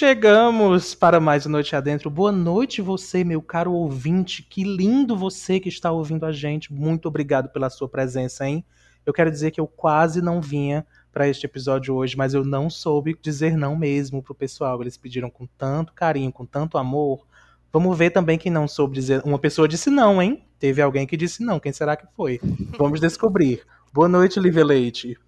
Chegamos 0.00 0.94
para 0.94 1.20
mais 1.20 1.44
uma 1.44 1.58
Noite 1.58 1.76
Adentro. 1.76 2.08
Boa 2.08 2.32
noite, 2.32 2.80
você, 2.80 3.22
meu 3.22 3.42
caro 3.42 3.74
ouvinte. 3.74 4.42
Que 4.42 4.64
lindo 4.64 5.14
você 5.14 5.60
que 5.60 5.68
está 5.68 5.92
ouvindo 5.92 6.24
a 6.24 6.32
gente. 6.32 6.72
Muito 6.72 7.06
obrigado 7.06 7.50
pela 7.50 7.68
sua 7.68 7.86
presença, 7.86 8.48
hein? 8.48 8.64
Eu 9.04 9.12
quero 9.12 9.30
dizer 9.30 9.50
que 9.50 9.60
eu 9.60 9.66
quase 9.66 10.22
não 10.22 10.40
vinha 10.40 10.86
para 11.12 11.28
este 11.28 11.44
episódio 11.44 11.94
hoje, 11.94 12.16
mas 12.16 12.32
eu 12.32 12.42
não 12.42 12.70
soube 12.70 13.14
dizer 13.20 13.58
não 13.58 13.76
mesmo 13.76 14.22
pro 14.22 14.34
pessoal. 14.34 14.80
Eles 14.80 14.96
pediram 14.96 15.28
com 15.28 15.46
tanto 15.58 15.92
carinho, 15.92 16.32
com 16.32 16.46
tanto 16.46 16.78
amor. 16.78 17.26
Vamos 17.70 17.98
ver 17.98 18.08
também 18.08 18.38
quem 18.38 18.50
não 18.50 18.66
soube 18.66 18.94
dizer. 18.94 19.20
Uma 19.22 19.38
pessoa 19.38 19.68
disse 19.68 19.90
não, 19.90 20.22
hein? 20.22 20.42
Teve 20.58 20.80
alguém 20.80 21.06
que 21.06 21.14
disse 21.14 21.44
não. 21.44 21.60
Quem 21.60 21.74
será 21.74 21.94
que 21.94 22.06
foi? 22.16 22.40
Vamos 22.78 23.00
descobrir. 23.00 23.66
Boa 23.92 24.08
noite, 24.08 24.40
Lívia 24.40 24.64
Leite. 24.64 25.18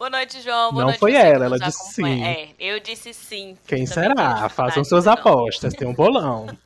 Boa 0.00 0.08
noite, 0.08 0.40
João. 0.40 0.72
Boa 0.72 0.80
não 0.80 0.86
noite, 0.86 0.98
foi 0.98 1.12
ela, 1.12 1.44
ela 1.44 1.58
disse 1.58 2.00
acompanha. 2.00 2.16
sim. 2.16 2.24
É, 2.24 2.54
eu 2.58 2.80
disse 2.80 3.12
sim. 3.12 3.58
Quem 3.68 3.84
será? 3.84 4.48
Façam 4.48 4.82
suas 4.82 5.04
não. 5.04 5.12
apostas. 5.12 5.74
Tem 5.74 5.86
um 5.86 5.92
bolão. 5.92 6.46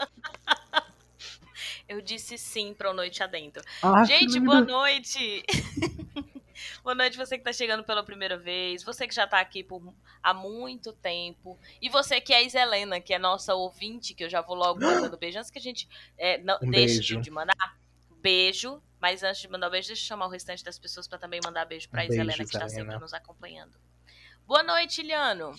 Eu 1.88 2.00
disse 2.00 2.38
sim 2.38 2.72
pra 2.72 2.92
o 2.92 2.94
Noite 2.94 3.22
Adentro. 3.24 3.62
Ah, 3.82 4.04
Gente, 4.04 4.38
boa 4.40 4.60
noite! 4.60 5.44
boa 6.82 6.94
noite, 6.94 7.16
você 7.16 7.36
que 7.36 7.44
tá 7.44 7.52
chegando 7.52 7.84
pela 7.84 8.02
primeira 8.02 8.38
vez, 8.38 8.82
você 8.82 9.06
que 9.06 9.14
já 9.14 9.26
tá 9.26 9.38
aqui 9.38 9.62
por 9.62 9.82
há 10.22 10.32
muito 10.32 10.92
tempo, 10.94 11.58
e 11.82 11.88
você 11.90 12.20
que 12.22 12.32
é 12.32 12.38
a 12.38 12.42
Iselena, 12.42 13.00
que 13.00 13.12
é 13.12 13.18
nossa 13.18 13.54
ouvinte, 13.54 14.14
que 14.14 14.24
eu 14.24 14.30
já 14.30 14.40
vou 14.40 14.56
logo 14.56 14.80
mandando 14.80 15.16
beijo. 15.18 15.38
Antes 15.38 15.50
que 15.50 15.58
a 15.58 15.62
gente 15.62 15.86
é, 16.16 16.38
não, 16.38 16.56
Um 16.62 16.70
deixe 16.70 16.94
beijo. 16.94 17.20
de 17.20 17.30
mandar 17.30 17.54
beijo, 18.24 18.82
mas 18.98 19.22
antes 19.22 19.42
de 19.42 19.48
mandar 19.48 19.68
o 19.68 19.70
beijo, 19.70 19.88
deixa 19.88 20.02
eu 20.02 20.06
chamar 20.06 20.24
o 20.24 20.30
restante 20.30 20.64
das 20.64 20.78
pessoas 20.78 21.06
pra 21.06 21.18
também 21.18 21.40
mandar 21.44 21.66
beijo 21.66 21.90
pra 21.90 22.02
Um 22.02 22.08
beijo, 22.08 22.14
Iselena, 22.22 22.38
que 22.38 22.42
está 22.44 22.68
sempre 22.70 22.98
nos 22.98 23.12
acompanhando. 23.12 23.76
Boa 24.46 24.62
noite, 24.62 25.02
Iliano. 25.02 25.54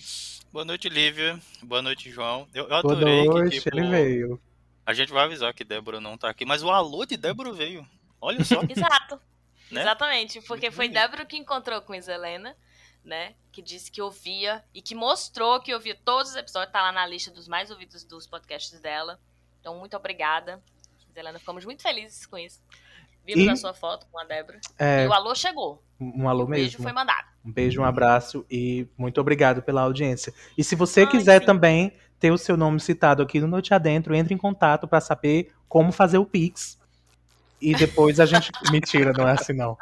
Boa 0.52 0.64
noite, 0.64 0.88
Lívia. 0.88 1.40
Boa 1.62 1.80
noite, 1.80 2.10
João. 2.10 2.48
Eu, 2.52 2.64
eu 2.64 2.68
Boa 2.68 2.78
adorei 2.80 3.24
noite, 3.24 3.50
que, 3.50 3.62
tipo, 3.62 3.78
ele 3.78 3.88
veio. 3.88 4.42
a 4.84 4.92
gente 4.92 5.12
vai 5.12 5.24
avisar 5.24 5.54
que 5.54 5.62
Débora 5.62 6.00
não 6.00 6.18
tá 6.18 6.28
aqui, 6.28 6.44
mas 6.44 6.64
o 6.64 6.70
alô 6.70 7.06
de 7.06 7.16
Débora 7.16 7.52
veio. 7.52 7.88
Olha 8.20 8.44
só, 8.44 8.60
Exato. 8.68 9.20
Né? 9.70 9.82
Exatamente, 9.82 10.40
porque 10.42 10.72
foi. 10.72 10.88
Débora 10.88 11.24
que 11.24 11.36
encontrou 11.36 11.80
com 11.82 11.94
Iselena, 11.94 12.56
né? 13.04 13.36
Que 13.52 13.62
disse 13.62 13.92
que 13.92 14.02
ouvia 14.02 14.64
e 14.74 14.82
que 14.82 14.94
mostrou 14.94 15.60
que 15.60 15.72
ouvia 15.72 15.94
todos 16.04 16.30
os 16.32 16.36
episódios, 16.36 16.72
tá 16.72 16.82
lá 16.82 16.90
na 16.90 17.06
lista 17.06 17.30
dos 17.30 17.46
mais 17.46 17.70
ouvidos 17.70 18.02
dos 18.02 18.26
podcasts 18.26 18.80
dela. 18.80 19.20
Então, 19.60 19.78
muito 19.78 19.96
obrigada. 19.96 20.60
Iselena, 21.16 21.38
ficamos 21.38 21.64
muito 21.64 21.82
felizes 21.82 22.26
com 22.26 22.36
isso. 22.36 22.60
Vimos 23.24 23.44
E- 23.46 23.48
a 23.50 23.56
sua 23.56 23.72
foto 23.74 24.06
com 24.12 24.18
a 24.20 24.24
Débora. 24.24 24.60
É, 24.78 25.04
E 25.04 25.08
o 25.08 25.12
alô 25.12 25.34
chegou. 25.34 25.82
um 25.98 26.28
alô 26.28 26.44
o 26.44 26.46
beijo 26.46 26.64
mesmo. 26.72 26.82
foi 26.82 26.92
mandado. 26.92 27.26
Um 27.44 27.50
beijo, 27.50 27.80
um 27.80 27.84
abraço 27.84 28.44
e 28.50 28.86
muito 28.98 29.20
obrigado 29.20 29.62
pela 29.62 29.80
audiência. 29.82 30.32
E 30.58 30.62
se 30.62 30.74
você 30.76 31.00
Ai, 31.00 31.06
quiser 31.10 31.40
sim. 31.40 31.46
também 31.46 31.92
ter 32.20 32.30
o 32.30 32.38
seu 32.38 32.56
nome 32.56 32.78
citado 32.80 33.22
aqui 33.22 33.40
no 33.40 33.46
Noite 33.46 33.72
Adentro, 33.72 34.14
entre 34.14 34.34
em 34.34 34.38
contato 34.38 34.86
para 34.86 35.00
saber 35.00 35.52
como 35.68 35.90
fazer 35.90 36.18
o 36.18 36.26
Pix. 36.26 36.78
E 37.60 37.74
depois 37.74 38.20
a 38.20 38.26
gente. 38.26 38.50
Mentira, 38.70 39.12
não 39.12 39.26
é 39.26 39.32
assim 39.32 39.52
não. 39.54 39.76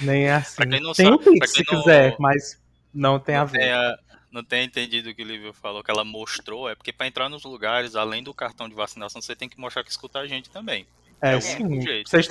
Nem 0.00 0.26
é 0.28 0.34
assim. 0.34 0.56
Pra 0.56 0.66
quem 0.66 0.80
não 0.80 0.92
tem 0.92 1.06
o 1.08 1.10
sabe- 1.12 1.24
pra 1.24 1.32
Pix 1.32 1.50
se 1.52 1.64
não- 1.70 1.78
quiser, 1.80 2.16
mas 2.18 2.62
não 2.94 3.18
tem 3.20 3.34
a 3.34 3.40
não 3.40 3.46
ver. 3.46 3.58
tenha, 3.58 3.98
não 4.34 4.42
tenha 4.42 4.64
entendido 4.64 5.10
o 5.10 5.14
que 5.14 5.22
o 5.22 5.24
Lívia 5.24 5.52
falou, 5.52 5.82
que 5.82 5.90
ela 5.90 6.04
mostrou, 6.04 6.68
é 6.68 6.74
porque 6.74 6.92
pra 6.92 7.06
entrar 7.06 7.28
nos 7.28 7.44
lugares, 7.44 7.94
além 7.94 8.20
do 8.20 8.34
cartão 8.34 8.68
de 8.68 8.74
vacinação, 8.74 9.22
você 9.22 9.36
tem 9.36 9.48
que 9.48 9.58
mostrar 9.58 9.84
que 9.84 9.90
escuta 9.90 10.18
a 10.18 10.26
gente 10.26 10.50
também. 10.50 10.84
É, 11.20 11.36
o 11.36 11.40
sim. 11.40 11.62
único 11.62 11.82
jeito. 11.82 12.10
Vocês 12.10 12.26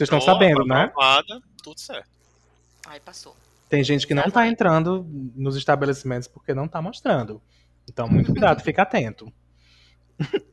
estão 0.00 0.20
sabendo, 0.20 0.64
né? 0.64 0.84
aprovada, 0.84 1.42
tudo 1.62 1.78
certo. 1.78 2.08
Aí 2.86 2.98
passou. 2.98 3.36
Tem 3.68 3.84
gente 3.84 4.06
que 4.06 4.14
não 4.14 4.22
tá 4.22 4.28
Exatamente. 4.28 4.52
entrando 4.54 5.06
nos 5.36 5.54
estabelecimentos 5.54 6.26
porque 6.26 6.54
não 6.54 6.66
tá 6.66 6.80
mostrando. 6.80 7.40
Então, 7.88 8.08
muito 8.08 8.32
cuidado, 8.32 8.62
fica 8.62 8.82
atento. 8.82 9.30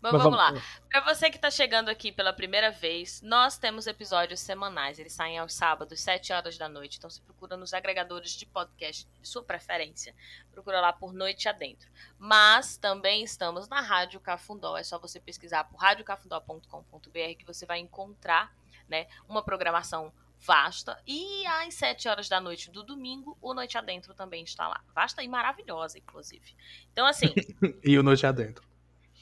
Mas 0.00 0.12
Mas 0.12 0.22
vamos 0.22 0.38
lá. 0.38 0.52
Pra 0.88 1.00
você 1.00 1.30
que 1.30 1.38
tá 1.38 1.50
chegando 1.50 1.88
aqui 1.88 2.12
pela 2.12 2.32
primeira 2.32 2.70
vez, 2.70 3.20
nós 3.22 3.58
temos 3.58 3.86
episódios 3.86 4.40
semanais. 4.40 4.98
Eles 4.98 5.12
saem 5.12 5.38
aos 5.38 5.54
sábados, 5.54 6.00
7 6.00 6.32
horas 6.32 6.56
da 6.56 6.68
noite. 6.68 6.98
Então 6.98 7.10
você 7.10 7.20
procura 7.20 7.56
nos 7.56 7.74
agregadores 7.74 8.32
de 8.32 8.46
podcast 8.46 9.06
de 9.20 9.28
sua 9.28 9.42
preferência. 9.42 10.14
Procura 10.52 10.80
lá 10.80 10.92
por 10.92 11.12
Noite 11.12 11.48
Adentro. 11.48 11.88
Mas 12.18 12.76
também 12.76 13.22
estamos 13.22 13.68
na 13.68 13.80
Rádio 13.80 14.20
Cafundó. 14.20 14.76
É 14.76 14.82
só 14.82 14.98
você 14.98 15.20
pesquisar 15.20 15.64
por 15.64 15.76
radiocafundó.com.br 15.78 17.34
que 17.38 17.44
você 17.44 17.66
vai 17.66 17.78
encontrar 17.78 18.52
né, 18.88 19.06
uma 19.28 19.42
programação 19.42 20.12
vasta. 20.38 21.00
E 21.06 21.46
às 21.46 21.74
7 21.74 22.08
horas 22.08 22.28
da 22.28 22.40
noite 22.40 22.70
do 22.70 22.82
domingo, 22.82 23.36
o 23.40 23.54
Noite 23.54 23.76
Adentro 23.76 24.14
também 24.14 24.44
está 24.44 24.68
lá. 24.68 24.80
Vasta 24.94 25.22
e 25.22 25.28
maravilhosa, 25.28 25.98
inclusive. 25.98 26.54
Então, 26.92 27.06
assim, 27.06 27.32
E 27.82 27.98
o 27.98 28.02
Noite 28.02 28.26
Adentro. 28.26 28.64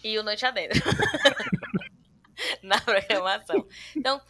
E 0.04 0.18
o 0.18 0.22
Noite 0.22 0.44
Adentro. 0.44 0.80
Na 2.62 2.78
programação. 2.80 3.66
Então, 3.96 4.20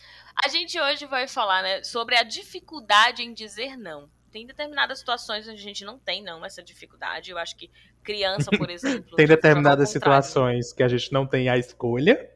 a 0.44 0.48
gente 0.48 0.80
hoje 0.80 1.04
vai 1.06 1.26
falar 1.26 1.62
né, 1.62 1.82
sobre 1.82 2.16
a 2.16 2.22
dificuldade 2.22 3.22
em 3.22 3.34
dizer 3.34 3.76
não. 3.76 4.08
Tem 4.30 4.46
determinadas 4.46 5.00
situações 5.00 5.46
onde 5.48 5.58
a 5.58 5.62
gente 5.62 5.84
não 5.84 5.98
tem, 5.98 6.22
não, 6.22 6.44
essa 6.44 6.62
dificuldade. 6.62 7.30
Eu 7.30 7.38
acho 7.38 7.56
que 7.56 7.70
criança, 8.02 8.50
por 8.56 8.70
exemplo. 8.70 9.16
Tem 9.16 9.26
determinadas 9.26 9.90
situações 9.90 10.72
que 10.72 10.82
a 10.82 10.88
gente 10.88 11.12
não 11.12 11.26
tem 11.26 11.48
a 11.48 11.58
escolha, 11.58 12.30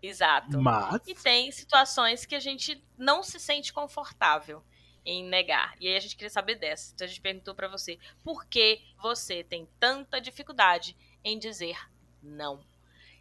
Exato. 0.00 0.60
mas 0.60 1.00
E 1.06 1.14
tem 1.14 1.50
situações 1.50 2.24
que 2.24 2.34
a 2.34 2.40
gente 2.40 2.82
não 2.96 3.22
se 3.22 3.40
sente 3.40 3.72
confortável 3.72 4.62
em 5.04 5.24
negar. 5.24 5.74
E 5.80 5.88
aí 5.88 5.96
a 5.96 6.00
gente 6.00 6.16
queria 6.16 6.30
saber 6.30 6.56
dessa. 6.56 6.92
Então 6.94 7.04
a 7.04 7.08
gente 7.08 7.20
perguntou 7.20 7.54
pra 7.54 7.68
você, 7.68 7.98
por 8.22 8.44
que 8.46 8.80
você 9.00 9.42
tem 9.42 9.68
tanta 9.80 10.20
dificuldade 10.20 10.96
em 11.24 11.38
dizer 11.38 11.76
não? 12.22 12.60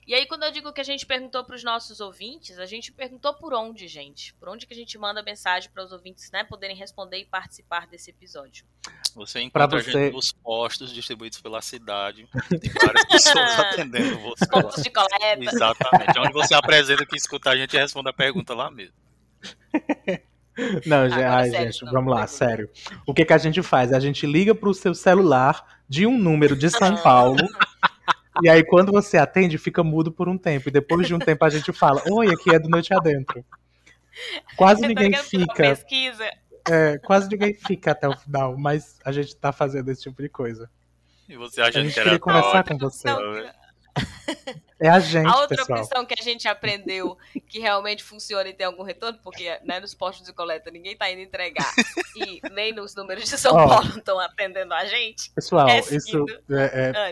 E 0.06 0.14
aí 0.16 0.26
quando 0.26 0.44
eu 0.44 0.52
digo 0.54 0.72
que 0.72 0.80
a 0.80 0.84
gente 0.86 1.06
perguntou 1.06 1.44
pros 1.44 1.66
nossos 1.66 2.00
ouvintes, 2.00 2.58
a 2.60 2.66
gente 2.66 2.94
perguntou 2.94 3.34
por 3.34 3.54
onde, 3.54 3.90
gente? 3.90 4.34
Por 4.36 4.48
onde 4.48 4.66
que 4.66 4.74
a 4.74 4.78
gente 4.78 4.98
manda 4.98 5.22
mensagem 5.22 5.70
para 5.70 5.84
os 5.84 5.92
ouvintes, 5.92 6.32
né, 6.32 6.46
poderem 6.46 6.78
responder 6.78 7.18
e 7.20 7.26
participar 7.26 7.88
desse 7.88 8.10
episódio? 8.12 8.66
Você 9.16 9.34
Pra 9.50 9.66
encontra 9.66 9.80
a 9.80 9.84
você- 9.84 9.92
gente 9.92 10.14
nos 10.14 10.32
postos 10.32 10.94
distribuídos 10.94 11.42
pela 11.42 11.62
cidade. 11.62 12.26
Tem 12.50 12.72
várias 12.82 13.06
pessoas 13.06 13.60
atendendo 13.60 14.18
você. 14.20 14.46
Pontos 14.48 14.82
de 14.82 14.90
coleta. 14.90 15.38
Exatamente. 15.42 16.20
Onde 16.20 16.32
você 16.32 16.54
apresenta 16.54 17.06
que 17.06 17.18
escuta 17.18 17.50
a 17.50 17.58
gente 17.58 17.74
e 17.76 17.78
responde 17.80 18.08
a 18.10 18.14
pergunta 18.14 18.54
lá 18.54 18.72
mesmo. 18.72 18.96
Não, 20.88 21.04
ai, 21.04 21.52
sério, 21.52 21.72
gente, 21.72 21.86
não, 21.86 21.92
vamos 21.92 22.10
lá, 22.12 22.22
pergunta. 22.26 22.38
sério. 22.38 22.70
O 23.06 23.14
que, 23.14 23.24
que 23.24 23.32
a 23.34 23.38
gente 23.38 23.62
faz? 23.62 23.94
A 23.94 24.00
gente 24.00 24.26
liga 24.26 24.56
pro 24.56 24.74
seu 24.74 24.96
celular 24.96 25.82
de 25.88 26.08
um 26.08 26.18
número 26.18 26.56
de 26.56 26.68
São 26.72 26.96
Ah. 26.96 27.02
Paulo. 27.02 27.38
e 28.44 28.50
aí, 28.50 28.64
quando 28.64 28.92
você 28.92 29.18
atende, 29.18 29.58
fica 29.58 29.84
mudo 29.84 30.12
por 30.12 30.28
um 30.30 30.38
tempo. 30.38 30.70
E 30.70 30.72
depois 30.72 31.08
de 31.08 31.14
um 31.16 31.20
tempo 31.20 31.44
a 31.46 31.50
gente 31.50 31.72
fala: 31.74 32.02
Oi, 32.10 32.28
aqui 32.32 32.54
é 32.54 32.60
do 32.60 32.70
Noite 32.70 32.94
Adentro. 32.94 33.44
Quase 34.56 34.84
Eu 34.84 34.88
ninguém 34.90 35.14
fica, 35.14 35.54
pesquisa. 35.54 36.30
é, 36.70 36.98
quase 37.00 37.30
ninguém 37.30 37.54
fica 37.54 37.92
até 37.92 38.08
o 38.08 38.18
final, 38.18 38.58
mas 38.58 39.00
a 39.06 39.12
gente 39.12 39.36
tá 39.36 39.52
fazendo 39.52 39.90
esse 39.92 40.04
tipo 40.04 40.22
de 40.22 40.30
coisa. 40.30 40.70
E 41.30 41.36
você 41.36 41.62
A 41.62 41.66
acha 41.68 41.82
gente 41.82 41.90
que 41.90 41.94
queria 41.96 42.12
era 42.14 42.20
conversar 42.20 42.64
com 42.64 42.78
você. 42.78 43.08
Não, 43.08 43.52
É 44.80 44.90
a 44.90 45.00
gente, 45.00 45.28
A 45.28 45.40
outra 45.40 45.58
pessoal. 45.58 45.80
opção 45.82 46.06
que 46.06 46.14
a 46.20 46.24
gente 46.24 46.48
aprendeu 46.48 47.18
que 47.48 47.60
realmente 47.60 48.04
funciona 48.04 48.48
e 48.48 48.54
tem 48.54 48.66
algum 48.68 48.84
retorno, 48.84 49.18
porque 49.24 49.60
né, 49.64 49.80
nos 49.80 49.96
postos 49.96 50.26
de 50.28 50.32
coleta 50.34 50.70
ninguém 50.70 50.96
tá 50.96 51.12
indo 51.12 51.22
entregar 51.22 51.72
e 52.16 52.40
nem 52.52 52.72
nos 52.74 52.94
números 52.94 53.28
de 53.28 53.38
São 53.40 53.56
Ó. 53.56 53.68
Paulo 53.68 53.98
estão 53.98 54.20
atendendo 54.20 54.74
a 54.76 54.86
gente. 54.86 55.32
Pessoal, 55.32 55.68
é 55.68 55.80
isso 55.80 56.26
é, 56.52 56.92
é, 56.92 56.92
Ah. 56.96 57.12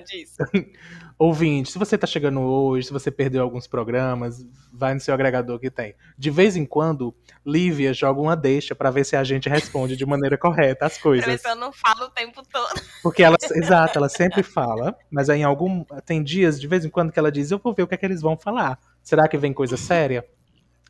Ouvinte, 1.18 1.72
se 1.72 1.80
você 1.80 1.98
tá 1.98 2.06
chegando 2.06 2.42
hoje, 2.42 2.88
se 2.88 2.94
você 2.94 3.10
perdeu 3.10 3.42
alguns 3.42 3.68
programas, 3.68 4.46
vai 4.74 4.94
no 4.94 5.00
seu 5.00 5.14
agregador 5.14 5.58
que 5.58 5.72
tem. 5.72 5.96
De 6.18 6.30
vez 6.30 6.58
em 6.58 6.66
quando, 6.66 7.16
Lívia 7.46 7.94
joga 7.94 8.20
uma 8.20 8.36
deixa 8.36 8.76
pra 8.76 8.92
ver 8.92 9.06
se 9.06 9.16
a 9.16 9.24
gente 9.24 9.48
responde 9.48 9.96
de 9.96 10.06
maneira 10.06 10.38
correta 10.38 10.86
as 10.86 10.98
coisas. 10.98 11.40
se 11.40 11.48
eu 11.48 11.56
não 11.56 11.72
falo 11.72 12.06
o 12.06 12.10
tempo 12.10 12.44
todo. 12.52 12.82
Porque 13.02 13.24
ela, 13.24 13.38
exato, 13.54 13.98
ela 13.98 14.10
sempre 14.10 14.44
fala, 14.44 14.94
mas 15.10 15.30
aí 15.30 15.40
em 15.40 15.44
algum 15.44 15.86
tem 16.06 16.22
dias 16.22 16.60
de 16.60 16.68
vez 16.68 16.84
em 16.84 16.90
quando 16.90 17.14
que 17.14 17.20
ela 17.20 17.32
diz, 17.32 17.50
eu 17.50 17.60
vou 17.60 17.74
ver 17.74 17.84
o 17.84 17.88
que 17.88 17.96
é 17.96 17.98
que 17.98 18.06
eles 18.06 18.22
vão 18.22 18.36
falar. 18.38 18.78
Será 19.02 19.26
que 19.30 19.38
vem 19.38 19.54
coisa 19.54 19.78
séria? 19.78 20.26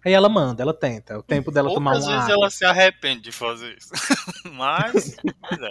Aí 0.04 0.13
ela 0.13 0.30
manda, 0.30 0.63
ela 0.63 0.74
tenta. 0.74 1.19
O 1.19 1.24
tempo 1.24 1.51
dela 1.51 1.72
tomar 1.72 1.92
Poucas 1.92 2.07
uma 2.07 2.16
vezes 2.18 2.30
ela 2.31 2.50
se 2.50 2.66
arrepende 2.66 3.22
de 3.22 3.31
fazer 3.31 3.77
isso. 3.77 3.92
Mas, 4.54 5.16
pois 5.48 5.62
é. 5.62 5.69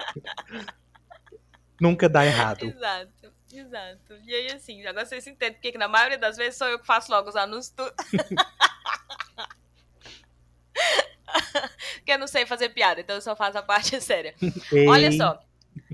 nunca 1.81 2.09
dá 2.09 2.25
errado. 2.25 2.65
Exato, 2.65 3.34
exato. 3.59 4.15
E 4.25 4.35
aí, 4.35 4.53
assim, 4.53 4.85
agora 4.87 5.05
vocês 5.07 5.27
entendem 5.27 5.55
porque 5.55 5.73
que 5.73 5.79
na 5.79 5.89
maioria 5.89 6.19
das 6.19 6.37
vezes 6.37 6.57
sou 6.57 6.67
eu 6.69 6.79
que 6.79 6.87
faço 6.87 7.11
logo 7.11 7.29
os 7.29 7.37
anúncios 7.37 7.71
tudo. 7.75 7.93
Porque 11.95 12.13
eu 12.13 12.19
não 12.19 12.27
sei 12.27 12.47
fazer 12.47 12.69
piada, 12.71 13.01
então 13.01 13.17
eu 13.17 13.23
só 13.23 13.35
faço 13.35 13.59
a 13.59 13.63
parte 13.63 13.99
séria. 14.03 14.35
Olha 14.89 15.07
Ei, 15.07 15.17
só. 15.17 15.39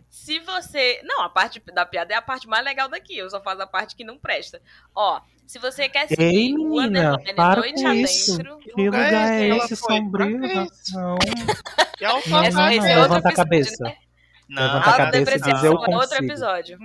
Se 0.09 0.39
você. 0.41 1.01
Não, 1.05 1.23
a 1.23 1.29
parte 1.29 1.61
da 1.73 1.87
piada 1.87 2.13
é 2.13 2.17
a 2.17 2.23
parte 2.23 2.47
mais 2.49 2.65
legal 2.65 2.89
daqui. 2.89 3.17
Eu 3.17 3.31
só 3.31 3.41
faço 3.41 3.63
a 3.63 3.67
parte 3.67 3.95
que 3.97 4.05
não 4.05 4.19
presta. 4.19 4.61
Ó, 4.95 5.21
se 5.47 5.59
você 5.59 5.89
quer 5.89 6.09
seguir 6.09 6.23
Ei, 6.23 6.53
o 6.55 6.59
menina, 6.69 7.13
Underline 7.15 7.35
para 7.35 7.61
Noite 7.61 7.83
com 7.83 7.93
isso. 7.93 8.35
Adentro. 8.35 8.59
Que 8.59 8.73
lugar 8.85 9.13
é 9.33 9.49
ela 9.49 9.65
esse 9.65 9.77
foi? 9.77 9.97
sombrio? 9.97 10.39
Não. 10.39 10.49
A 11.15 12.29
Não, 12.29 12.43
Essa, 12.45 12.75
esse 12.75 12.89
é 12.89 12.99
outro 12.99 13.17
a 13.29 13.33
cabeça. 13.33 13.85
né? 13.85 13.97
Não, 14.51 14.63
Levanta 14.65 14.91
a 14.91 14.97
cabeça 14.97 15.31
e 15.31 15.35
diz, 15.37 15.45
Autodepreciação 15.45 15.65
eu 15.65 15.73
é 15.73 15.75
outro 15.79 15.91
consigo. 16.09 16.25
episódio. 16.25 16.79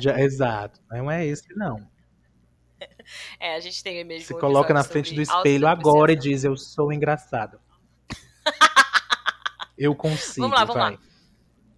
Já- 0.00 0.18
exato. 0.20 0.80
Não 0.90 1.10
é 1.10 1.24
esse, 1.24 1.44
não. 1.56 1.86
É, 3.38 3.54
a 3.56 3.60
gente 3.60 3.82
tem 3.82 4.04
mesmo 4.04 4.26
Se 4.26 4.34
um 4.34 4.38
coloca 4.38 4.74
na 4.74 4.82
frente 4.84 5.14
do 5.14 5.22
espelho 5.22 5.66
agora 5.68 6.12
e 6.12 6.16
diz, 6.16 6.44
eu 6.44 6.56
sou 6.56 6.92
engraçado. 6.92 7.58
Eu 9.78 9.94
consigo, 9.94 10.48
Vamos 10.48 10.58
lá, 10.58 10.64
vamos 10.64 10.82
vai. 10.82 10.92
lá. 10.92 10.98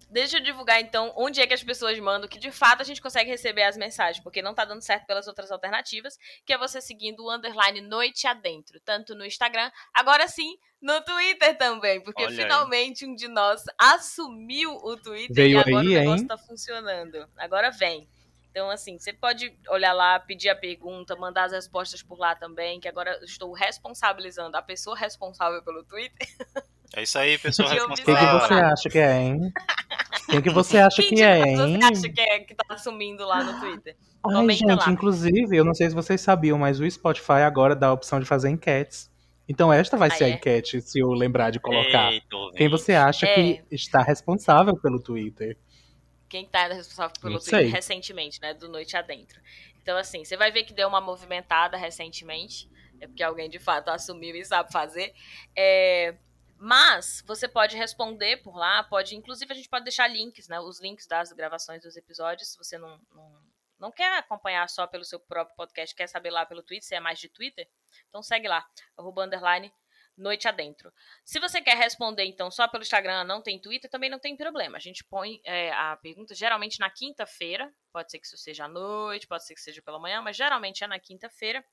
Deixa 0.09 0.37
eu 0.37 0.43
divulgar 0.43 0.81
então 0.81 1.13
onde 1.15 1.39
é 1.39 1.45
que 1.45 1.53
as 1.53 1.63
pessoas 1.63 1.97
mandam, 1.99 2.27
que 2.27 2.39
de 2.39 2.51
fato 2.51 2.81
a 2.81 2.83
gente 2.83 3.01
consegue 3.01 3.29
receber 3.29 3.63
as 3.63 3.77
mensagens, 3.77 4.23
porque 4.23 4.41
não 4.41 4.55
tá 4.55 4.65
dando 4.65 4.81
certo 4.81 5.05
pelas 5.05 5.27
outras 5.27 5.51
alternativas, 5.51 6.17
que 6.45 6.51
é 6.51 6.57
você 6.57 6.81
seguindo 6.81 7.23
o 7.23 7.31
underline 7.31 7.81
noite 7.81 8.25
adentro, 8.25 8.79
tanto 8.79 9.13
no 9.13 9.25
Instagram, 9.25 9.71
agora 9.93 10.27
sim 10.27 10.57
no 10.81 10.99
Twitter 11.01 11.57
também, 11.57 12.01
porque 12.01 12.23
Olha 12.23 12.31
aí. 12.31 12.35
finalmente 12.37 13.05
um 13.05 13.13
de 13.13 13.27
nós 13.27 13.63
assumiu 13.77 14.71
o 14.71 14.97
Twitter 14.97 15.35
Veio 15.35 15.57
e 15.57 15.59
agora 15.59 15.79
aí, 15.79 15.87
o 15.87 15.99
negócio 15.99 16.21
hein? 16.23 16.27
tá 16.27 16.37
funcionando. 16.37 17.29
Agora 17.37 17.69
vem. 17.69 18.09
Então, 18.49 18.69
assim, 18.69 18.97
você 18.97 19.13
pode 19.13 19.55
olhar 19.69 19.93
lá, 19.93 20.19
pedir 20.19 20.49
a 20.49 20.55
pergunta, 20.55 21.15
mandar 21.15 21.43
as 21.45 21.51
respostas 21.51 22.01
por 22.01 22.17
lá 22.17 22.35
também, 22.35 22.79
que 22.79 22.87
agora 22.87 23.11
eu 23.19 23.25
estou 23.25 23.53
responsabilizando 23.53 24.57
a 24.57 24.61
pessoa 24.61 24.97
responsável 24.97 25.61
pelo 25.63 25.83
Twitter. 25.83 26.27
É 26.95 27.03
isso 27.03 27.17
aí, 27.19 27.37
pessoal 27.37 27.69
Que 27.69 28.03
Quem 28.03 28.15
que 28.15 28.25
você 28.25 28.53
acha 28.53 28.89
que 28.89 28.97
é, 28.99 29.21
hein? 29.21 29.53
Quem 30.29 30.41
que 30.41 30.49
você 30.49 30.77
acha 30.79 31.01
Quem 31.01 31.09
que 31.09 31.15
de 31.15 31.21
é, 31.23 31.39
hein? 31.41 31.55
você 31.79 31.85
acha 31.85 32.09
que, 32.13 32.21
é, 32.21 32.39
que 32.39 32.55
tá 32.55 32.65
assumindo 32.69 33.25
lá 33.25 33.43
no 33.43 33.59
Twitter? 33.59 33.95
Ai, 34.01 34.33
Comenta 34.33 34.53
gente, 34.67 34.85
lá. 34.85 34.89
inclusive, 34.91 35.55
eu 35.55 35.63
não 35.63 35.73
sei 35.73 35.89
se 35.89 35.95
vocês 35.95 36.19
sabiam, 36.19 36.57
mas 36.57 36.79
o 36.79 36.89
Spotify 36.89 37.41
agora 37.45 37.75
dá 37.75 37.87
a 37.87 37.93
opção 37.93 38.19
de 38.19 38.25
fazer 38.25 38.49
enquetes. 38.49 39.09
Então 39.47 39.71
esta 39.73 39.97
vai 39.97 40.09
Ah, 40.09 40.11
ser 40.11 40.23
a 40.25 40.27
é? 40.27 40.31
enquete, 40.31 40.81
se 40.81 40.99
eu 40.99 41.09
lembrar 41.11 41.49
de 41.51 41.59
colocar. 41.59 42.11
Eita. 42.11 42.27
Quem 42.55 42.69
você 42.69 42.93
acha 42.93 43.25
É. 43.25 43.33
que 43.35 43.63
está 43.71 44.01
responsável 44.01 44.75
pelo 44.79 44.99
Twitter? 45.01 45.57
Quem 46.27 46.45
tá 46.45 46.67
responsável 46.67 47.13
pelo 47.19 47.33
Não 47.33 47.39
Twitter 47.39 47.59
sei. 47.61 47.69
recentemente, 47.69 48.39
né? 48.41 48.53
Do 48.53 48.67
Noite 48.69 48.95
Adentro. 48.95 49.39
Então, 49.81 49.97
assim, 49.97 50.23
você 50.23 50.37
vai 50.37 50.51
ver 50.51 50.63
que 50.63 50.73
deu 50.73 50.87
uma 50.87 51.01
movimentada 51.01 51.77
recentemente. 51.77 52.69
É 53.01 53.07
porque 53.07 53.23
alguém 53.23 53.49
de 53.49 53.57
fato 53.57 53.89
assumiu 53.89 54.35
e 54.35 54.45
sabe 54.45 54.71
fazer. 54.71 55.13
É, 55.55 56.13
Mas 56.61 57.23
você 57.25 57.47
pode 57.47 57.77
responder 57.77 58.37
por 58.43 58.55
lá, 58.55 58.83
pode. 58.83 59.15
Inclusive, 59.15 59.51
a 59.51 59.55
gente 59.55 59.69
pode 59.69 59.85
deixar 59.85 60.07
links, 60.07 60.49
né? 60.49 60.59
Os 60.59 60.81
links 60.81 61.07
das 61.07 61.31
gravações 61.31 61.81
dos 61.81 61.95
episódios, 61.95 62.49
se 62.49 62.57
você 62.57 62.77
não, 62.77 62.99
não, 63.13 63.41
não 63.79 63.91
quer 63.91 64.17
acompanhar 64.17 64.67
só 64.67 64.85
pelo 64.85 65.05
seu 65.05 65.21
próprio 65.21 65.55
podcast, 65.55 65.95
quer 65.95 66.07
saber 66.07 66.31
lá 66.31 66.45
pelo 66.45 66.61
Twitter, 66.61 66.85
se 66.85 66.93
é 66.93 66.99
mais 66.99 67.17
de 67.17 67.29
Twitter, 67.29 67.65
então 68.09 68.21
segue 68.21 68.47
lá, 68.47 68.67
arroba 68.97 69.23
underline 69.23 69.73
noite 70.19 70.47
adentro. 70.47 70.93
Se 71.23 71.39
você 71.39 71.61
quer 71.61 71.77
responder, 71.77 72.25
então, 72.25 72.51
só 72.51 72.67
pelo 72.67 72.83
Instagram, 72.83 73.23
não 73.23 73.41
tem 73.41 73.59
Twitter, 73.59 73.89
também 73.89 74.09
não 74.09 74.19
tem 74.19 74.35
problema. 74.35 74.77
A 74.77 74.79
gente 74.79 75.03
põe 75.03 75.39
é, 75.43 75.71
a 75.71 75.95
pergunta 75.97 76.35
geralmente 76.35 76.79
na 76.79 76.89
quinta-feira. 76.89 77.73
Pode 77.91 78.11
ser 78.11 78.19
que 78.19 78.27
isso 78.27 78.37
seja 78.37 78.65
à 78.65 78.67
noite, 78.67 79.27
pode 79.27 79.45
ser 79.45 79.55
que 79.55 79.61
seja 79.61 79.81
pela 79.81 79.99
manhã, 79.99 80.21
mas 80.21 80.35
geralmente 80.35 80.83
é 80.83 80.87
na 80.87 80.99
quinta-feira. 80.99 81.65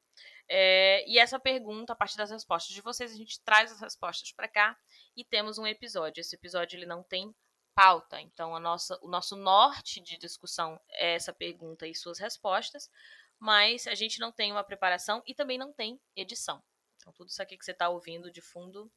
É, 0.49 1.05
e 1.09 1.19
essa 1.19 1.39
pergunta, 1.39 1.93
a 1.93 1.97
partir 1.97 2.17
das 2.17 2.31
respostas 2.31 2.75
de 2.75 2.81
vocês, 2.81 3.13
a 3.13 3.17
gente 3.17 3.43
traz 3.43 3.73
as 3.73 3.81
respostas 3.81 4.33
para 4.33 4.49
cá 4.49 4.77
e 5.17 5.25
temos 5.25 5.59
um 5.59 5.67
episódio. 5.67 6.21
Esse 6.21 6.37
episódio 6.37 6.77
ele 6.77 6.87
não 6.87 7.03
tem 7.03 7.35
pauta, 7.75 8.19
então 8.23 8.57
a 8.57 8.61
nossa, 8.61 8.99
o 9.03 9.09
nosso 9.09 9.37
norte 9.37 10.01
de 10.01 10.17
discussão 10.17 10.81
é 10.93 11.15
essa 11.15 11.33
pergunta 11.33 11.87
e 11.87 11.95
suas 11.95 12.19
respostas, 12.19 12.91
mas 13.39 13.87
a 13.87 13.95
gente 13.95 14.19
não 14.19 14.33
tem 14.33 14.51
uma 14.51 14.65
preparação 14.65 15.23
e 15.27 15.35
também 15.35 15.59
não 15.59 15.75
tem 15.75 16.01
edição. 16.17 16.63
Então, 17.07 17.13
tudo 17.15 17.29
isso 17.29 17.41
aqui 17.41 17.57
que 17.57 17.65
você 17.65 17.71
está 17.71 17.89
ouvindo 17.89 18.33
de 18.33 18.41
fundo 18.41 18.91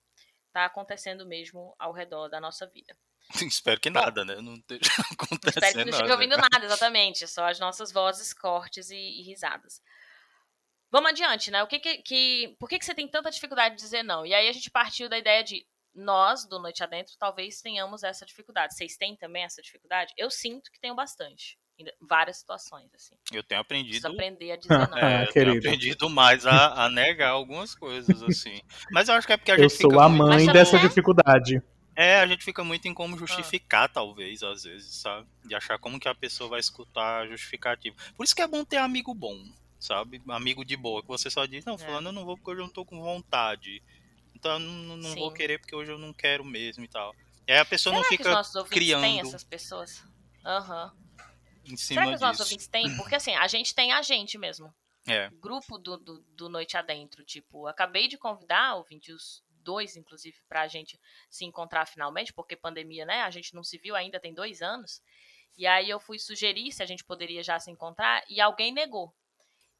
está 0.47 0.65
acontecendo 0.65 1.27
mesmo 1.27 1.75
ao 1.77 1.91
redor 1.93 2.27
da 2.27 2.41
nossa 2.41 2.65
vida. 2.65 2.97
Espero 3.47 3.79
que 3.79 3.91
nada, 3.91 4.25
né? 4.25 4.35
Não 4.41 4.55
esteja 4.55 4.81
Espero 4.89 5.15
que 5.15 5.23
acontecendo 5.25 5.85
não 5.85 5.91
esteja 5.91 6.13
ouvindo 6.13 6.35
nada, 6.35 6.65
exatamente. 6.65 7.27
Só 7.27 7.45
as 7.45 7.59
nossas 7.59 7.91
vozes, 7.91 8.33
cortes 8.33 8.89
e, 8.89 8.97
e 8.97 9.21
risadas. 9.21 9.79
Vamos 10.89 11.11
adiante, 11.11 11.51
né? 11.51 11.61
O 11.61 11.67
que 11.67 11.79
que, 11.79 11.97
que- 12.01 12.55
por 12.59 12.67
que, 12.67 12.79
que 12.79 12.85
você 12.85 12.95
tem 12.95 13.07
tanta 13.07 13.29
dificuldade 13.29 13.75
de 13.75 13.81
dizer 13.81 14.01
não? 14.01 14.25
E 14.25 14.33
aí 14.33 14.47
a 14.49 14.51
gente 14.51 14.71
partiu 14.71 15.07
da 15.07 15.19
ideia 15.19 15.43
de 15.43 15.63
nós, 15.93 16.45
do 16.47 16.57
Noite 16.57 16.83
Adentro, 16.83 17.13
talvez 17.19 17.61
tenhamos 17.61 18.01
essa 18.01 18.25
dificuldade. 18.25 18.73
Vocês 18.75 18.97
têm 18.97 19.15
também 19.15 19.43
essa 19.43 19.61
dificuldade? 19.61 20.11
Eu 20.17 20.31
sinto 20.31 20.71
que 20.71 20.79
tenho 20.79 20.95
bastante. 20.95 21.59
Em 21.79 21.85
várias 22.01 22.37
situações, 22.37 22.93
assim. 22.93 23.15
Eu 23.31 23.41
tenho 23.41 23.61
aprendido. 23.61 23.91
Preciso 24.01 24.07
aprender 24.13 24.51
a 24.51 24.55
dizer 24.57 24.89
não. 24.89 24.97
É, 24.97 25.23
eu 25.23 25.31
tenho 25.31 25.33
querido. 25.33 25.57
aprendido 25.59 26.09
mais 26.09 26.45
a, 26.45 26.85
a 26.85 26.89
negar 26.89 27.29
algumas 27.29 27.73
coisas, 27.73 28.21
assim. 28.21 28.61
Mas 28.91 29.07
eu 29.07 29.15
acho 29.15 29.25
que 29.25 29.33
é 29.33 29.37
porque 29.37 29.51
a 29.51 29.55
Eu 29.55 29.61
gente 29.69 29.81
sou 29.81 29.89
fica 29.89 30.03
a 30.03 30.09
muito- 30.09 30.25
mãe 30.27 30.45
Mas 30.45 30.53
dessa 30.53 30.77
é- 30.77 30.81
dificuldade. 30.81 31.61
É, 31.95 32.19
a 32.21 32.27
gente 32.27 32.43
fica 32.45 32.63
muito 32.63 32.87
em 32.87 32.93
como 32.93 33.15
Ah. 33.15 33.19
justificar, 33.19 33.89
talvez, 33.91 34.41
às 34.43 34.63
vezes, 34.63 34.95
sabe? 34.95 35.27
De 35.45 35.53
achar 35.55 35.77
como 35.79 35.99
que 35.99 36.07
a 36.07 36.15
pessoa 36.15 36.49
vai 36.49 36.59
escutar 36.59 37.21
a 37.23 37.27
justificativa. 37.27 37.95
Por 38.15 38.23
isso 38.23 38.35
que 38.35 38.41
é 38.41 38.47
bom 38.47 38.63
ter 38.63 38.77
amigo 38.77 39.13
bom, 39.13 39.37
sabe? 39.79 40.21
Amigo 40.29 40.63
de 40.65 40.75
boa, 40.77 41.01
que 41.01 41.07
você 41.09 41.29
só 41.29 41.45
diz, 41.45 41.63
não, 41.65 41.75
É. 41.75 41.77
fulano, 41.77 42.09
eu 42.09 42.13
não 42.13 42.23
vou 42.25 42.37
porque 42.37 42.51
hoje 42.51 42.61
eu 42.61 42.65
não 42.65 42.73
tô 42.73 42.85
com 42.85 43.01
vontade. 43.01 43.81
Então 44.35 44.51
eu 44.53 44.59
não, 44.59 44.95
não 44.97 45.15
vou 45.15 45.31
querer 45.33 45.59
porque 45.59 45.75
hoje 45.75 45.91
eu 45.91 45.97
não 45.97 46.13
quero 46.13 46.43
mesmo 46.45 46.83
e 46.83 46.87
tal. 46.87 47.13
E 47.47 47.51
aí 47.51 47.57
a 47.59 47.65
pessoa 47.65 47.91
Será 47.93 48.01
não 48.03 48.07
que 48.09 48.15
os 48.15 48.17
fica 48.17 48.31
nossos 48.31 48.55
ouvintes 48.55 48.77
criando 48.77 49.01
têm 49.01 49.19
essas 49.19 49.43
pessoas? 49.43 50.01
Aham. 50.45 50.93
Em 51.73 51.77
Será 51.77 52.01
cima 52.01 52.07
que 52.11 52.15
os 52.15 52.21
nossos 52.21 52.41
ouvintes 52.41 52.67
têm? 52.67 52.95
Porque 52.97 53.15
assim, 53.15 53.35
a 53.35 53.47
gente 53.47 53.73
tem 53.73 53.91
a 53.91 54.01
gente 54.01 54.37
mesmo. 54.37 54.73
É. 55.07 55.29
grupo 55.41 55.77
do, 55.77 55.97
do, 55.97 56.19
do 56.35 56.49
Noite 56.49 56.77
Adentro. 56.77 57.23
Tipo, 57.23 57.65
acabei 57.67 58.07
de 58.07 58.17
convidar, 58.17 58.75
ouvinte, 58.75 59.11
os 59.11 59.43
dois, 59.63 59.95
inclusive, 59.95 60.35
pra 60.47 60.67
gente 60.67 60.99
se 61.29 61.45
encontrar 61.45 61.85
finalmente, 61.85 62.33
porque 62.33 62.55
pandemia, 62.55 63.05
né? 63.05 63.21
A 63.21 63.29
gente 63.29 63.55
não 63.55 63.63
se 63.63 63.77
viu 63.77 63.95
ainda, 63.95 64.19
tem 64.19 64.33
dois 64.33 64.61
anos. 64.61 65.01
E 65.57 65.65
aí 65.65 65.89
eu 65.89 65.99
fui 65.99 66.19
sugerir 66.19 66.71
se 66.71 66.83
a 66.83 66.85
gente 66.85 67.03
poderia 67.03 67.43
já 67.43 67.59
se 67.59 67.71
encontrar 67.71 68.23
e 68.29 68.39
alguém 68.39 68.71
negou. 68.71 69.13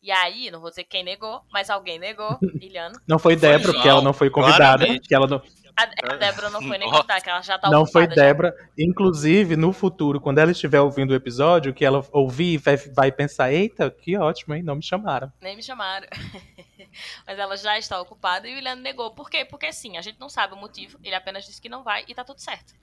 E 0.01 0.12
aí, 0.12 0.50
não 0.50 0.62
vou 0.62 0.69
dizer 0.69 0.86
quem 0.86 1.03
negou, 1.03 1.41
mas 1.51 1.69
alguém 1.69 2.00
negou, 2.00 2.38
Iliano. 2.62 3.00
Não 3.08 3.19
foi 3.19 3.36
Débora, 3.36 3.74
porque 3.74 3.88
ela 3.88 4.01
não, 4.01 4.13
foi 4.13 4.29
convidada. 4.29 4.77
claramente. 4.77 5.08
Que 5.08 5.13
ela 5.13 5.27
não, 5.27 5.41
A, 5.79 6.13
a 6.13 6.15
Débora 6.17 6.50
não 6.50 6.62
foi 6.62 6.77
nem 6.77 6.89
contar, 6.89 7.21
que 7.21 7.29
ela 7.29 7.41
já 7.41 7.57
tá 7.57 7.69
não 7.69 7.86
foi 7.86 8.03
já. 8.03 8.15
Débora. 8.15 8.53
Inclusive, 8.77 9.55
no 9.55 9.71
futuro, 9.71 10.19
quando 10.19 10.39
ela 10.39 10.51
estiver 10.51 10.81
ouvindo 10.81 11.12
o 11.12 11.15
episódio, 11.15 11.74
que 11.74 11.86
ela 11.86 12.05
ouvir, 12.12 12.57
vai, 12.57 12.75
vai 12.75 13.12
pensar: 13.12 13.53
eita, 13.53 13.89
que 13.89 14.17
ótimo, 14.17 14.55
hein? 14.55 14.62
Não 14.62 14.75
me 14.75 14.83
chamaram. 14.83 15.31
Nem 15.39 15.55
me 15.55 15.63
chamaram. 15.63 16.07
Mas 17.25 17.39
ela 17.39 17.55
já 17.55 17.77
está 17.77 18.01
ocupada 18.01 18.48
e 18.48 18.55
o 18.55 18.57
Iliano 18.57 18.81
negou. 18.81 19.12
Por 19.12 19.29
quê? 19.29 19.45
Porque 19.45 19.67
assim, 19.67 19.98
a 19.98 20.01
gente 20.01 20.19
não 20.19 20.27
sabe 20.27 20.53
o 20.53 20.57
motivo, 20.57 21.00
ele 21.03 21.15
apenas 21.15 21.45
disse 21.45 21.62
que 21.62 21.69
não 21.69 21.83
vai 21.83 22.03
e 22.07 22.13
tá 22.13 22.24
tudo 22.24 22.39
certo. 22.39 22.74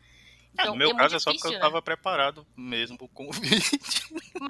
É, 0.58 0.62
Então, 0.62 0.72
no 0.72 0.78
meu 0.78 0.90
é 0.90 0.94
caso 0.94 1.16
é 1.16 1.18
só 1.18 1.30
porque 1.30 1.36
difícil, 1.36 1.50
eu 1.50 1.54
né? 1.54 1.60
tava 1.60 1.82
preparado 1.82 2.46
mesmo 2.56 2.96
pro 2.96 3.08
convite. 3.08 4.02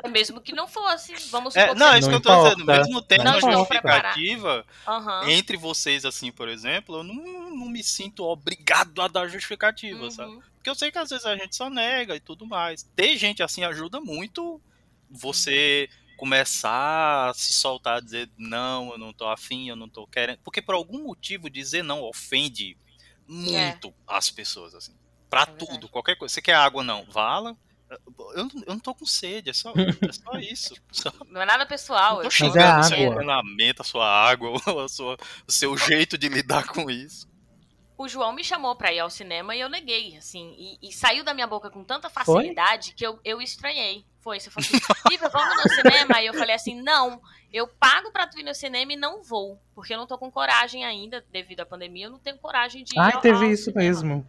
Mas 0.03 0.13
mesmo 0.13 0.41
que 0.41 0.53
não 0.53 0.67
fosse, 0.69 1.15
vamos 1.31 1.55
É, 1.57 1.63
supor 1.63 1.75
que 1.75 1.79
não, 1.81 1.93
é 1.93 1.99
isso 1.99 2.09
que 2.09 2.15
eu 2.15 2.21
tô 2.21 2.37
dizendo. 2.37 2.65
Mesmo 2.65 3.03
tendo 3.03 3.25
Não 3.25 3.31
uma 3.33 3.39
estou 3.39 3.53
justificativa, 3.53 4.67
Aham. 4.87 5.29
entre 5.31 5.57
vocês, 5.57 6.05
assim, 6.05 6.31
por 6.33 6.49
exemplo, 6.49 6.99
eu 6.99 7.05
não, 7.05 7.15
não 7.51 7.69
me 7.69 7.83
sinto 7.83 8.25
obrigado 8.25 9.01
a 9.01 9.09
dar 9.09 9.29
justificativa, 9.29 10.11
sabe? 10.11 10.33
Uhum. 10.33 10.43
Porque 10.57 10.71
eu 10.71 10.75
sei 10.75 10.91
que 10.91 10.99
às 10.99 11.11
vezes 11.11 11.25
a 11.27 11.37
gente 11.37 11.55
só 11.55 11.71
nega 11.71 12.15
e 12.17 12.21
tudo 12.21 12.47
mais. 12.47 12.83
Ter 12.95 13.17
gente 13.17 13.43
assim 13.43 13.65
ajuda 13.65 14.01
muito 14.01 14.61
você 15.09 15.89
começar 16.17 17.31
a 17.31 17.35
se 17.35 17.53
soltar, 17.53 18.01
dizer 18.03 18.29
não, 18.37 18.91
eu 18.93 18.99
não 18.99 19.13
tô 19.13 19.29
afim, 19.29 19.69
eu 19.69 19.77
não 19.77 19.89
tô 19.89 20.07
querendo. 20.07 20.39
Porque 20.43 20.63
por 20.63 20.75
algum 20.75 21.05
motivo 21.05 21.49
dizer 21.51 21.85
não 21.85 22.03
ofende 22.03 22.77
muito 23.29 23.95
as 24.07 24.31
pessoas, 24.31 24.75
assim. 24.75 24.95
Pra 25.31 25.43
É 25.43 25.47
verdade. 25.47 25.67
tudo, 25.71 25.89
qualquer 25.89 26.17
coisa. 26.17 26.33
Você 26.35 26.43
quer 26.43 26.55
água, 26.55 26.83
não? 26.83 27.05
Vala. 27.11 27.57
Eu, 28.35 28.45
não- 28.45 28.63
eu 28.67 28.73
não 28.75 28.81
tô 28.81 28.93
com 28.95 29.07
sede, 29.07 29.51
é 29.51 29.53
só, 29.53 29.71
é 29.73 30.13
só 30.13 30.33
isso. 30.41 30.75
Só, 30.91 31.13
Não 31.29 31.41
é 31.41 31.45
nada 31.47 31.65
pessoal. 31.67 32.17
não 32.17 32.19
Eu 32.19 32.23
tô 32.23 32.29
é 32.29 32.31
xingando 32.31 32.85
seu 32.85 32.97
água. 32.99 33.15
treinamento, 33.15 33.83
a 33.83 33.85
sua 33.85 34.07
água, 34.07 34.51
a 34.85 34.89
sua, 34.89 35.17
o 35.47 35.53
seu 35.53 35.77
jeito 35.77 36.19
de 36.19 36.29
lidar 36.29 36.67
com 36.69 36.91
isso. 36.91 37.29
O 37.99 38.09
João 38.09 38.33
me 38.33 38.45
chamou 38.45 38.77
pra 38.77 38.93
ir 38.93 38.99
ao 38.99 39.09
cinema 39.09 39.55
e 39.57 39.61
eu 39.61 39.69
neguei, 39.71 40.17
assim. 40.19 40.55
E, 40.59 40.89
e 40.89 40.93
saiu 40.93 41.25
da 41.25 41.33
minha 41.33 41.47
boca 41.47 41.71
com 41.71 41.83
tanta 41.83 42.11
facilidade 42.11 42.93
que 42.95 43.07
eu, 43.07 43.19
eu 43.25 43.41
estranhei. 43.41 44.05
Foi, 44.21 44.39
você 44.41 44.51
falou 44.51 44.69
assim, 44.69 44.79
Lívia, 45.09 45.29
vamos 45.31 45.65
no 45.65 45.71
cinema? 45.71 46.21
E 46.21 46.27
eu 46.27 46.35
falei 46.35 46.55
assim, 46.57 46.83
não, 46.83 47.23
eu 47.53 47.67
pago 47.69 48.11
pra 48.13 48.27
tu 48.27 48.39
ir 48.39 48.43
no 48.43 48.53
cinema 48.55 48.93
e 48.93 48.97
não 48.97 49.23
vou. 49.23 49.59
Porque 49.75 49.95
eu 49.95 49.99
não 49.99 50.07
tô 50.07 50.19
com 50.19 50.31
coragem 50.31 50.85
ainda, 50.85 51.25
devido 51.33 51.61
à 51.61 51.67
pandemia, 51.67 52.07
eu 52.07 52.11
não 52.11 52.19
tenho 52.19 52.37
coragem 52.37 52.85
de 52.85 52.95
ir 52.95 52.99
Ai, 52.99 53.13
ao- 53.15 53.21
teve 53.23 53.45
ao 53.47 53.51
isso 53.51 53.65
cinema. 53.71 53.81
mesmo. 53.85 54.29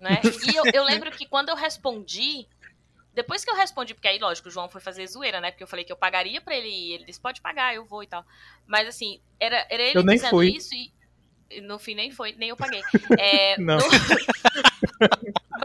Né? 0.00 0.20
E 0.46 0.54
eu, 0.56 0.64
eu 0.72 0.84
lembro 0.84 1.10
que 1.10 1.26
quando 1.26 1.48
eu 1.48 1.56
respondi, 1.56 2.46
depois 3.14 3.44
que 3.44 3.50
eu 3.50 3.56
respondi, 3.56 3.94
porque 3.94 4.08
aí, 4.08 4.18
lógico, 4.18 4.48
o 4.48 4.50
João 4.50 4.68
foi 4.68 4.80
fazer 4.80 5.06
zoeira, 5.06 5.40
né? 5.40 5.50
Porque 5.50 5.62
eu 5.64 5.68
falei 5.68 5.84
que 5.84 5.92
eu 5.92 5.96
pagaria 5.96 6.40
pra 6.40 6.54
ele 6.54 6.68
ir. 6.68 6.92
Ele 6.94 7.04
disse, 7.04 7.20
pode 7.20 7.40
pagar, 7.40 7.74
eu 7.74 7.84
vou 7.84 8.02
e 8.02 8.06
tal. 8.06 8.24
Mas 8.66 8.86
assim, 8.88 9.20
era, 9.40 9.66
era 9.70 9.82
ele 9.82 9.98
Eu 9.98 10.04
nem 10.04 10.16
dizendo 10.16 10.30
fui. 10.30 10.48
isso 10.50 10.74
e 10.74 10.92
no 11.62 11.78
fim 11.78 11.94
nem 11.94 12.10
foi, 12.10 12.32
nem 12.36 12.48
eu 12.50 12.56
paguei. 12.56 12.82
É, 13.18 13.56
Não. 13.58 13.76
no- 13.78 13.82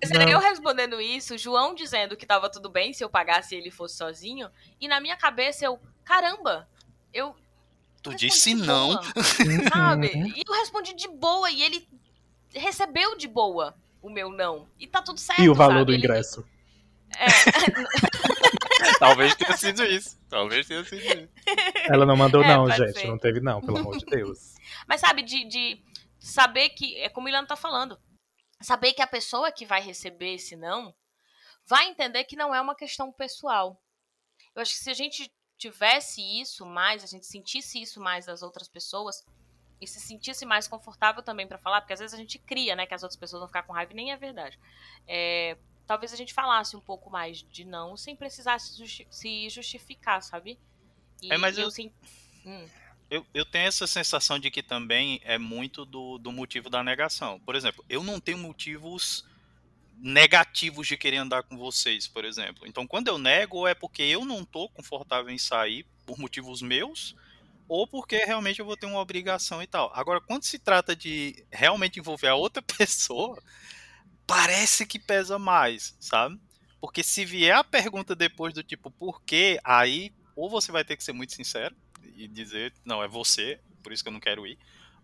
Mas 0.01 0.11
era 0.11 0.25
Não. 0.25 0.31
eu 0.31 0.39
respondendo 0.39 1.00
isso, 1.01 1.35
o 1.35 1.38
João 1.38 1.75
dizendo 1.75 2.15
que 2.15 2.25
tava 2.25 2.50
tudo 2.50 2.69
bem 2.69 2.93
se 2.93 3.03
eu 3.03 3.09
pagasse 3.09 3.55
e 3.55 3.57
ele 3.57 3.69
fosse 3.71 3.97
sozinho. 3.97 4.50
E 4.79 4.88
na 4.88 5.00
minha 5.00 5.15
cabeça 5.17 5.65
eu, 5.65 5.79
caramba, 6.03 6.67
eu. 7.13 7.35
Tu 8.01 8.15
disse 8.15 8.53
de 8.55 8.61
não. 8.65 8.88
boa, 8.95 9.01
Sabe? 9.73 10.07
Uhum. 10.07 10.27
E 10.35 10.43
eu 10.47 10.53
respondi 10.53 10.93
de 10.95 11.07
boa 11.07 11.51
e 11.51 11.61
ele 11.61 11.88
recebeu 12.53 13.15
de 13.17 13.27
boa. 13.27 13.75
O 14.01 14.10
meu 14.10 14.29
não. 14.31 14.67
E 14.79 14.88
tá 14.88 15.01
tudo 15.01 15.20
certo. 15.20 15.41
E 15.41 15.50
o 15.50 15.53
valor 15.55 15.74
sabe? 15.74 15.86
do 15.86 15.91
Ele- 15.91 16.00
ingresso? 16.00 16.46
É, 17.17 17.25
Talvez 19.00 19.36
tenha 19.36 19.58
sido 19.58 19.84
isso. 19.84 20.17
Talvez 20.29 20.67
tenha 20.67 20.84
sido 20.84 21.01
isso. 21.01 21.29
Ela 21.89 22.05
não 22.05 22.15
mandou, 22.15 22.41
É, 22.43 22.48
não, 22.48 22.70
gente. 22.72 23.00
ser. 23.00 23.08
Não 23.08 23.17
teve, 23.17 23.39
não, 23.41 23.62
pelo 23.62 23.77
amor 23.79 23.98
de 23.98 24.05
Deus. 24.05 24.55
Mas 24.88 25.01
sabe, 25.01 25.22
de, 25.24 25.43
de 25.46 25.84
saber 26.20 26.70
que. 26.70 26.98
É 27.00 27.10
como 27.10 27.27
o 27.27 27.29
Ilana 27.29 27.48
tá 27.48 27.55
falando. 27.55 28.00
Saber 28.62 28.93
que 28.93 29.01
a 29.01 29.08
pessoa 29.08 29.51
que 29.51 29.65
vai 29.65 29.81
receber 29.81 30.36
esse 30.36 30.55
não 30.55 30.93
vai 31.67 31.88
entender 31.88 32.24
que 32.25 32.36
não 32.36 32.53
é 32.53 32.60
uma 32.62 32.75
questão 32.75 33.12
pessoal. 33.12 33.81
Eu 34.55 34.62
acho 34.62 34.74
que 34.74 34.79
se 34.79 34.89
a 34.89 34.93
gente 34.93 35.31
tivesse 35.58 36.22
isso 36.41 36.65
mais, 36.65 37.03
a 37.03 37.08
gente 37.08 37.25
sentisse 37.25 37.81
isso 37.81 38.00
mais 38.00 38.25
das 38.25 38.41
outras 38.41 38.67
pessoas 38.67 39.24
e 39.81 39.88
se 39.88 40.00
sentisse 40.00 40.45
mais 40.45 40.67
confortável 40.67 41.23
também 41.23 41.47
pra 41.47 41.57
falar, 41.57 41.81
porque 41.81 41.93
às 41.93 42.00
vezes 42.00 42.13
a 42.13 42.17
gente 42.17 42.38
cria, 42.38 42.75
né, 42.75 42.85
que 42.85 42.93
as 42.93 43.01
outras 43.03 43.17
pessoas 43.19 43.39
vão 43.41 43.47
ficar 43.47 43.63
com 43.63 43.73
raiva 43.73 43.91
e 43.91 43.95
nem 43.95 44.11
é 44.11 44.17
verdade. 44.17 44.57
É, 45.07 45.57
talvez 45.88 46.13
a 46.13 46.15
gente 46.15 46.33
falasse 46.33 46.75
um 46.77 46.81
pouco 46.81 47.09
mais 47.09 47.39
de 47.41 47.65
não 47.65 47.97
sem 47.97 48.15
precisar 48.15 48.59
se, 48.59 48.77
justi- 48.77 49.07
se 49.09 49.50
justificar, 49.50 50.21
sabe? 50.21 50.59
E 51.21 51.33
É, 51.33 51.38
mas 51.38 51.57
eu- 51.57 51.71
sim- 51.71 51.91
Hum, 52.45 52.67
Eu, 53.09 53.25
eu 53.33 53.45
tenho 53.45 53.67
essa 53.67 53.85
sensação 53.85 54.39
de 54.39 54.50
que 54.50 54.63
também 54.63 55.19
é 55.25 55.38
muito 55.38 55.83
do, 55.83 56.17
do 56.17 56.31
motivo 56.31 56.69
da 56.69 56.81
negação. 56.81 57.39
Por 57.41 57.55
exemplo, 57.55 57.83
eu 57.89 58.03
não 58.03 58.19
tenho 58.21 58.38
motivos 58.38 59.25
negativos 59.97 60.88
de 60.88 60.97
querer 60.97 61.17
andar 61.17 61.43
com 61.43 61.57
vocês, 61.57 62.07
por 62.07 62.25
exemplo. 62.25 62.65
Então, 62.65 62.88
quando 62.88 63.07
eu 63.09 63.17
nego, 63.17 63.67
é 63.67 63.75
porque 63.75 64.01
eu 64.01 64.25
não 64.25 64.43
tô 64.45 64.69
confortável 64.69 65.29
em 65.29 65.38
sair 65.38 65.85
por 66.05 66.17
motivos 66.17 66.61
meus, 66.61 67.15
ou 67.71 67.87
porque 67.87 68.17
realmente 68.17 68.59
eu 68.59 68.65
vou 68.65 68.75
ter 68.75 68.85
uma 68.85 68.99
obrigação 68.99 69.63
e 69.63 69.65
tal. 69.65 69.89
Agora, 69.95 70.19
quando 70.19 70.43
se 70.43 70.59
trata 70.59 70.93
de 70.93 71.45
realmente 71.49 71.99
envolver 71.99 72.27
a 72.27 72.35
outra 72.35 72.61
pessoa, 72.77 73.41
parece 74.27 74.85
que 74.85 74.99
pesa 74.99 75.39
mais, 75.39 75.95
sabe? 75.97 76.37
Porque 76.81 77.01
se 77.01 77.23
vier 77.23 77.55
a 77.55 77.63
pergunta 77.63 78.13
depois 78.13 78.53
do 78.53 78.61
tipo, 78.61 78.91
por 78.91 79.21
quê? 79.21 79.57
Aí, 79.63 80.11
ou 80.35 80.49
você 80.49 80.69
vai 80.69 80.83
ter 80.83 80.97
que 80.97 81.03
ser 81.03 81.13
muito 81.13 81.31
sincero 81.31 81.73
e 82.13 82.27
dizer, 82.27 82.73
não, 82.83 83.01
é 83.01 83.07
você, 83.07 83.57
por 83.81 83.93
isso 83.93 84.03
que 84.03 84.09
eu 84.09 84.13
não 84.13 84.19
quero 84.19 84.45
ir. 84.45 84.59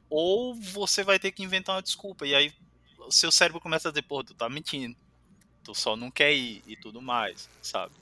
Ou 0.10 0.54
você 0.54 1.06
vai 1.06 1.18
ter 1.18 1.32
que 1.32 1.44
inventar 1.44 1.74
uma 1.74 1.82
desculpa. 1.82 2.28
E 2.28 2.36
aí 2.36 2.54
o 3.00 3.12
seu 3.14 3.32
cérebro 3.32 3.62
começa 3.62 3.88
a 3.88 3.92
dizer, 3.94 4.02
pô, 4.02 4.26
tu 4.26 4.34
tá 4.34 4.50
mentindo. 4.50 4.98
Tu 5.64 5.74
só 5.74 5.96
não 5.96 6.12
quer 6.12 6.34
ir 6.34 6.62
e 6.68 6.76
tudo 6.76 7.02
mais, 7.02 7.50
sabe? 7.62 7.96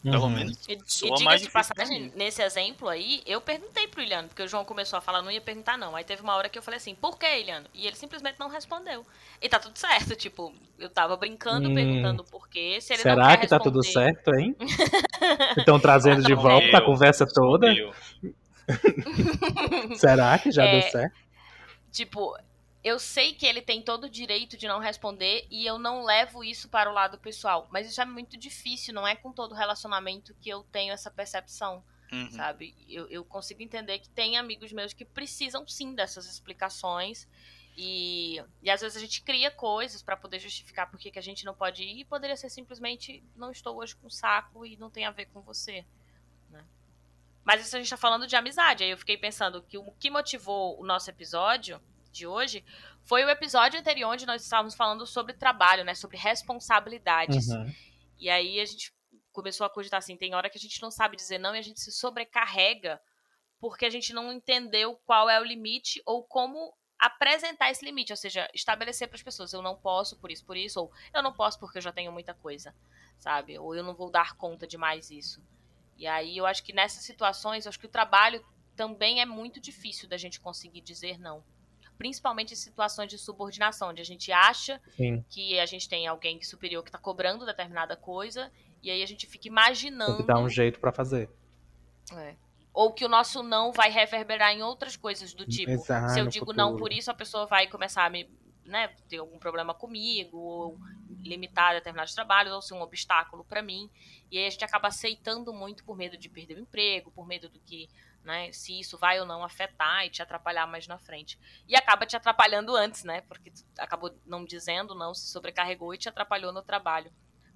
Pelo 0.00 0.24
Uhum. 0.24 0.30
menos 0.30 0.56
E, 0.68 0.74
e 0.74 0.76
diga 0.76 1.20
mais 1.24 1.42
de 1.42 1.50
passagem, 1.50 2.12
nesse 2.14 2.40
exemplo 2.40 2.88
aí, 2.88 3.20
eu 3.26 3.40
perguntei 3.40 3.88
pro 3.88 4.00
Iliano, 4.00 4.28
porque 4.28 4.42
o 4.44 4.46
João 4.48 4.64
começou 4.64 4.96
a 4.96 5.00
falar, 5.00 5.22
não 5.22 5.30
ia 5.30 5.40
perguntar 5.40 5.76
não. 5.76 5.96
Aí 5.96 6.04
teve 6.04 6.22
uma 6.22 6.36
hora 6.36 6.48
que 6.48 6.56
eu 6.56 6.62
falei 6.62 6.78
assim, 6.78 6.94
por 6.94 7.18
que, 7.18 7.26
Iliano? 7.26 7.66
E 7.74 7.84
ele 7.84 7.96
simplesmente 7.96 8.38
não 8.38 8.48
respondeu. 8.48 9.04
E 9.42 9.48
tá 9.48 9.58
tudo 9.58 9.76
certo, 9.76 10.14
tipo, 10.14 10.54
eu 10.78 10.88
tava 10.88 11.16
brincando, 11.16 11.68
Hum. 11.68 11.74
perguntando 11.74 12.22
por 12.22 12.48
quê. 12.48 12.78
Se 12.80 12.92
ele 12.92 13.02
não 13.04 13.10
Será 13.14 13.28
quer 13.30 13.36
que 13.40 13.46
tá 13.48 13.58
tudo 13.58 13.80
responder- 13.80 14.14
certo, 14.14 14.34
hein? 14.38 14.56
Estão 15.58 15.80
trazendo 15.80 16.22
de 16.22 16.32
Não, 16.34 16.42
volta 16.42 16.78
a 16.78 16.80
conversa 16.80 17.26
toda? 17.26 17.66
Eu- 17.74 17.92
Será 19.96 20.38
que 20.38 20.50
já 20.52 20.64
É. 20.64 20.80
deu 20.80 20.90
certo? 20.90 21.16
Tipo, 21.90 22.36
eu 22.82 22.98
sei 22.98 23.34
que 23.34 23.44
ele 23.44 23.60
tem 23.60 23.82
todo 23.82 24.04
o 24.04 24.10
direito 24.10 24.56
de 24.56 24.68
não 24.68 24.78
responder 24.78 25.46
e 25.50 25.66
eu 25.66 25.78
não 25.78 26.04
levo 26.04 26.44
isso 26.44 26.68
para 26.68 26.88
o 26.88 26.94
lado 26.94 27.18
pessoal. 27.18 27.68
Mas 27.70 27.88
isso 27.88 28.00
é 28.00 28.04
muito 28.04 28.36
difícil, 28.36 28.94
não 28.94 29.06
é 29.06 29.16
com 29.16 29.32
todo 29.32 29.54
relacionamento 29.54 30.34
que 30.40 30.48
eu 30.48 30.62
tenho 30.64 30.92
essa 30.92 31.10
percepção. 31.10 31.84
Uhum. 32.10 32.30
sabe? 32.30 32.74
Eu, 32.88 33.06
eu 33.08 33.22
consigo 33.22 33.62
entender 33.62 33.98
que 33.98 34.08
tem 34.08 34.38
amigos 34.38 34.72
meus 34.72 34.94
que 34.94 35.04
precisam 35.04 35.68
sim 35.68 35.94
dessas 35.94 36.24
explicações. 36.26 37.28
E, 37.76 38.42
e 38.62 38.70
às 38.70 38.80
vezes 38.80 38.96
a 38.96 39.00
gente 39.00 39.22
cria 39.22 39.50
coisas 39.50 40.02
pra 40.02 40.16
poder 40.16 40.38
justificar 40.38 40.90
por 40.90 40.98
que 40.98 41.10
que 41.10 41.18
a 41.18 41.22
gente 41.22 41.44
não 41.44 41.54
pode 41.54 41.82
ir. 41.82 42.00
E 42.00 42.04
poderia 42.04 42.36
ser 42.36 42.48
simplesmente, 42.48 43.22
não 43.36 43.50
estou 43.50 43.76
hoje 43.76 43.94
com 43.94 44.08
saco 44.08 44.64
e 44.64 44.76
não 44.76 44.90
tem 44.90 45.04
a 45.04 45.10
ver 45.10 45.26
com 45.26 45.42
você. 45.42 45.84
né? 46.48 46.64
Mas 47.44 47.66
isso 47.66 47.76
a 47.76 47.78
gente 47.78 47.90
tá 47.90 47.96
falando 47.96 48.26
de 48.26 48.36
amizade. 48.36 48.84
Aí 48.84 48.90
eu 48.90 48.98
fiquei 48.98 49.18
pensando 49.18 49.62
que 49.62 49.76
o 49.76 49.92
que 49.92 50.10
motivou 50.10 50.80
o 50.80 50.86
nosso 50.86 51.10
episódio 51.10 51.78
de 52.18 52.26
hoje 52.26 52.64
foi 53.02 53.24
o 53.24 53.30
episódio 53.30 53.78
anterior 53.78 54.12
onde 54.12 54.26
nós 54.26 54.42
estávamos 54.42 54.74
falando 54.74 55.06
sobre 55.06 55.32
trabalho, 55.32 55.84
né? 55.84 55.94
Sobre 55.94 56.16
responsabilidades. 56.16 57.48
Uhum. 57.48 57.72
E 58.18 58.28
aí 58.28 58.60
a 58.60 58.64
gente 58.64 58.92
começou 59.32 59.64
a 59.64 59.70
cogitar 59.70 59.98
assim, 59.98 60.16
tem 60.16 60.34
hora 60.34 60.50
que 60.50 60.58
a 60.58 60.60
gente 60.60 60.82
não 60.82 60.90
sabe 60.90 61.16
dizer 61.16 61.38
não 61.38 61.54
e 61.54 61.58
a 61.58 61.62
gente 61.62 61.80
se 61.80 61.92
sobrecarrega 61.92 63.00
porque 63.60 63.86
a 63.86 63.90
gente 63.90 64.12
não 64.12 64.32
entendeu 64.32 64.96
qual 65.04 65.30
é 65.30 65.40
o 65.40 65.44
limite 65.44 66.02
ou 66.04 66.24
como 66.24 66.74
apresentar 66.98 67.70
esse 67.70 67.84
limite, 67.84 68.12
ou 68.12 68.16
seja, 68.16 68.48
estabelecer 68.52 69.06
para 69.06 69.16
as 69.16 69.22
pessoas, 69.22 69.52
eu 69.52 69.62
não 69.62 69.76
posso 69.76 70.18
por 70.18 70.32
isso, 70.32 70.44
por 70.44 70.56
isso, 70.56 70.80
ou 70.80 70.92
eu 71.14 71.22
não 71.22 71.32
posso 71.32 71.58
porque 71.58 71.78
eu 71.78 71.82
já 71.82 71.92
tenho 71.92 72.10
muita 72.10 72.34
coisa, 72.34 72.74
sabe? 73.18 73.56
Ou 73.56 73.74
eu 73.74 73.84
não 73.84 73.94
vou 73.94 74.10
dar 74.10 74.36
conta 74.36 74.66
de 74.66 74.76
mais 74.76 75.10
isso. 75.10 75.40
E 75.96 76.06
aí 76.06 76.36
eu 76.36 76.44
acho 76.44 76.64
que 76.64 76.72
nessas 76.72 77.04
situações, 77.04 77.64
eu 77.64 77.68
acho 77.68 77.78
que 77.78 77.86
o 77.86 77.90
trabalho 77.90 78.44
também 78.74 79.20
é 79.20 79.26
muito 79.26 79.60
difícil 79.60 80.08
da 80.08 80.16
gente 80.16 80.40
conseguir 80.40 80.80
dizer 80.80 81.18
não. 81.18 81.44
Principalmente 81.98 82.52
em 82.54 82.56
situações 82.56 83.10
de 83.10 83.18
subordinação, 83.18 83.90
onde 83.90 84.00
a 84.00 84.04
gente 84.04 84.30
acha 84.30 84.80
Sim. 84.96 85.24
que 85.28 85.58
a 85.58 85.66
gente 85.66 85.88
tem 85.88 86.06
alguém 86.06 86.40
superior 86.42 86.82
que 86.84 86.88
está 86.88 86.98
cobrando 86.98 87.44
determinada 87.44 87.96
coisa, 87.96 88.52
e 88.80 88.90
aí 88.90 89.02
a 89.02 89.06
gente 89.06 89.26
fica 89.26 89.42
Tem 89.42 89.52
imaginando. 89.52 90.18
que 90.18 90.22
dar 90.22 90.38
um 90.38 90.48
jeito 90.48 90.78
pra 90.78 90.92
fazer. 90.92 91.28
É. 92.14 92.36
Ou 92.72 92.92
que 92.92 93.04
o 93.04 93.08
nosso 93.08 93.42
não 93.42 93.72
vai 93.72 93.90
reverberar 93.90 94.52
em 94.52 94.62
outras 94.62 94.96
coisas 94.96 95.34
do 95.34 95.44
tipo. 95.44 95.72
Exato, 95.72 96.12
se 96.12 96.20
eu 96.20 96.26
digo 96.26 96.52
não 96.52 96.68
futuro. 96.70 96.84
por 96.84 96.92
isso, 96.92 97.10
a 97.10 97.14
pessoa 97.14 97.44
vai 97.44 97.66
começar 97.66 98.04
a 98.04 98.10
me, 98.10 98.30
né, 98.64 98.88
ter 99.08 99.16
algum 99.18 99.38
problema 99.38 99.74
comigo, 99.74 100.38
ou 100.38 100.78
limitar 101.20 101.74
determinados 101.74 102.14
trabalhos, 102.14 102.52
ou 102.52 102.62
ser 102.62 102.74
um 102.74 102.80
obstáculo 102.80 103.44
para 103.44 103.60
mim. 103.60 103.90
E 104.30 104.38
aí 104.38 104.46
a 104.46 104.50
gente 104.50 104.64
acaba 104.64 104.86
aceitando 104.86 105.52
muito 105.52 105.84
por 105.84 105.96
medo 105.96 106.16
de 106.16 106.28
perder 106.28 106.56
o 106.56 106.60
emprego, 106.60 107.10
por 107.10 107.26
medo 107.26 107.48
do 107.48 107.58
que, 107.58 107.88
né, 108.28 108.52
se 108.52 108.78
isso 108.78 108.98
vai 108.98 109.18
ou 109.18 109.24
não 109.24 109.42
afetar 109.42 110.04
e 110.04 110.10
te 110.10 110.20
atrapalhar 110.20 110.66
mais 110.66 110.86
na 110.86 110.98
frente. 110.98 111.38
E 111.66 111.74
acaba 111.74 112.04
te 112.04 112.14
atrapalhando 112.14 112.76
antes, 112.76 113.02
né? 113.02 113.22
Porque 113.22 113.50
acabou 113.78 114.14
não 114.26 114.44
dizendo, 114.44 114.94
não 114.94 115.14
se 115.14 115.28
sobrecarregou 115.28 115.94
e 115.94 115.98
te 115.98 116.10
atrapalhou 116.10 116.52
no 116.52 116.60
trabalho 116.60 117.10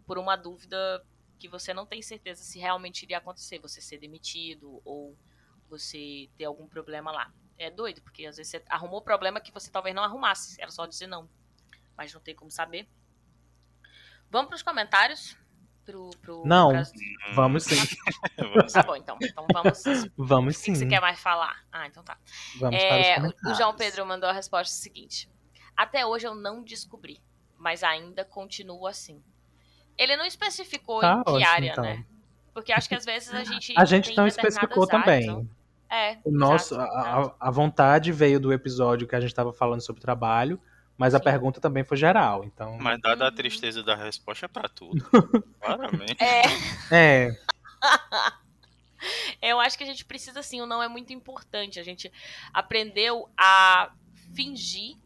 por 0.07 0.17
uma 0.17 0.35
dúvida 0.35 1.07
que 1.39 1.47
você 1.47 1.75
não 1.75 1.85
tem 1.85 2.01
certeza 2.01 2.43
se 2.43 2.59
realmente 2.59 3.03
iria 3.03 3.19
acontecer, 3.19 3.59
você 3.59 3.83
ser 3.83 3.99
demitido 3.99 4.81
ou 4.83 5.15
você 5.69 6.31
ter 6.39 6.47
algum 6.47 6.67
problema 6.67 7.13
lá. 7.13 7.31
É 7.59 7.71
doido, 7.71 8.01
porque 8.01 8.25
às 8.25 8.39
vezes 8.39 8.53
você 8.53 8.65
arrumou 8.67 9.03
problema 9.03 9.43
que 9.43 9.53
você 9.53 9.71
talvez 9.71 9.95
não 9.95 10.03
arrumasse, 10.03 10.59
era 10.59 10.71
só 10.71 10.87
dizer 10.87 11.07
não. 11.07 11.29
Mas 11.95 12.15
não 12.15 12.21
tem 12.23 12.35
como 12.35 12.51
saber. 12.51 12.89
Vamos 14.31 14.49
para 14.49 14.57
os 14.57 14.63
comentários? 14.63 15.37
Pro, 15.85 16.11
pro, 16.23 16.43
Não. 16.47 16.71
Vamos 17.35 17.65
sim. 17.65 17.77
Vamos- 18.39 18.73
Tá 18.73 18.83
bom, 18.85 18.95
então. 18.95 19.17
Então 19.21 19.47
vamos. 19.53 19.83
O 20.17 20.25
Vamos 20.25 20.57
sim. 20.57 20.73
que 20.73 20.79
você 20.79 20.87
quer 20.87 21.01
mais 21.01 21.19
falar? 21.19 21.57
Ah, 21.73 21.87
então 21.89 22.03
tá. 22.05 22.17
Vamos 22.61 22.81
É, 22.81 22.89
para 22.89 22.99
os 22.99 23.03
o- 23.03 23.15
comentários. 23.15 23.53
o 23.53 23.55
João 23.61 23.75
Pedro 23.75 24.07
mandou 24.07 24.29
a 24.29 24.33
resposta 24.33 24.73
seguinte: 24.75 25.29
Até 25.77 26.07
hoje 26.07 26.27
eu 26.27 26.35
não 26.37 26.63
descobri, 26.63 27.21
mas 27.59 27.83
ainda 27.83 28.25
continuo 28.25 28.87
assim. 28.87 29.21
Ele 29.99 30.17
não 30.17 30.25
especificou 30.25 31.01
Tá 31.01 31.15
em 31.21 31.25
que 31.25 31.31
ótimo, 31.33 31.51
área, 31.51 31.73
então. 31.73 31.85
né? 31.85 32.05
Porque 32.55 32.73
acho 32.73 32.89
que 32.89 32.95
às 32.95 33.05
vezes 33.05 33.33
a 33.35 33.43
gente. 33.45 33.75
A 33.79 33.85
gente 33.85 34.15
não 34.17 34.27
especificou 34.27 34.85
áreas, 34.85 34.89
também. 35.05 35.27
não? 35.27 35.49
É. 35.91 36.19
O 36.25 36.31
nosso, 36.31 36.75
exato. 36.75 36.97
a- 36.97 37.35
a 37.41 37.51
vontade 37.51 38.13
veio 38.13 38.39
do 38.41 38.53
episódio 38.53 39.07
que 39.09 39.15
a 39.17 39.21
gente 39.21 39.31
estava 39.31 39.53
falando 39.53 39.81
sobre 39.81 40.01
trabalho, 40.01 40.61
mas 41.03 41.15
a 41.17 41.21
pergunta 41.21 41.61
também 41.61 41.83
foi 41.85 41.97
geral. 41.97 42.45
Então, 42.45 42.79
Mas 42.79 43.01
dada 43.01 43.25
a 43.25 43.29
Uhum. 43.29 43.35
tristeza 43.35 43.83
da 43.83 43.97
resposta 43.97 44.47
é 44.47 44.49
pra 44.49 44.69
tudo. 44.69 45.03
Claramente. 45.61 46.23
É, 46.23 46.43
é, 46.93 47.37
eu 49.43 49.59
acho 49.61 49.77
que 49.77 49.83
a 49.85 49.87
gente 49.87 50.05
precisa, 50.05 50.41
assim, 50.41 50.61
o 50.61 50.67
não 50.67 50.83
é 50.83 50.89
muito 50.89 51.13
importante. 51.13 51.81
A 51.81 51.83
gente 51.83 52.11
aprendeu 52.53 53.29
a 53.37 53.93
fingir 54.35 54.97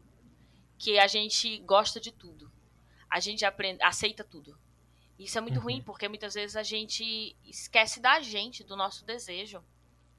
que 0.77 0.99
a 0.99 1.07
gente 1.07 1.57
gosta 1.59 1.99
de 1.99 2.11
tudo. 2.11 2.51
A 3.09 3.19
gente 3.19 3.43
aprende, 3.43 3.81
aceita 3.81 4.23
tudo. 4.23 4.55
Isso 5.17 5.37
é 5.37 5.41
muito 5.41 5.57
Uhum. 5.57 5.63
ruim, 5.63 5.81
porque 5.81 6.07
muitas 6.07 6.35
vezes 6.35 6.55
a 6.55 6.61
gente 6.61 7.35
esquece 7.43 7.99
da 7.99 8.19
gente, 8.21 8.63
do 8.63 8.75
nosso 8.75 9.03
desejo. 9.03 9.63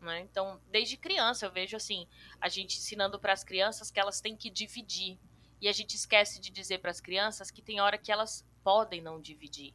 Né? 0.01 0.21
Então, 0.21 0.61
desde 0.71 0.97
criança, 0.97 1.47
eu 1.47 1.53
vejo 1.53 1.77
assim, 1.77 2.07
a 2.41 2.49
gente 2.49 2.79
ensinando 2.79 3.19
para 3.19 3.33
as 3.33 3.45
crianças 3.45 3.91
que 3.93 4.01
elas 4.01 4.21
têm 4.21 4.37
que 4.37 4.51
dividir. 4.51 5.19
E 5.61 5.69
a 5.69 5.73
gente 5.73 5.95
esquece 5.95 6.41
de 6.41 6.51
dizer 6.51 6.79
para 6.79 6.91
as 6.91 7.01
crianças 7.01 7.51
que 7.51 7.63
tem 7.63 7.81
hora 7.81 7.99
que 7.99 8.13
elas 8.13 8.47
podem 8.63 9.01
não 9.01 9.21
dividir. 9.21 9.75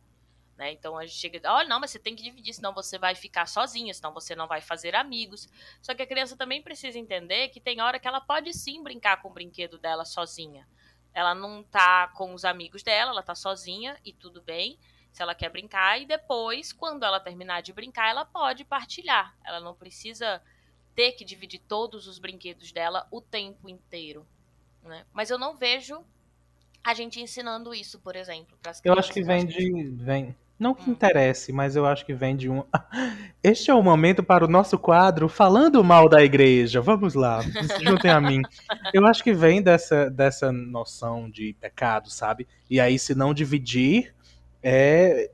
Né? 0.58 0.72
Então 0.72 0.98
a 0.98 1.06
gente 1.06 1.18
chega, 1.18 1.52
olha, 1.52 1.68
não, 1.68 1.80
mas 1.80 1.92
você 1.92 2.00
tem 2.00 2.16
que 2.16 2.24
dividir, 2.24 2.54
senão 2.54 2.74
você 2.74 2.98
vai 2.98 3.16
ficar 3.16 3.48
sozinha, 3.48 3.94
senão 3.94 4.14
você 4.14 4.36
não 4.36 4.48
vai 4.48 4.62
fazer 4.62 4.96
amigos. 4.96 5.50
Só 5.82 5.94
que 5.94 6.02
a 6.02 6.08
criança 6.08 6.38
também 6.38 6.62
precisa 6.62 6.98
entender 6.98 7.50
que 7.50 7.60
tem 7.60 7.82
hora 7.82 8.00
que 8.00 8.08
ela 8.08 8.22
pode 8.22 8.54
sim 8.54 8.84
brincar 8.84 9.22
com 9.22 9.30
o 9.30 9.34
brinquedo 9.34 9.78
dela 9.78 10.06
sozinha. 10.06 10.68
Ela 11.14 11.36
não 11.36 11.64
tá 11.64 12.08
com 12.10 12.34
os 12.34 12.46
amigos 12.46 12.84
dela, 12.84 13.12
ela 13.12 13.24
tá 13.24 13.36
sozinha 13.36 14.00
e 14.04 14.14
tudo 14.14 14.42
bem. 14.42 14.80
Se 15.12 15.22
ela 15.22 15.36
quer 15.36 15.50
brincar, 15.50 16.02
e 16.02 16.08
depois, 16.08 16.74
quando 16.74 17.04
ela 17.04 17.20
terminar 17.20 17.62
de 17.62 17.72
brincar, 17.72 18.10
ela 18.10 18.26
pode 18.26 18.66
partilhar. 18.66 19.36
Ela 19.46 19.60
não 19.60 19.76
precisa 19.76 20.42
ter 20.96 21.12
que 21.12 21.24
dividir 21.24 21.60
todos 21.60 22.08
os 22.08 22.18
brinquedos 22.18 22.72
dela 22.72 23.08
o 23.12 23.22
tempo 23.22 23.70
inteiro. 23.70 24.28
Né? 24.84 25.04
Mas 25.14 25.30
eu 25.30 25.38
não 25.38 25.56
vejo 25.56 26.04
a 26.84 26.94
gente 26.94 27.22
ensinando 27.22 27.74
isso, 27.74 28.00
por 28.00 28.16
exemplo, 28.16 28.58
para 28.62 28.72
as 28.72 28.82
Eu 28.84 28.94
acho 28.94 29.12
que 29.12 29.24
vem 29.24 29.46
de. 29.46 29.90
Vem, 29.92 30.36
não 30.60 30.76
que 30.76 30.90
interesse, 30.90 31.52
mas 31.54 31.76
eu 31.76 31.86
acho 31.86 32.06
que 32.06 32.14
vem 32.14 32.36
de 32.36 32.50
um. 32.50 32.64
Este 33.42 33.72
é 33.72 33.74
o 33.74 33.82
momento 33.82 34.22
para 34.22 34.44
o 34.44 34.48
nosso 34.48 34.78
quadro 34.78 35.30
Falando 35.30 35.84
Mal 35.84 36.10
da 36.10 36.24
Igreja. 36.24 36.82
Vamos 36.82 37.14
lá, 37.14 37.42
se 37.42 37.84
juntem 37.84 38.12
a 38.12 38.20
mim. 38.20 38.42
Eu 38.94 39.06
acho 39.06 39.24
que 39.24 39.34
vem 39.34 39.62
dessa, 39.62 40.10
dessa 40.10 40.52
noção 40.52 41.30
de 41.30 41.56
pecado, 41.60 42.10
sabe? 42.10 42.48
E 42.70 42.80
aí, 42.80 43.00
se 43.00 43.16
não 43.16 43.34
dividir, 43.34 44.14
é 44.62 45.32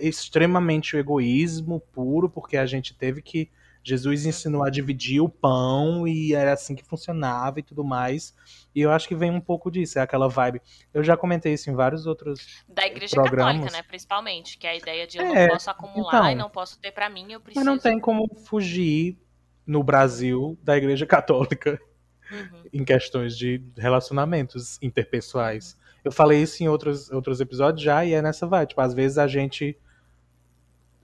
extremamente 0.00 0.96
egoísmo 0.96 1.80
puro, 1.92 2.28
porque 2.28 2.56
a 2.56 2.64
gente 2.64 2.94
teve 2.94 3.20
que 3.20 3.50
Jesus 3.84 4.24
ensinou 4.26 4.62
a 4.62 4.70
dividir 4.70 5.20
o 5.20 5.28
pão 5.28 6.06
e 6.06 6.34
era 6.34 6.52
assim 6.52 6.74
que 6.74 6.84
funcionava 6.84 7.58
e 7.58 7.62
tudo 7.62 7.82
mais. 7.84 8.34
E 8.74 8.80
eu 8.80 8.90
acho 8.92 9.08
que 9.08 9.14
vem 9.14 9.30
um 9.30 9.40
pouco 9.40 9.70
disso, 9.70 9.98
é 9.98 10.02
aquela 10.02 10.28
vibe. 10.28 10.62
Eu 10.94 11.02
já 11.02 11.16
comentei 11.16 11.52
isso 11.54 11.68
em 11.70 11.74
vários 11.74 12.06
outros 12.06 12.62
Da 12.68 12.86
igreja 12.86 13.14
programas. 13.16 13.54
católica, 13.56 13.76
né, 13.76 13.82
principalmente, 13.82 14.56
que 14.58 14.66
é 14.66 14.70
a 14.70 14.76
ideia 14.76 15.06
de 15.06 15.18
eu 15.18 15.24
É, 15.24 15.46
não 15.46 15.54
posso 15.54 15.70
acumular 15.70 16.08
então. 16.18 16.30
e 16.30 16.34
não 16.34 16.48
posso 16.50 16.78
ter 16.78 16.92
pra 16.92 17.08
mim, 17.10 17.32
eu 17.32 17.40
preciso. 17.40 17.64
Mas 17.64 17.74
não 17.74 17.78
tem 17.80 17.98
como 17.98 18.28
fugir 18.46 19.18
no 19.66 19.82
Brasil 19.82 20.58
da 20.62 20.76
igreja 20.76 21.06
católica 21.06 21.80
Uhum. 22.32 22.62
em 22.72 22.84
questões 22.84 23.36
de 23.36 23.62
relacionamentos 23.76 24.78
interpessoais. 24.80 25.76
Eu 26.02 26.10
falei 26.10 26.40
isso 26.42 26.62
em 26.62 26.68
outros, 26.68 27.10
outros 27.10 27.40
episódios 27.40 27.82
já 27.84 28.04
e 28.04 28.14
é 28.14 28.22
nessa 28.22 28.46
vibe. 28.46 28.70
Tipo, 28.70 28.80
às 28.80 28.94
vezes 28.94 29.18
a 29.18 29.26
gente 29.26 29.76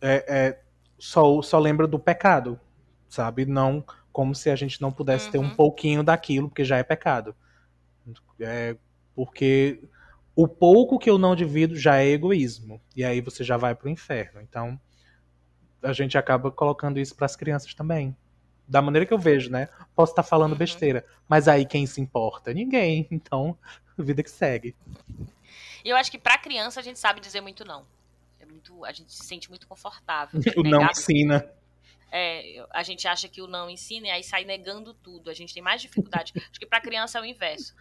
é, 0.01 0.25
é, 0.29 0.61
só, 0.99 1.41
só 1.43 1.59
lembra 1.59 1.87
do 1.87 1.99
pecado, 1.99 2.59
sabe? 3.09 3.45
Não 3.47 3.85
como 4.13 4.35
se 4.35 4.51
a 4.51 4.57
gente 4.57 4.81
não 4.83 4.91
pudesse 4.91 5.31
ter 5.31 5.39
um 5.39 5.45
Uhum. 5.45 5.51
pouquinho 5.51 6.03
daquilo, 6.03 6.49
porque 6.49 6.65
já 6.65 6.77
é 6.77 6.83
pecado. 6.83 7.35
É, 8.41 8.77
porque 9.15 9.81
o 10.35 10.47
pouco 10.49 10.99
que 10.99 11.09
eu 11.11 11.19
não 11.19 11.37
divido 11.37 11.77
já 11.77 11.99
é 11.99 12.07
egoísmo. 12.09 12.81
E 12.97 13.05
aí 13.05 13.21
você 13.21 13.45
já 13.45 13.57
vai 13.57 13.75
pro 13.75 13.89
inferno. 13.89 14.41
Então 14.41 14.79
a 15.83 15.93
gente 15.93 16.19
acaba 16.19 16.51
colocando 16.51 16.99
isso 16.99 17.15
pras 17.15 17.37
crianças 17.37 17.75
também. 17.75 18.17
Da 18.67 18.83
maneira 18.83 19.07
que 19.07 19.15
eu 19.15 19.19
vejo, 19.19 19.51
né? 19.51 19.69
Posso 19.95 20.13
estar 20.13 20.23
falando 20.23 20.53
Uhum. 20.53 20.59
besteira, 20.59 21.05
mas 21.29 21.49
aí 21.49 21.65
quem 21.65 21.87
se 21.87 22.01
importa? 22.01 22.53
Ninguém. 22.53 23.07
Então, 23.13 23.57
vida 23.97 24.23
que 24.23 24.31
segue. 24.31 24.75
E 25.85 25.89
eu 25.89 25.97
acho 25.97 26.11
que 26.11 26.19
pra 26.19 26.37
criança 26.39 26.81
a 26.81 26.83
gente 26.83 26.99
sabe 26.99 27.21
dizer 27.21 27.41
muito 27.41 27.65
não. 27.65 27.85
É 28.41 28.45
muito, 28.47 28.85
a 28.85 28.93
gente 28.93 29.13
se 29.13 29.25
sente 29.25 29.49
muito 29.49 29.67
confortável. 29.67 30.41
O 30.57 30.63
não 30.63 30.81
negar 30.81 30.91
ensina. 30.91 31.51
É, 32.11 32.65
a 32.73 32.83
gente 32.83 33.07
acha 33.07 33.29
que 33.29 33.43
o 33.43 33.47
não 33.47 33.69
ensina 33.69 34.07
e 34.07 34.11
aí 34.11 34.25
sai 34.25 34.45
negando 34.45 34.95
tudo. 34.95 35.29
A 35.31 35.35
gente 35.35 35.53
tem 35.53 35.63
mais 35.63 35.83
dificuldade. 35.83 36.33
Acho 36.51 36.59
que 36.59 36.67
pra 36.67 36.81
criança 36.81 37.19
é 37.19 37.23
o 37.23 37.25
inverso. 37.25 37.75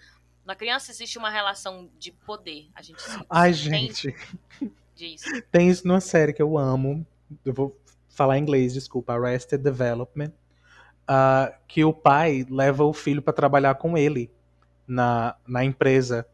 Na 0.46 0.56
criança 0.56 0.92
existe 0.92 1.18
uma 1.18 1.30
relação 1.30 1.90
de 1.98 2.12
poder. 2.12 2.70
A 2.76 2.82
gente 2.82 3.02
Ai, 3.30 3.54
gente. 3.54 4.14
disso. 4.96 5.26
Tem 5.52 5.70
isso 5.70 5.88
numa 5.88 6.02
série 6.02 6.34
que 6.34 6.42
eu 6.42 6.58
amo. 6.58 7.06
Eu 7.46 7.54
vou 7.54 7.78
falar 8.10 8.38
em 8.38 8.42
inglês, 8.42 8.74
desculpa. 8.74 9.14
Arrested 9.14 9.62
Development. 9.62 10.32
ah, 11.08 11.54
que 11.68 11.84
o 11.86 11.94
pai 11.94 12.46
leva 12.50 12.84
o 12.84 12.94
filho 12.94 13.22
pra 13.22 13.32
trabalhar 13.34 13.76
com 13.76 13.98
ele 13.98 14.30
na, 14.88 15.36
na 15.48 15.63
empresa. 15.63 16.26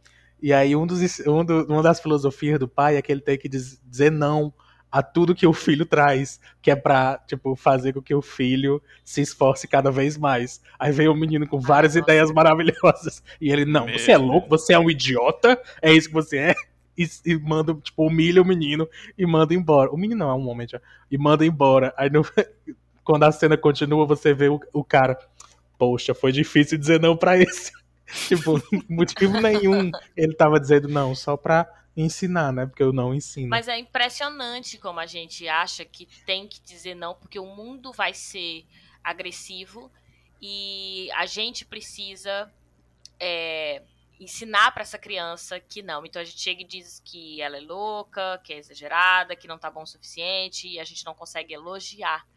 E 0.42 0.52
aí 0.52 0.76
um 0.76 0.86
dos, 0.86 1.20
um 1.28 1.44
do- 1.46 1.66
uma 1.68 1.82
das 1.84 2.00
filosofias 2.00 2.60
do 2.60 2.68
pai 2.68 2.96
é 2.98 3.02
que 3.02 3.12
ele 3.12 3.22
tem 3.22 3.38
que 3.38 3.48
diz- 3.48 3.80
dizer 3.86 4.12
não 4.12 4.52
a 4.94 5.02
tudo 5.02 5.34
que 5.34 5.48
o 5.48 5.54
filho 5.54 5.88
traz, 5.88 6.40
que 6.62 6.70
é 6.70 6.76
pra, 6.76 7.20
tipo, 7.26 7.56
fazer 7.56 7.94
com 7.94 8.02
que 8.02 8.14
o 8.14 8.22
filho 8.22 8.80
se 9.04 9.22
esforce 9.22 9.68
cada 9.68 9.90
vez 9.90 10.20
mais. 10.20 10.62
Aí 10.78 10.92
vem 10.92 11.08
o 11.08 11.16
menino 11.16 11.48
com 11.48 11.60
várias 11.60 11.96
nossa. 11.96 12.04
ideias 12.06 12.32
maravilhosas. 12.32 13.24
E 13.42 13.52
ele, 13.52 13.66
não, 13.66 13.88
você 13.88 14.12
é 14.12 14.18
louco? 14.20 14.48
Você 14.50 14.72
é 14.72 14.78
um 14.78 14.92
idiota? 14.92 15.60
É 15.82 15.92
isso 15.92 16.10
que 16.10 16.14
você 16.14 16.38
é? 16.38 16.54
E, 16.96 17.10
e 17.26 17.36
manda, 17.40 17.74
tipo, 17.74 18.06
humilha 18.06 18.40
o 18.40 18.46
menino 18.46 18.88
e 19.18 19.26
manda 19.26 19.52
embora. 19.56 19.90
O 19.90 19.98
menino 19.98 20.20
não 20.20 20.30
é 20.30 20.36
um 20.36 20.48
homem 20.48 20.68
já. 20.68 20.80
E 21.10 21.18
manda 21.18 21.44
embora. 21.44 21.92
Aí 21.98 22.08
no- 22.08 22.22
quando 23.04 23.24
a 23.24 23.32
cena 23.32 23.58
continua, 23.58 24.06
você 24.06 24.32
vê 24.32 24.48
o, 24.48 24.60
o 24.72 24.84
cara. 24.84 25.18
Poxa, 25.76 26.14
foi 26.14 26.32
difícil 26.32 26.78
dizer 26.78 27.02
não 27.02 27.18
pra 27.18 27.36
esse. 27.36 27.72
tipo, 28.30 28.62
motivo 28.88 29.42
nenhum. 29.42 29.90
Ele 30.16 30.36
tava 30.36 30.60
dizendo 30.60 30.88
não, 30.88 31.16
só 31.16 31.36
pra 31.36 31.68
ensinar, 31.96 32.52
né? 32.52 32.66
Porque 32.66 32.84
eu 32.84 32.92
não 32.92 33.14
ensino. 33.14 33.50
Mas 33.50 33.68
é 33.68 33.78
impressionante 33.78 34.78
como 34.78 35.00
a 35.00 35.06
gente 35.06 35.48
acha 35.48 35.86
que 35.86 36.08
tem 36.26 36.48
que 36.48 36.60
dizer 36.62 36.96
não, 36.96 37.14
porque 37.14 37.40
o 37.40 37.46
mundo 37.46 37.92
vai 37.92 38.14
ser 38.14 38.66
agressivo 39.04 39.92
e 40.42 41.10
a 41.14 41.26
gente 41.26 41.66
precisa 41.66 42.52
é, 43.20 43.84
ensinar 44.20 44.72
pra 44.72 44.82
essa 44.84 44.98
criança 44.98 45.60
que 45.60 45.82
não. 45.82 46.06
Então 46.06 46.22
a 46.22 46.26
gente 46.26 46.40
chega 46.40 46.62
e 46.62 46.66
diz 46.66 47.02
que 47.04 47.42
ela 47.42 47.58
é 47.58 47.62
louca, 47.62 48.40
que 48.44 48.54
é 48.54 48.58
exagerada, 48.58 49.36
que 49.36 49.48
não 49.48 49.58
tá 49.58 49.70
bom 49.70 49.84
o 49.84 49.88
suficiente 49.88 50.68
e 50.68 50.80
a 50.80 50.84
gente 50.84 51.06
não 51.06 51.14
consegue 51.14 51.54
elogiar. 51.54 52.28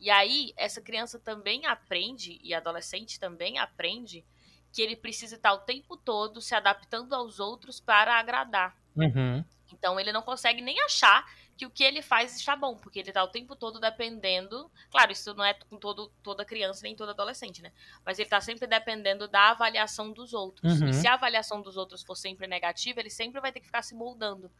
E 0.00 0.10
aí, 0.10 0.52
essa 0.56 0.82
criança 0.82 1.18
também 1.18 1.64
aprende, 1.66 2.38
e 2.42 2.52
adolescente 2.52 3.18
também 3.18 3.58
aprende, 3.58 4.24
que 4.72 4.82
ele 4.82 4.96
precisa 4.96 5.36
estar 5.36 5.52
o 5.52 5.60
tempo 5.60 5.96
todo 5.96 6.40
se 6.40 6.54
adaptando 6.54 7.14
aos 7.14 7.38
outros 7.38 7.80
para 7.80 8.18
agradar. 8.18 8.76
Uhum. 8.96 9.44
Então 9.72 9.98
ele 9.98 10.12
não 10.12 10.22
consegue 10.22 10.60
nem 10.60 10.80
achar 10.82 11.24
que 11.56 11.66
o 11.66 11.70
que 11.70 11.84
ele 11.84 12.02
faz 12.02 12.36
está 12.36 12.56
bom, 12.56 12.76
porque 12.76 12.98
ele 12.98 13.12
tá 13.12 13.22
o 13.22 13.28
tempo 13.28 13.54
todo 13.54 13.78
dependendo. 13.78 14.70
Claro, 14.90 15.12
isso 15.12 15.34
não 15.34 15.44
é 15.44 15.54
com 15.54 15.78
todo, 15.78 16.12
toda 16.22 16.44
criança 16.44 16.82
nem 16.82 16.96
todo 16.96 17.10
adolescente, 17.10 17.62
né? 17.62 17.72
Mas 18.04 18.18
ele 18.18 18.28
tá 18.28 18.40
sempre 18.40 18.66
dependendo 18.66 19.28
da 19.28 19.50
avaliação 19.50 20.12
dos 20.12 20.32
outros. 20.32 20.80
Uhum. 20.80 20.88
E 20.88 20.94
se 20.94 21.06
a 21.06 21.14
avaliação 21.14 21.62
dos 21.62 21.76
outros 21.76 22.02
for 22.02 22.16
sempre 22.16 22.46
negativa, 22.46 23.00
ele 23.00 23.10
sempre 23.10 23.40
vai 23.40 23.52
ter 23.52 23.60
que 23.60 23.66
ficar 23.66 23.82
se 23.82 23.94
moldando, 23.94 24.50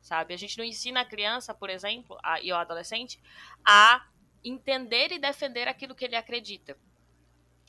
sabe? 0.00 0.32
A 0.32 0.36
gente 0.36 0.56
não 0.56 0.64
ensina 0.64 1.00
a 1.00 1.04
criança, 1.04 1.52
por 1.52 1.70
exemplo, 1.70 2.16
a, 2.22 2.40
e 2.40 2.52
o 2.52 2.56
adolescente, 2.56 3.20
a 3.64 4.06
entender 4.44 5.10
e 5.10 5.18
defender 5.18 5.66
aquilo 5.66 5.94
que 5.94 6.04
ele 6.04 6.16
acredita. 6.16 6.76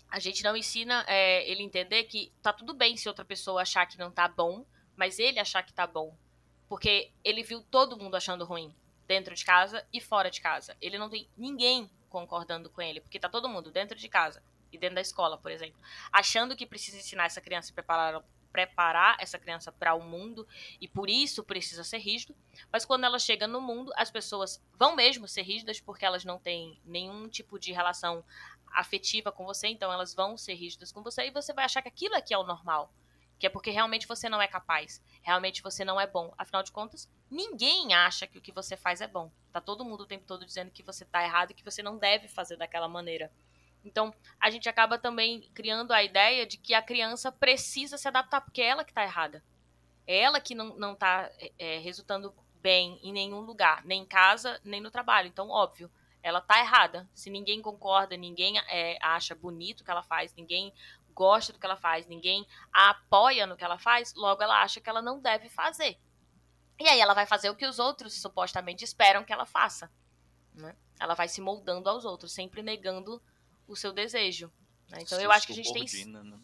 A 0.09 0.19
gente 0.19 0.43
não 0.43 0.55
ensina 0.55 1.03
é, 1.07 1.49
ele 1.49 1.63
entender 1.63 2.03
que 2.03 2.31
tá 2.41 2.53
tudo 2.53 2.73
bem 2.73 2.95
se 2.95 3.07
outra 3.07 3.25
pessoa 3.25 3.63
achar 3.63 3.85
que 3.88 3.97
não 3.97 4.11
tá 4.11 4.27
bom, 4.27 4.63
mas 4.95 5.19
ele 5.19 5.39
achar 5.39 5.63
que 5.63 5.73
tá 5.73 5.86
bom. 5.86 6.15
Porque 6.67 7.12
ele 7.23 7.43
viu 7.43 7.62
todo 7.62 7.97
mundo 7.97 8.15
achando 8.15 8.45
ruim, 8.45 8.75
dentro 9.08 9.36
de 9.36 9.45
casa 9.45 9.86
e 9.93 10.01
fora 10.01 10.31
de 10.31 10.41
casa. 10.41 10.75
Ele 10.81 10.97
não 10.97 11.10
tem 11.10 11.29
ninguém 11.38 11.89
concordando 12.10 12.69
com 12.69 12.81
ele, 12.81 13.01
porque 13.01 13.19
tá 13.19 13.29
todo 13.29 13.49
mundo 13.49 13.71
dentro 13.71 13.97
de 13.97 14.08
casa 14.08 14.41
e 14.71 14.77
dentro 14.77 14.95
da 14.95 15.01
escola, 15.01 15.38
por 15.38 15.51
exemplo, 15.51 15.79
achando 16.12 16.55
que 16.55 16.65
precisa 16.65 16.97
ensinar 16.97 17.25
essa 17.25 17.41
criança 17.41 17.71
e 17.71 17.73
preparar, 17.73 18.23
preparar 18.51 19.17
essa 19.19 19.38
criança 19.38 19.71
para 19.71 19.93
o 19.93 20.01
mundo 20.01 20.47
e 20.79 20.88
por 20.88 21.10
isso 21.10 21.43
precisa 21.43 21.84
ser 21.84 21.97
rígido. 21.97 22.36
Mas 22.71 22.86
quando 22.86 23.03
ela 23.03 23.19
chega 23.19 23.47
no 23.47 23.60
mundo, 23.60 23.91
as 23.95 24.10
pessoas 24.10 24.63
vão 24.77 24.95
mesmo 24.95 25.27
ser 25.27 25.41
rígidas 25.41 25.79
porque 25.79 26.05
elas 26.05 26.23
não 26.23 26.39
têm 26.39 26.79
nenhum 26.86 27.27
tipo 27.27 27.60
de 27.60 27.71
relação 27.71 28.23
afetiva 28.71 29.31
com 29.31 29.45
você, 29.45 29.67
então 29.67 29.91
elas 29.91 30.13
vão 30.13 30.38
ser 30.38 30.53
rígidas 30.53 30.91
com 30.91 31.01
você 31.01 31.27
e 31.27 31.31
você 31.31 31.53
vai 31.53 31.65
achar 31.65 31.81
que 31.81 31.88
aquilo 31.88 32.15
aqui 32.15 32.34
é 32.34 32.38
o 32.38 32.43
normal. 32.43 32.93
Que 33.38 33.48
é 33.48 33.50
porque 33.50 33.69
realmente 33.69 34.08
você 34.08 34.30
não 34.30 34.41
é 34.41 34.48
capaz, 34.48 35.04
realmente 35.21 35.62
você 35.62 35.84
não 35.84 36.00
é 36.00 36.08
bom. 36.08 36.34
Afinal 36.38 36.63
de 36.63 36.71
contas, 36.71 37.10
ninguém 37.30 37.93
acha 37.93 38.26
que 38.26 38.38
o 38.38 38.41
que 38.41 38.52
você 38.52 38.78
faz 38.78 39.02
é 39.02 39.08
bom. 39.08 39.32
Tá 39.52 39.60
todo 39.60 39.86
mundo 39.86 40.02
o 40.02 40.08
tempo 40.08 40.26
todo 40.26 40.45
dizendo 40.45 40.71
que 40.71 40.84
você 40.84 41.04
tá 41.06 41.24
errado 41.24 41.52
e 41.52 41.54
que 41.54 41.63
você 41.63 41.84
não 41.84 41.98
deve 41.98 42.28
fazer 42.28 42.58
daquela 42.58 42.88
maneira. 42.88 43.32
Então, 43.84 44.13
a 44.39 44.50
gente 44.50 44.67
acaba 44.67 44.98
também 44.98 45.41
criando 45.54 45.91
a 45.91 46.02
ideia 46.02 46.45
de 46.45 46.58
que 46.58 46.74
a 46.74 46.82
criança 46.82 47.32
precisa 47.32 47.98
se 47.98 48.08
adaptar, 48.08 48.41
porque 48.41 48.62
é 48.62 48.67
ela 48.67 48.84
que 48.84 48.93
tá 48.93 49.04
errada. 49.04 49.43
É 50.08 50.17
ela 50.19 50.41
que 50.41 50.56
não, 50.56 50.76
não 50.76 50.95
tá 50.95 51.30
é, 51.60 51.78
resultando 51.78 52.34
bem 52.62 53.00
em 53.04 53.13
nenhum 53.13 53.41
lugar, 53.41 53.86
nem 53.86 54.02
em 54.02 54.06
casa, 54.06 54.60
nem 54.63 54.82
no 54.82 54.89
trabalho. 54.89 55.28
Então, 55.28 55.50
óbvio, 55.50 55.91
ela 56.24 56.41
tá 56.41 56.60
errada. 56.60 57.08
Se 57.13 57.30
ninguém 57.30 57.62
concorda, 57.62 58.17
ninguém 58.17 58.58
é, 58.58 58.98
acha 59.00 59.36
bonito 59.36 59.82
o 59.82 59.84
que 59.84 59.91
ela 59.91 60.02
faz, 60.02 60.34
ninguém 60.34 60.74
gosta 61.15 61.54
do 61.54 61.60
que 61.60 61.65
ela 61.65 61.78
faz, 61.78 62.06
ninguém 62.06 62.45
a 62.71 62.89
apoia 62.91 63.47
no 63.47 63.56
que 63.56 63.63
ela 63.63 63.80
faz, 63.80 64.13
logo 64.13 64.43
ela 64.43 64.62
acha 64.62 64.82
que 64.82 64.89
ela 64.89 65.01
não 65.01 65.19
deve 65.19 65.49
fazer. 65.49 65.97
E 66.78 66.88
aí 66.88 66.99
ela 66.99 67.13
vai 67.13 67.25
fazer 67.25 67.49
o 67.49 67.56
que 67.56 67.65
os 67.65 67.80
outros 67.80 68.13
supostamente 68.21 68.84
esperam 68.84 69.23
que 69.23 69.32
ela 69.32 69.45
faça. 69.45 69.89
Né? 70.54 70.75
Ela 70.99 71.13
vai 71.13 71.28
se 71.28 71.39
moldando 71.39 71.89
aos 71.89 72.04
outros, 72.04 72.34
sempre 72.34 72.62
negando 72.62 73.21
o 73.65 73.75
seu 73.75 73.93
desejo. 73.93 74.51
Né? 74.89 74.99
Então 75.01 75.19
eu 75.19 75.32
acho 75.32 75.47
que 75.47 75.54
a 75.54 75.56
gente 75.56 75.73
tem. 75.73 76.06
Né? 76.06 76.39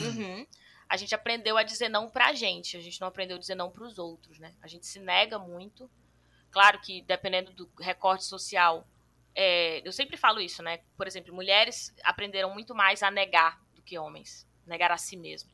Uhum. 0.00 0.46
A 0.88 0.96
gente 0.96 1.14
aprendeu 1.14 1.58
a 1.58 1.62
dizer 1.62 1.90
não 1.90 2.08
pra 2.08 2.32
gente, 2.32 2.76
a 2.76 2.80
gente 2.80 2.98
não 2.98 3.08
aprendeu 3.08 3.36
a 3.36 3.40
dizer 3.40 3.54
não 3.54 3.70
pros 3.70 3.98
outros, 3.98 4.38
né? 4.38 4.54
A 4.62 4.66
gente 4.66 4.86
se 4.86 4.98
nega 4.98 5.38
muito. 5.38 5.90
Claro 6.50 6.80
que 6.80 7.02
dependendo 7.02 7.52
do 7.52 7.70
recorte 7.78 8.24
social, 8.24 8.88
é, 9.34 9.86
eu 9.86 9.92
sempre 9.92 10.16
falo 10.16 10.40
isso, 10.40 10.62
né? 10.62 10.78
Por 10.96 11.06
exemplo, 11.06 11.34
mulheres 11.34 11.94
aprenderam 12.02 12.54
muito 12.54 12.74
mais 12.74 13.02
a 13.02 13.10
negar 13.10 13.60
que 13.88 13.98
homens, 13.98 14.46
negar 14.66 14.92
a 14.92 14.98
si 14.98 15.16
mesmo, 15.16 15.50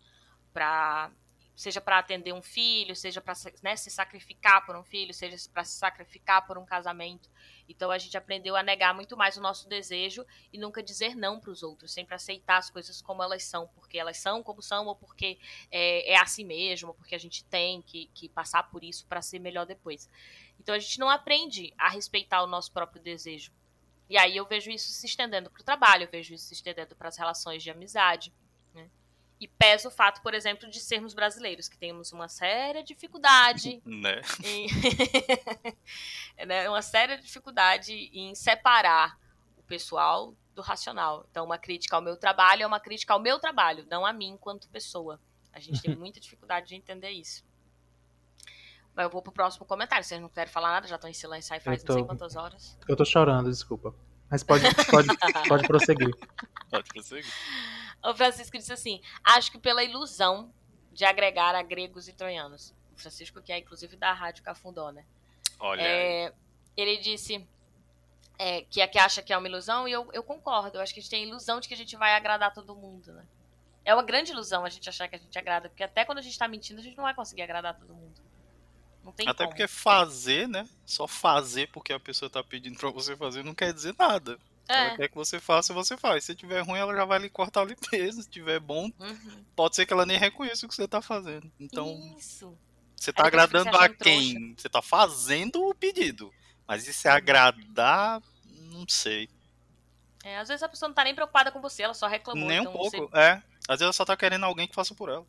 para 0.53 1.13
seja 1.57 1.81
para 1.81 2.01
atender 2.01 2.33
um 2.33 2.43
filho, 2.43 2.97
seja 2.97 3.21
para 3.21 3.35
né, 3.63 3.77
se 3.77 3.89
sacrificar 3.89 4.67
por 4.67 4.75
um 4.75 4.83
filho, 4.83 5.15
seja 5.15 5.37
para 5.53 5.63
se 5.63 5.79
sacrificar 5.79 6.45
por 6.45 6.59
um 6.59 6.67
casamento. 6.67 7.31
Então 7.69 7.93
a 7.93 7.99
gente 7.99 8.17
aprendeu 8.17 8.57
a 8.57 8.63
negar 8.63 8.93
muito 8.93 9.17
mais 9.17 9.37
o 9.37 9.41
nosso 9.41 9.69
desejo 9.69 10.27
e 10.53 10.59
nunca 10.59 10.83
dizer 10.83 11.15
não 11.15 11.39
para 11.39 11.53
os 11.53 11.63
outros, 11.63 11.93
sempre 11.93 12.17
aceitar 12.17 12.57
as 12.57 12.71
coisas 12.71 13.01
como 13.01 13.23
elas 13.23 13.45
são, 13.45 13.69
porque 13.69 13.97
elas 13.97 14.19
são 14.19 14.43
como 14.43 14.61
são, 14.61 14.87
ou 14.87 14.97
porque 14.97 15.39
é, 15.71 16.15
é 16.15 16.21
assim 16.21 16.45
mesmo, 16.45 16.89
ou 16.89 16.95
porque 16.95 17.15
a 17.15 17.21
gente 17.21 17.45
tem 17.45 17.81
que, 17.83 18.11
que 18.13 18.29
passar 18.29 18.65
por 18.65 18.83
isso 18.83 19.07
para 19.07 19.23
ser 19.23 19.39
melhor 19.39 19.65
depois. 19.65 20.11
Então 20.59 20.75
a 20.75 20.79
gente 20.81 20.99
não 20.99 21.09
aprende 21.09 21.73
a 21.79 21.89
respeitar 21.89 22.43
o 22.43 22.49
nosso 22.49 22.73
próprio 22.73 23.01
desejo. 23.01 23.53
E 24.09 24.19
aí 24.19 24.37
eu 24.37 24.47
vejo 24.47 24.71
isso 24.71 24.89
se 24.89 25.07
estendendo 25.07 25.51
para 25.51 25.61
o 25.61 25.65
trabalho, 25.65 26.05
eu 26.05 26.11
vejo 26.11 26.35
isso 26.35 26.47
se 26.47 26.55
estendendo 26.55 26.95
para 26.95 27.09
as 27.09 27.17
relações 27.17 27.63
de 27.63 27.71
amizade. 27.71 28.33
Né? 28.75 28.89
E 29.41 29.49
pesa 29.49 29.89
o 29.89 29.91
fato, 29.91 30.23
por 30.23 30.35
exemplo, 30.35 30.69
de 30.69 30.79
sermos 30.79 31.15
brasileiros, 31.15 31.69
que 31.69 31.79
temos 31.79 32.13
uma 32.13 32.29
séria 32.29 32.83
dificuldade. 32.83 33.83
Né? 33.87 34.21
Em... 34.45 34.67
né, 36.47 36.69
uma 36.69 36.83
séria 36.83 37.19
dificuldade 37.19 38.11
em 38.13 38.35
separar 38.35 39.19
o 39.57 39.63
pessoal 39.63 40.35
do 40.55 40.63
racional. 40.63 41.27
Então, 41.31 41.45
uma 41.45 41.59
crítica 41.59 41.97
ao 41.97 42.03
meu 42.03 42.17
trabalho 42.17 42.63
é 42.63 42.67
uma 42.67 42.81
crítica 42.81 43.13
ao 43.13 43.21
meu 43.21 43.39
trabalho, 43.39 43.87
não 43.91 44.05
a 44.05 44.13
mim 44.13 44.29
enquanto 44.29 44.69
pessoa. 44.69 45.21
A 45.53 45.61
gente 45.61 45.81
tem 45.81 45.95
muita 45.97 46.21
dificuldade 46.21 46.69
de 46.69 46.75
entender 46.75 47.11
isso. 47.11 47.45
Mas 48.95 49.05
eu 49.05 49.11
vou 49.11 49.23
pro 49.23 49.33
próximo 49.33 49.67
comentário. 49.67 50.05
Vocês 50.05 50.21
não 50.21 50.29
querem 50.29 50.53
falar 50.53 50.73
nada, 50.73 50.87
já 50.87 50.95
estão 50.95 51.11
em 51.11 51.15
silêncio 51.15 51.53
aí 51.53 51.61
faz 51.61 51.83
tô... 51.83 51.93
não 51.93 51.99
sei 52.01 52.07
quantas 52.07 52.37
horas. 52.37 52.79
Eu 52.89 52.97
tô 52.97 53.05
chorando, 53.05 53.51
desculpa. 53.51 53.95
Mas 54.31 54.43
pode, 54.43 54.65
pode, 54.91 55.09
pode 55.49 55.67
prosseguir. 55.67 56.15
Pode 56.71 56.89
prosseguir. 56.89 57.33
O 58.05 58.15
Francisco 58.15 58.57
disse 58.57 58.73
assim: 58.73 59.01
acho 59.25 59.51
que 59.51 59.59
pela 59.59 59.83
ilusão 59.83 60.53
de 60.93 61.05
agregar 61.05 61.55
a 61.55 61.63
gregos 61.63 62.09
e 62.09 62.13
troianos. 62.13 62.75
O 62.97 63.01
Francisco, 63.01 63.43
que 63.43 63.53
é 63.53 63.59
inclusive 63.59 63.97
da 63.97 64.13
Rádio 64.13 64.45
Cafundó, 64.45 64.91
né? 64.93 65.05
Olha. 65.59 65.83
É, 65.83 66.33
ele 66.77 66.99
disse 66.99 67.47
é, 68.39 68.63
que, 68.63 68.81
é, 68.81 68.87
que 68.87 68.99
acha 68.99 69.23
que 69.23 69.33
é 69.33 69.39
uma 69.39 69.49
ilusão, 69.49 69.89
e 69.89 69.93
eu, 69.93 70.09
eu 70.13 70.23
concordo. 70.23 70.79
Eu 70.79 70.83
acho 70.83 70.95
que 70.95 71.01
a 71.01 71.03
gente 71.03 71.11
tem 71.11 71.25
a 71.25 71.27
ilusão 71.27 71.61
de 71.61 71.69
que 71.69 71.75
a 71.75 71.77
gente 71.77 71.97
vai 71.97 72.15
agradar 72.15 72.53
todo 72.53 72.75
mundo, 72.75 73.13
né? 73.13 73.25
É 73.85 73.93
uma 73.95 74.03
grande 74.03 74.33
ilusão 74.33 74.65
a 74.65 74.71
gente 74.71 74.89
achar 74.89 75.09
que 75.09 75.17
a 75.17 75.19
gente 75.19 75.39
agrada, 75.39 75.69
porque 75.69 75.83
até 75.83 76.05
quando 76.05 76.19
a 76.19 76.23
gente 76.23 76.39
tá 76.39 76.49
mentindo, 76.49 76.81
a 76.81 76.83
gente 76.83 76.97
não 76.97 77.05
vai 77.05 77.15
conseguir 77.15 77.43
agradar 77.43 77.77
todo 77.77 77.95
mundo. 77.95 78.21
Não 79.05 79.13
tem 79.13 79.29
Até 79.29 79.45
como. 79.45 79.51
porque 79.51 79.69
fazer, 79.69 80.49
né? 80.49 80.67
Só 80.87 81.07
fazer 81.07 81.69
porque 81.71 81.93
a 81.93 82.01
pessoa 82.01 82.31
tá 82.31 82.43
pedindo 82.43 82.79
pra 82.79 82.91
você 82.91 83.15
fazer 83.17 83.45
não 83.45 83.55
quer 83.55 83.73
dizer 83.73 83.95
nada. 83.99 84.39
É. 84.67 84.87
Ela 84.87 84.97
quer 84.97 85.09
que 85.09 85.15
você 85.15 85.39
faça, 85.39 85.75
você 85.75 85.95
faz. 85.97 86.25
Se 86.25 86.35
tiver 86.35 86.61
ruim, 86.63 86.79
ela 86.79 86.95
já 86.95 87.05
vai 87.05 87.19
lhe 87.19 87.29
cortar 87.29 87.61
ali 87.61 87.77
mesmo. 87.93 88.23
Se 88.23 88.31
tiver 88.31 88.59
bom, 88.59 88.91
Uhum. 88.99 89.45
pode 89.55 89.77
ser 89.77 89.85
que 89.85 89.93
ela 89.93 90.07
nem 90.07 90.17
reconheça 90.19 90.65
o 90.65 90.69
que 90.69 90.75
você 90.75 90.89
tá 90.89 91.03
fazendo. 91.03 91.53
Então, 91.61 92.15
Isso. 92.19 92.57
você 92.97 93.13
tá 93.13 93.25
Aí 93.25 93.29
agradando 93.29 93.77
a 93.77 93.89
quem? 93.91 94.55
Você 94.57 94.69
tá 94.71 94.81
fazendo 94.81 95.63
o 95.69 95.75
pedido. 95.75 96.33
Mas 96.67 96.89
isso 96.89 97.07
é 97.07 97.11
agradar, 97.11 98.23
não 98.73 98.87
sei. 98.89 99.29
É, 100.25 100.39
às 100.39 100.49
vezes 100.49 100.63
a 100.63 100.69
pessoa 100.71 100.89
não 100.89 100.95
tá 100.95 101.05
nem 101.05 101.15
preocupada 101.15 101.53
com 101.53 101.61
você, 101.61 101.83
ela 101.83 101.93
só 101.93 102.07
reclamou. 102.07 102.49
Nem 102.49 102.61
um 102.61 102.63
então 102.63 102.73
pouco. 102.73 102.91
você- 103.11 103.19
É. 103.19 103.33
Às 103.69 103.81
vezes 103.81 103.83
ela 103.83 103.93
só 103.93 104.05
tá 104.07 104.17
querendo 104.17 104.45
alguém 104.45 104.67
que 104.67 104.75
faça 104.75 104.95
por 104.95 105.11
ela. 105.11 105.27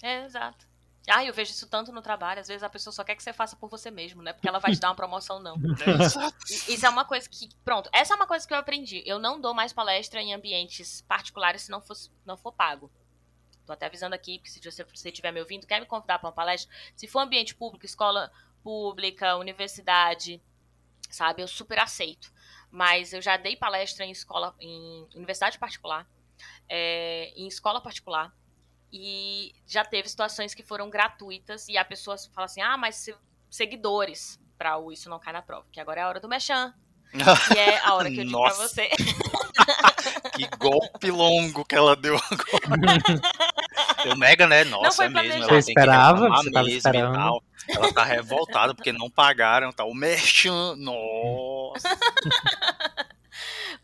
É, 0.00 0.24
exato. 0.24 0.64
Ah, 1.10 1.24
eu 1.24 1.32
vejo 1.34 1.50
isso 1.50 1.68
tanto 1.68 1.92
no 1.92 2.00
trabalho. 2.02 2.40
Às 2.40 2.48
vezes 2.48 2.62
a 2.62 2.68
pessoa 2.68 2.92
só 2.92 3.04
quer 3.04 3.14
que 3.14 3.22
você 3.22 3.32
faça 3.32 3.56
por 3.56 3.68
você 3.68 3.90
mesmo, 3.90 4.22
né? 4.22 4.32
Porque 4.32 4.48
ela 4.48 4.58
vai 4.58 4.72
te 4.72 4.80
dar 4.80 4.88
uma 4.88 4.94
promoção, 4.96 5.40
não. 5.40 5.56
É, 5.80 6.72
Isso 6.72 6.86
é 6.86 6.88
uma 6.88 7.04
coisa 7.04 7.28
que. 7.28 7.48
Pronto, 7.64 7.88
essa 7.92 8.14
é 8.14 8.16
uma 8.16 8.26
coisa 8.26 8.46
que 8.46 8.52
eu 8.52 8.58
aprendi. 8.58 9.02
Eu 9.06 9.18
não 9.18 9.40
dou 9.40 9.54
mais 9.54 9.72
palestra 9.72 10.20
em 10.20 10.32
ambientes 10.32 11.02
particulares 11.02 11.62
se 11.62 11.70
não 11.70 11.80
for, 11.80 11.96
não 12.24 12.36
for 12.36 12.52
pago. 12.52 12.90
Tô 13.66 13.72
até 13.72 13.86
avisando 13.86 14.14
aqui, 14.14 14.38
que 14.38 14.50
se 14.50 14.60
você 14.60 14.84
você 14.84 15.08
estiver 15.10 15.32
me 15.32 15.40
ouvindo, 15.40 15.66
quer 15.66 15.80
me 15.80 15.86
convidar 15.86 16.18
para 16.18 16.28
uma 16.28 16.34
palestra, 16.34 16.72
se 16.96 17.06
for 17.06 17.20
ambiente 17.20 17.54
público, 17.54 17.86
escola 17.86 18.30
pública, 18.62 19.36
universidade, 19.36 20.42
sabe, 21.08 21.42
eu 21.42 21.48
super 21.48 21.78
aceito. 21.78 22.32
Mas 22.70 23.12
eu 23.12 23.20
já 23.22 23.36
dei 23.36 23.56
palestra 23.56 24.04
em 24.04 24.10
escola, 24.10 24.54
em 24.60 25.06
universidade 25.14 25.58
particular, 25.58 26.06
é, 26.68 27.32
em 27.36 27.46
escola 27.46 27.80
particular, 27.80 28.32
e 28.92 29.52
já 29.66 29.84
teve 29.84 30.08
situações 30.08 30.54
que 30.54 30.62
foram 30.62 30.90
gratuitas 30.90 31.68
e 31.68 31.76
a 31.78 31.84
pessoa 31.84 32.16
fala 32.34 32.46
assim: 32.46 32.60
ah, 32.62 32.76
mas 32.76 32.96
se- 32.96 33.14
seguidores 33.50 34.38
para 34.58 34.76
o 34.78 34.92
Isso 34.92 35.08
Não 35.08 35.18
Cai 35.18 35.32
na 35.32 35.42
Prova, 35.42 35.66
que 35.72 35.80
agora 35.80 36.00
é 36.00 36.04
a 36.04 36.08
hora 36.08 36.20
do 36.20 36.28
Mechan, 36.28 36.74
que 37.12 37.18
é 37.58 37.78
a 37.84 37.94
hora 37.94 38.10
que 38.10 38.20
eu 38.20 38.24
digo 38.24 38.42
pra 38.42 38.52
você. 38.54 38.90
Que 40.34 40.48
golpe 40.56 41.10
longo 41.10 41.64
que 41.66 41.74
ela 41.74 41.94
deu 41.94 42.16
agora. 42.16 43.20
Eu 44.06 44.16
mega, 44.16 44.46
né? 44.46 44.64
Nossa, 44.64 44.96
foi 44.96 45.06
é 45.06 45.08
mesmo. 45.10 45.42
Ela 45.42 45.58
esperava? 45.58 46.28
Você 46.30 46.50
tava 46.50 46.70
e 46.70 46.76
esperando? 46.76 47.14
tal. 47.14 47.42
Ela 47.68 47.92
tá 47.92 48.04
revoltada 48.04 48.74
porque 48.74 48.90
não 48.92 49.10
pagaram, 49.10 49.70
tá? 49.72 49.84
O 49.84 49.92
merchan. 49.94 50.74
Nossa. 50.76 51.88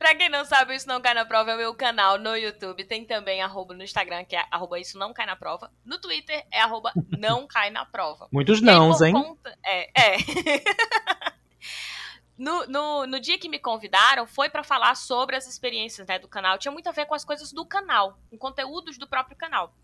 Pra 0.07 0.15
quem 0.15 0.29
não 0.29 0.45
sabe, 0.45 0.73
Isso 0.77 0.87
Não 0.87 1.01
Cai 1.01 1.15
na 1.15 1.25
Prova 1.25 1.51
é 1.51 1.55
o 1.57 1.59
meu 1.59 1.75
canal 1.75 2.17
no 2.17 2.37
YouTube. 2.37 2.85
Tem 2.85 3.05
também 3.05 3.43
arroba 3.43 3.75
no 3.75 3.83
Instagram, 3.83 4.25
que 4.25 4.37
é 4.37 4.47
arroba 4.53 4.79
Isso 4.79 4.97
Não 4.97 5.13
Cai 5.13 5.27
na 5.27 5.35
Prova. 5.35 5.69
No 5.85 5.99
Twitter 6.01 6.47
é 6.53 6.61
arroba 6.61 6.93
Não 7.19 7.45
Cai 7.45 7.71
na 7.71 7.85
Prova. 7.85 8.29
Muitos 8.31 8.63
nãos, 8.63 8.99
por 8.99 9.07
hein? 9.09 9.13
conta- 9.13 9.59
É, 9.65 9.91
é. 10.01 10.17
No, 12.39 12.67
no, 12.67 13.07
no 13.07 13.19
dia 13.19 13.37
que 13.39 13.49
me 13.49 13.59
convidaram, 13.59 14.27
foi 14.29 14.49
pra 14.49 14.63
falar 14.63 14.95
sobre 14.95 15.35
as 15.35 15.49
experiências 15.49 16.07
né, 16.07 16.19
do 16.21 16.29
canal. 16.29 16.57
Tinha 16.59 16.71
muito 16.71 16.87
a 16.89 16.93
ver 16.93 17.07
com 17.07 17.15
as 17.15 17.25
coisas 17.25 17.51
do 17.51 17.65
canal, 17.67 18.17
com 18.31 18.39
conteúdos 18.39 18.99
do 18.99 19.09
próprio 19.09 19.37
canal. 19.37 19.75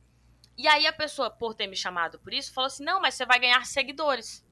E 0.57 0.69
aí 0.69 0.87
a 0.87 0.93
pessoa, 0.93 1.31
por 1.31 1.55
ter 1.55 1.67
me 1.67 1.75
chamado 1.75 2.19
por 2.21 2.33
isso, 2.33 2.53
falou 2.53 2.67
assim: 2.69 2.85
não, 2.85 3.01
mas 3.01 3.15
você 3.15 3.27
vai 3.27 3.41
ganhar 3.41 3.65
seguidores. 3.67 4.45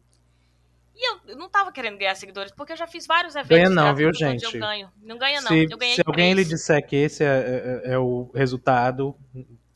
E 1.03 1.31
eu, 1.31 1.37
não 1.37 1.49
tava 1.49 1.73
querendo 1.73 1.97
ganhar 1.97 2.15
seguidores, 2.15 2.53
porque 2.53 2.73
eu 2.73 2.77
já 2.77 2.87
fiz 2.87 3.07
vários 3.07 3.35
eventos. 3.35 3.57
Ganha 3.57 3.71
não, 3.71 3.95
viu, 3.95 4.13
gente? 4.13 4.45
Eu 4.45 4.53
ganho. 4.53 4.93
Não 5.03 5.17
ganha, 5.17 5.41
não. 5.41 5.49
Se, 5.49 5.67
se 5.95 6.03
alguém 6.05 6.35
lhe 6.35 6.45
disser 6.45 6.87
que 6.87 6.95
esse 6.95 7.25
é, 7.25 7.81
é- 7.87 7.93
é 7.95 7.99
o 7.99 8.31
resultado, 8.35 9.17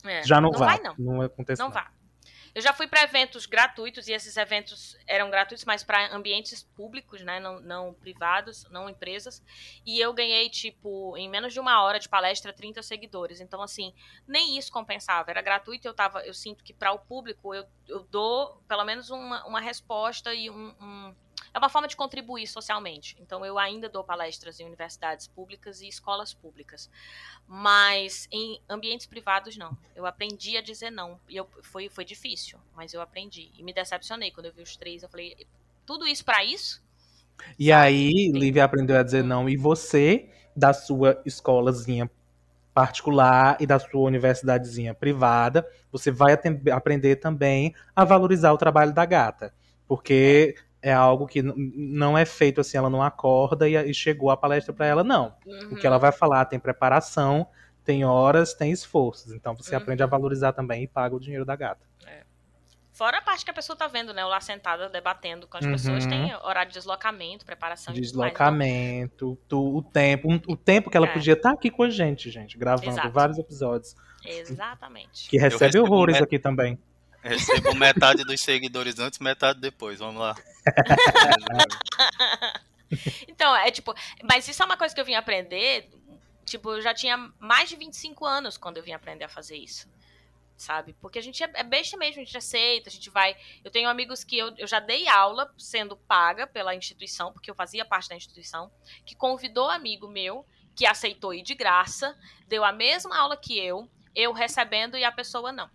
É, 0.05 0.21
já 0.21 0.39
não, 0.39 0.51
não 0.51 0.59
vai. 0.59 0.79
vai, 0.79 0.93
não. 0.95 1.21
acontece 1.23 1.59
Não 1.59 1.71
vá. 1.71 1.87
Eu 2.55 2.61
já 2.61 2.71
fui 2.71 2.87
para 2.87 3.03
eventos 3.03 3.45
gratuitos 3.45 4.07
e 4.07 4.13
esses 4.13 4.37
eventos 4.37 4.97
eram 5.05 5.29
gratuitos, 5.29 5.65
mas 5.65 5.83
para 5.83 6.15
ambientes 6.15 6.63
públicos, 6.63 7.21
né, 7.21 7.37
não, 7.37 7.59
não 7.59 7.93
privados, 7.93 8.63
não 8.69 8.89
empresas. 8.89 9.43
E 9.85 9.99
eu 9.99 10.13
ganhei 10.13 10.49
tipo 10.49 11.17
em 11.17 11.29
menos 11.29 11.51
de 11.51 11.59
uma 11.59 11.83
hora 11.83 11.99
de 11.99 12.07
palestra 12.07 12.53
30 12.53 12.81
seguidores. 12.81 13.41
Então 13.41 13.61
assim, 13.61 13.93
nem 14.25 14.57
isso 14.57 14.71
compensava. 14.71 15.31
Era 15.31 15.41
gratuito. 15.41 15.85
e 15.85 15.89
Eu 15.89 15.93
tava, 15.93 16.25
eu 16.25 16.33
sinto 16.33 16.63
que 16.63 16.73
para 16.73 16.93
o 16.93 16.99
público 16.99 17.53
eu, 17.53 17.67
eu 17.89 18.03
dou 18.03 18.63
pelo 18.69 18.85
menos 18.85 19.09
uma, 19.09 19.45
uma 19.45 19.59
resposta 19.59 20.33
e 20.33 20.49
um, 20.49 20.73
um 20.79 21.15
é 21.55 21.57
uma 21.57 21.69
forma 21.69 21.87
de 21.87 21.95
contribuir 21.95 22.47
socialmente. 22.47 23.15
Então 23.17 23.45
eu 23.45 23.57
ainda 23.57 23.87
dou 23.87 24.03
palestras 24.03 24.59
em 24.59 24.65
universidades 24.65 25.25
públicas 25.25 25.79
e 25.81 25.87
escolas 25.87 26.33
públicas. 26.33 26.89
Mas 27.47 28.27
em 28.29 28.59
ambientes 28.67 29.05
privados, 29.05 29.55
não. 29.55 29.75
Eu 29.95 30.05
aprendi 30.05 30.57
a 30.57 30.61
dizer 30.61 30.91
não. 30.91 31.17
E 31.29 31.37
eu, 31.37 31.47
foi, 31.61 31.87
foi 31.87 32.03
difícil, 32.03 32.59
mas 32.75 32.93
eu 32.93 32.99
aprendi. 32.99 33.51
E 33.57 33.63
me 33.63 33.71
decepcionei 33.71 34.31
quando 34.31 34.47
eu 34.47 34.53
vi 34.53 34.63
os 34.63 34.75
três. 34.75 35.01
Eu 35.01 35.07
falei, 35.07 35.47
tudo 35.85 36.05
isso 36.05 36.25
pra 36.25 36.43
isso? 36.43 36.83
E 37.57 37.71
aí, 37.71 38.31
Lívia 38.33 38.65
aprendeu 38.65 38.97
a 38.97 39.03
dizer 39.03 39.23
não. 39.23 39.47
E 39.47 39.55
você, 39.55 40.29
da 40.53 40.73
sua 40.73 41.21
escolazinha 41.25 42.11
particular 42.73 43.55
e 43.61 43.65
da 43.65 43.79
sua 43.79 44.01
universidadezinha 44.01 44.93
privada, 44.93 45.65
você 45.89 46.11
vai 46.11 46.37
aprender 46.73 47.15
também 47.15 47.73
a 47.95 48.03
valorizar 48.03 48.51
o 48.51 48.57
trabalho 48.57 48.93
da 48.93 49.05
gata. 49.05 49.53
Porque 49.87 50.55
é 50.87 50.93
algo 50.93 51.25
que 51.25 51.41
não 51.41 52.15
é 52.17 52.25
feito 52.25 52.61
assim, 52.61 52.77
ela 52.77 52.89
não 52.89 53.01
acorda 53.01 53.67
e, 53.67 53.75
e 53.75 53.93
chegou 53.93 54.29
a 54.29 54.37
palestra 54.37 54.71
para 54.73 54.85
ela, 54.85 55.03
não. 55.03 55.33
O 55.71 55.75
que 55.75 55.87
ela 55.87 55.97
vai 55.97 56.11
falar 56.11 56.45
tem 56.45 56.59
preparação, 56.59 57.47
tem 57.83 58.05
horas, 58.05 58.53
tem 58.53 58.71
esforços. 58.71 59.31
Então 59.33 59.55
você 59.55 59.75
Uhum. 59.75 59.81
aprende 59.81 60.03
a 60.03 60.05
valorizar 60.05 60.53
também 60.53 60.83
e 60.83 60.87
paga 60.87 61.15
o 61.15 61.19
dinheiro 61.19 61.43
da 61.45 61.55
gata. 61.55 61.85
Fora 62.93 63.17
a 63.17 63.21
parte 63.21 63.43
que 63.43 63.51
a 63.51 63.53
pessoa 63.53 63.75
tá 63.75 63.87
vendo, 63.87 64.13
né? 64.13 64.21
Eu 64.21 64.29
lá 64.29 64.39
sentada 64.39 64.87
debatendo 64.87 65.47
com 65.49 65.57
as 65.57 65.65
pessoas. 65.65 66.05
Uhum. 66.05 66.09
Tem 66.11 66.33
horário 66.35 66.71
de 66.71 66.77
deslocamento, 66.77 67.45
preparação 67.45 67.93
tudo 67.93 67.99
mais. 67.99 68.09
Então, 68.11 68.21
Deslocamento, 68.23 69.37
tu- 69.49 69.75
o 69.77 69.81
tempo, 69.81 70.31
um- 70.31 70.39
o 70.47 70.55
tempo 70.55 70.89
que 70.89 70.95
ela 70.95 71.05
É. 71.07 71.11
podia 71.11 71.33
estar 71.33 71.51
aqui 71.51 71.69
com 71.69 71.83
a 71.83 71.89
gente, 71.89 72.29
gente, 72.31 72.57
gravando 72.57 72.91
Exato. 72.91 73.09
vários 73.11 73.37
episódios. 73.37 73.95
Exatamente. 74.23 75.29
Que 75.29 75.37
recebe 75.37 75.77
horrores 75.77 76.15
met- 76.15 76.23
aqui 76.23 76.39
também. 76.39 76.79
Recebo 77.25 77.73
metade 77.73 78.23
dos 78.23 78.39
seguidores 78.39 78.99
antes, 78.99 79.19
metade 79.19 79.59
depois. 79.59 79.99
Vamos 79.99 80.21
lá. 80.21 80.35
Então, 83.27 83.55
é 83.55 83.71
tipo. 83.71 83.93
Mas 84.23 84.47
isso 84.47 84.61
é 84.61 84.65
uma 84.65 84.77
coisa 84.77 84.93
que 84.93 85.01
eu 85.01 85.05
vim 85.05 85.15
aprender. 85.15 85.89
Tipo, 86.45 86.73
eu 86.73 86.81
já 86.81 86.93
tinha 86.93 87.17
mais 87.39 87.67
de 87.67 87.75
25 87.75 88.25
anos 88.25 88.57
quando 88.57 88.77
eu 88.77 88.83
vim 88.83 88.93
aprender 88.93 89.23
a 89.23 89.29
fazer 89.29 89.57
isso. 89.57 89.89
Sabe? 90.55 90.95
Porque 91.01 91.19
a 91.19 91.21
gente 91.21 91.43
é, 91.43 91.49
é 91.55 91.63
besta 91.63 91.97
mesmo, 91.97 92.21
a 92.21 92.23
gente 92.23 92.37
aceita, 92.37 92.87
a 92.87 92.91
gente 92.91 93.09
vai. 93.09 93.35
Eu 93.63 93.71
tenho 93.71 93.89
amigos 93.89 94.23
que 94.23 94.37
eu, 94.37 94.53
eu 94.57 94.67
já 94.67 94.79
dei 94.79 95.07
aula 95.07 95.51
sendo 95.57 95.97
paga 95.97 96.47
pela 96.47 96.75
instituição, 96.75 97.33
porque 97.33 97.49
eu 97.49 97.55
fazia 97.55 97.83
parte 97.83 98.07
da 98.07 98.15
instituição, 98.15 98.71
que 99.03 99.15
convidou 99.15 99.69
amigo 99.69 100.07
meu, 100.07 100.45
que 100.75 100.85
aceitou 100.85 101.33
ir 101.33 101.41
de 101.41 101.55
graça, 101.55 102.15
deu 102.47 102.63
a 102.63 102.71
mesma 102.71 103.17
aula 103.17 103.35
que 103.35 103.57
eu, 103.57 103.89
eu 104.15 104.31
recebendo 104.31 104.95
e 104.95 105.03
a 105.03 105.11
pessoa 105.11 105.51
não. 105.51 105.69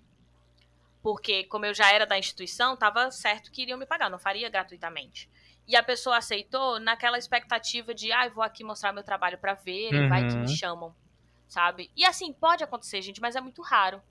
Porque, 1.02 1.44
como 1.44 1.64
eu 1.64 1.74
já 1.74 1.90
era 1.92 2.06
da 2.06 2.18
instituição, 2.18 2.74
estava 2.74 3.10
certo 3.10 3.50
que 3.50 3.62
iriam 3.62 3.78
me 3.78 3.86
pagar, 3.86 4.10
não 4.10 4.18
faria 4.18 4.48
gratuitamente. 4.50 5.30
E 5.66 5.76
a 5.76 5.82
pessoa 5.82 6.18
aceitou 6.18 6.80
naquela 6.80 7.16
expectativa 7.16 7.94
de, 7.94 8.12
ah, 8.12 8.28
vou 8.28 8.42
aqui 8.42 8.64
mostrar 8.64 8.92
meu 8.92 9.02
trabalho 9.02 9.38
para 9.38 9.54
ver, 9.54 9.94
uhum. 9.94 10.08
vai 10.08 10.26
que 10.26 10.34
me 10.34 10.40
uhum. 10.40 10.48
chamam, 10.48 10.94
sabe? 11.48 11.90
E 11.96 12.04
assim, 12.04 12.32
pode 12.32 12.64
acontecer, 12.64 13.00
gente, 13.02 13.20
mas 13.20 13.36
é 13.36 13.40
muito 13.40 13.62
raro. 13.62 14.02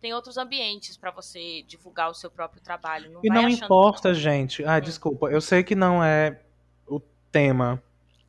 Tem 0.00 0.12
outros 0.12 0.36
ambientes 0.36 0.96
para 0.96 1.10
você 1.10 1.62
divulgar 1.66 2.10
o 2.10 2.14
seu 2.14 2.30
próprio 2.30 2.62
trabalho. 2.62 3.10
Não 3.10 3.20
e 3.24 3.28
não 3.28 3.48
importa, 3.48 4.10
que... 4.10 4.14
gente. 4.14 4.64
Ah, 4.64 4.76
hum. 4.76 4.80
desculpa. 4.80 5.28
Eu 5.28 5.40
sei 5.40 5.64
que 5.64 5.74
não 5.74 6.04
é 6.04 6.40
o 6.86 7.00
tema. 7.32 7.82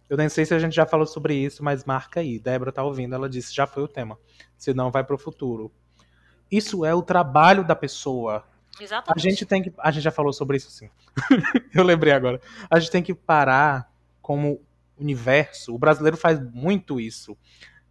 Eu 0.09 0.15
nem 0.15 0.29
sei 0.29 0.45
se 0.45 0.53
a 0.53 0.59
gente 0.59 0.73
já 0.73 0.85
falou 0.85 1.05
sobre 1.05 1.35
isso, 1.35 1.63
mas 1.63 1.83
marca 1.83 2.21
aí. 2.21 2.39
Débora 2.39 2.71
tá 2.71 2.83
ouvindo, 2.83 3.13
ela 3.13 3.29
disse, 3.29 3.53
já 3.53 3.67
foi 3.67 3.83
o 3.83 3.87
tema. 3.87 4.17
Se 4.57 4.73
não, 4.73 4.89
vai 4.89 5.03
pro 5.03 5.17
futuro. 5.17 5.71
Isso 6.51 6.85
é 6.85 6.93
o 6.93 7.01
trabalho 7.01 7.63
da 7.63 7.75
pessoa. 7.75 8.43
Exatamente. 8.79 9.27
A 9.27 9.29
gente 9.29 9.45
tem 9.45 9.63
que. 9.63 9.73
A 9.77 9.91
gente 9.91 10.03
já 10.03 10.11
falou 10.11 10.31
sobre 10.31 10.57
isso 10.57 10.69
sim. 10.69 10.89
eu 11.73 11.83
lembrei 11.83 12.13
agora. 12.13 12.39
A 12.69 12.79
gente 12.79 12.91
tem 12.91 13.03
que 13.03 13.13
parar 13.13 13.91
como 14.21 14.61
universo. 14.99 15.73
O 15.73 15.77
brasileiro 15.77 16.17
faz 16.17 16.39
muito 16.39 16.99
isso. 16.99 17.37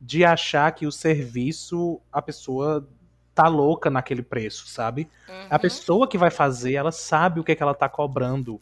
De 0.01 0.25
achar 0.25 0.71
que 0.73 0.87
o 0.87 0.93
serviço 0.93 2.01
a 2.13 2.21
pessoa 2.21 2.87
tá 3.35 3.49
louca 3.49 3.91
naquele 3.91 4.23
preço, 4.23 4.67
sabe? 4.67 5.09
Uhum. 5.29 5.47
A 5.51 5.59
pessoa 5.59 6.09
que 6.09 6.17
vai 6.17 6.31
fazer, 6.31 6.73
ela 6.73 6.93
sabe 6.93 7.39
o 7.39 7.45
que, 7.45 7.53
é 7.53 7.55
que 7.55 7.63
ela 7.63 7.75
tá 7.75 7.89
cobrando. 7.89 8.61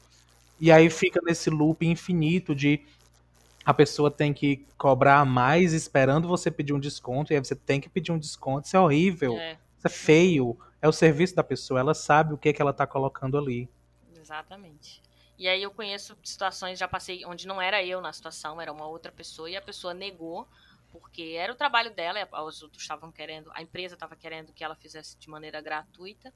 E 0.60 0.72
aí 0.72 0.90
fica 0.90 1.20
nesse 1.22 1.48
loop 1.48 1.86
infinito 1.86 2.54
de 2.54 2.80
a 3.64 3.72
pessoa 3.72 4.10
tem 4.10 4.32
que 4.32 4.66
cobrar 4.76 5.24
mais 5.24 5.72
esperando 5.72 6.28
você 6.28 6.50
pedir 6.50 6.72
um 6.72 6.80
desconto, 6.80 7.32
e 7.32 7.36
aí 7.36 7.42
você 7.42 7.54
tem 7.54 7.80
que 7.80 7.88
pedir 7.88 8.12
um 8.12 8.18
desconto. 8.18 8.66
Isso 8.66 8.76
é 8.76 8.80
horrível. 8.80 9.38
É. 9.38 9.56
É 9.84 9.88
feio. 9.88 10.58
É 10.80 10.88
o 10.88 10.92
serviço 10.92 11.34
da 11.34 11.44
pessoa, 11.44 11.80
ela 11.80 11.94
sabe 11.94 12.34
o 12.34 12.38
que, 12.38 12.48
é 12.48 12.52
que 12.52 12.60
ela 12.60 12.72
tá 12.72 12.86
colocando 12.86 13.38
ali. 13.38 13.68
Exatamente. 14.16 15.02
E 15.38 15.48
aí 15.48 15.62
eu 15.62 15.70
conheço 15.70 16.16
situações, 16.22 16.78
já 16.78 16.86
passei, 16.86 17.24
onde 17.26 17.46
não 17.46 17.60
era 17.60 17.84
eu 17.84 18.00
na 18.00 18.12
situação, 18.12 18.60
era 18.60 18.72
uma 18.72 18.86
outra 18.86 19.10
pessoa, 19.10 19.50
e 19.50 19.56
a 19.56 19.62
pessoa 19.62 19.92
negou 19.92 20.46
porque 20.94 21.34
era 21.36 21.52
o 21.52 21.56
trabalho 21.56 21.92
dela, 21.92 22.20
os 22.44 22.62
outros 22.62 22.80
estavam 22.80 23.10
querendo, 23.10 23.50
a 23.52 23.60
empresa 23.60 23.94
estava 23.94 24.14
querendo 24.14 24.52
que 24.52 24.62
ela 24.62 24.76
fizesse 24.76 25.18
de 25.18 25.28
maneira 25.28 25.60
gratuita. 25.60 26.32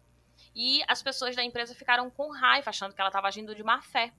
E 0.52 0.82
as 0.88 1.00
pessoas 1.00 1.36
da 1.36 1.44
empresa 1.44 1.76
ficaram 1.76 2.10
com 2.10 2.32
raiva, 2.32 2.68
achando 2.70 2.92
que 2.92 3.00
ela 3.00 3.08
estava 3.08 3.28
agindo 3.28 3.54
de 3.54 3.62
má 3.62 3.80
fé. 3.80 4.12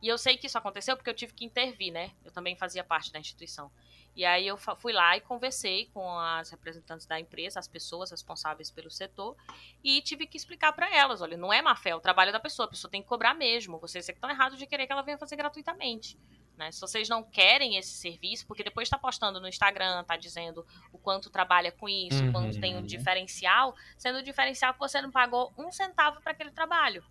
E 0.00 0.08
eu 0.08 0.16
sei 0.16 0.36
que 0.36 0.46
isso 0.46 0.56
aconteceu 0.56 0.96
porque 0.96 1.10
eu 1.10 1.14
tive 1.14 1.32
que 1.32 1.44
intervir, 1.44 1.92
né? 1.92 2.12
Eu 2.24 2.30
também 2.30 2.56
fazia 2.56 2.84
parte 2.84 3.12
da 3.12 3.18
instituição. 3.18 3.70
E 4.14 4.24
aí 4.24 4.46
eu 4.46 4.56
fui 4.56 4.92
lá 4.92 5.16
e 5.16 5.20
conversei 5.20 5.86
com 5.94 6.18
as 6.18 6.50
representantes 6.50 7.06
da 7.06 7.20
empresa, 7.20 7.60
as 7.60 7.68
pessoas 7.68 8.10
responsáveis 8.10 8.68
pelo 8.68 8.90
setor, 8.90 9.36
e 9.82 10.00
tive 10.02 10.26
que 10.26 10.36
explicar 10.36 10.72
para 10.72 10.92
elas, 10.92 11.22
olha, 11.22 11.36
não 11.36 11.52
é 11.52 11.62
má 11.62 11.76
fé, 11.76 11.90
é 11.90 11.94
o 11.94 12.00
trabalho 12.00 12.32
da 12.32 12.40
pessoa, 12.40 12.66
a 12.66 12.68
pessoa 12.68 12.90
tem 12.90 13.00
que 13.00 13.06
cobrar 13.08 13.32
mesmo. 13.34 13.78
Vocês 13.78 14.08
é 14.08 14.12
que 14.12 14.16
estão 14.16 14.28
errados 14.28 14.58
de 14.58 14.66
querer 14.66 14.86
que 14.86 14.92
ela 14.92 15.02
venha 15.02 15.18
fazer 15.18 15.36
gratuitamente. 15.36 16.18
Né? 16.56 16.72
Se 16.72 16.80
vocês 16.80 17.08
não 17.08 17.22
querem 17.22 17.76
esse 17.76 17.92
serviço, 17.92 18.44
porque 18.44 18.64
depois 18.64 18.86
está 18.86 18.98
postando 18.98 19.40
no 19.40 19.46
Instagram, 19.46 20.00
está 20.00 20.16
dizendo 20.16 20.66
o 20.92 20.98
quanto 20.98 21.30
trabalha 21.30 21.70
com 21.70 21.88
isso, 21.88 22.24
uhum. 22.24 22.32
quanto 22.32 22.60
tem 22.60 22.76
um 22.76 22.82
diferencial, 22.82 23.76
sendo 23.96 24.18
o 24.18 24.22
diferencial 24.22 24.72
que 24.74 24.80
você 24.80 25.00
não 25.00 25.12
pagou 25.12 25.52
um 25.56 25.70
centavo 25.70 26.20
para 26.20 26.32
aquele 26.32 26.50
trabalho. 26.50 27.04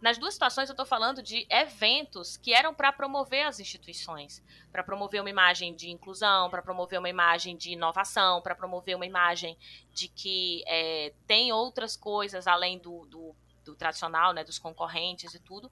Nas 0.00 0.16
duas 0.16 0.32
situações 0.34 0.68
eu 0.68 0.72
estou 0.72 0.86
falando 0.86 1.22
de 1.22 1.46
eventos 1.50 2.36
que 2.36 2.54
eram 2.54 2.72
para 2.74 2.90
promover 2.90 3.46
as 3.46 3.60
instituições, 3.60 4.42
para 4.72 4.82
promover 4.82 5.20
uma 5.20 5.28
imagem 5.28 5.74
de 5.74 5.90
inclusão, 5.90 6.48
para 6.48 6.62
promover 6.62 6.98
uma 6.98 7.08
imagem 7.08 7.56
de 7.56 7.72
inovação, 7.72 8.40
para 8.40 8.54
promover 8.54 8.96
uma 8.96 9.04
imagem 9.04 9.58
de 9.92 10.08
que 10.08 10.64
é, 10.66 11.12
tem 11.26 11.52
outras 11.52 11.96
coisas 11.96 12.46
além 12.46 12.78
do, 12.78 13.04
do, 13.06 13.36
do 13.62 13.76
tradicional, 13.76 14.32
né, 14.32 14.42
dos 14.42 14.58
concorrentes 14.58 15.34
e 15.34 15.38
tudo 15.38 15.70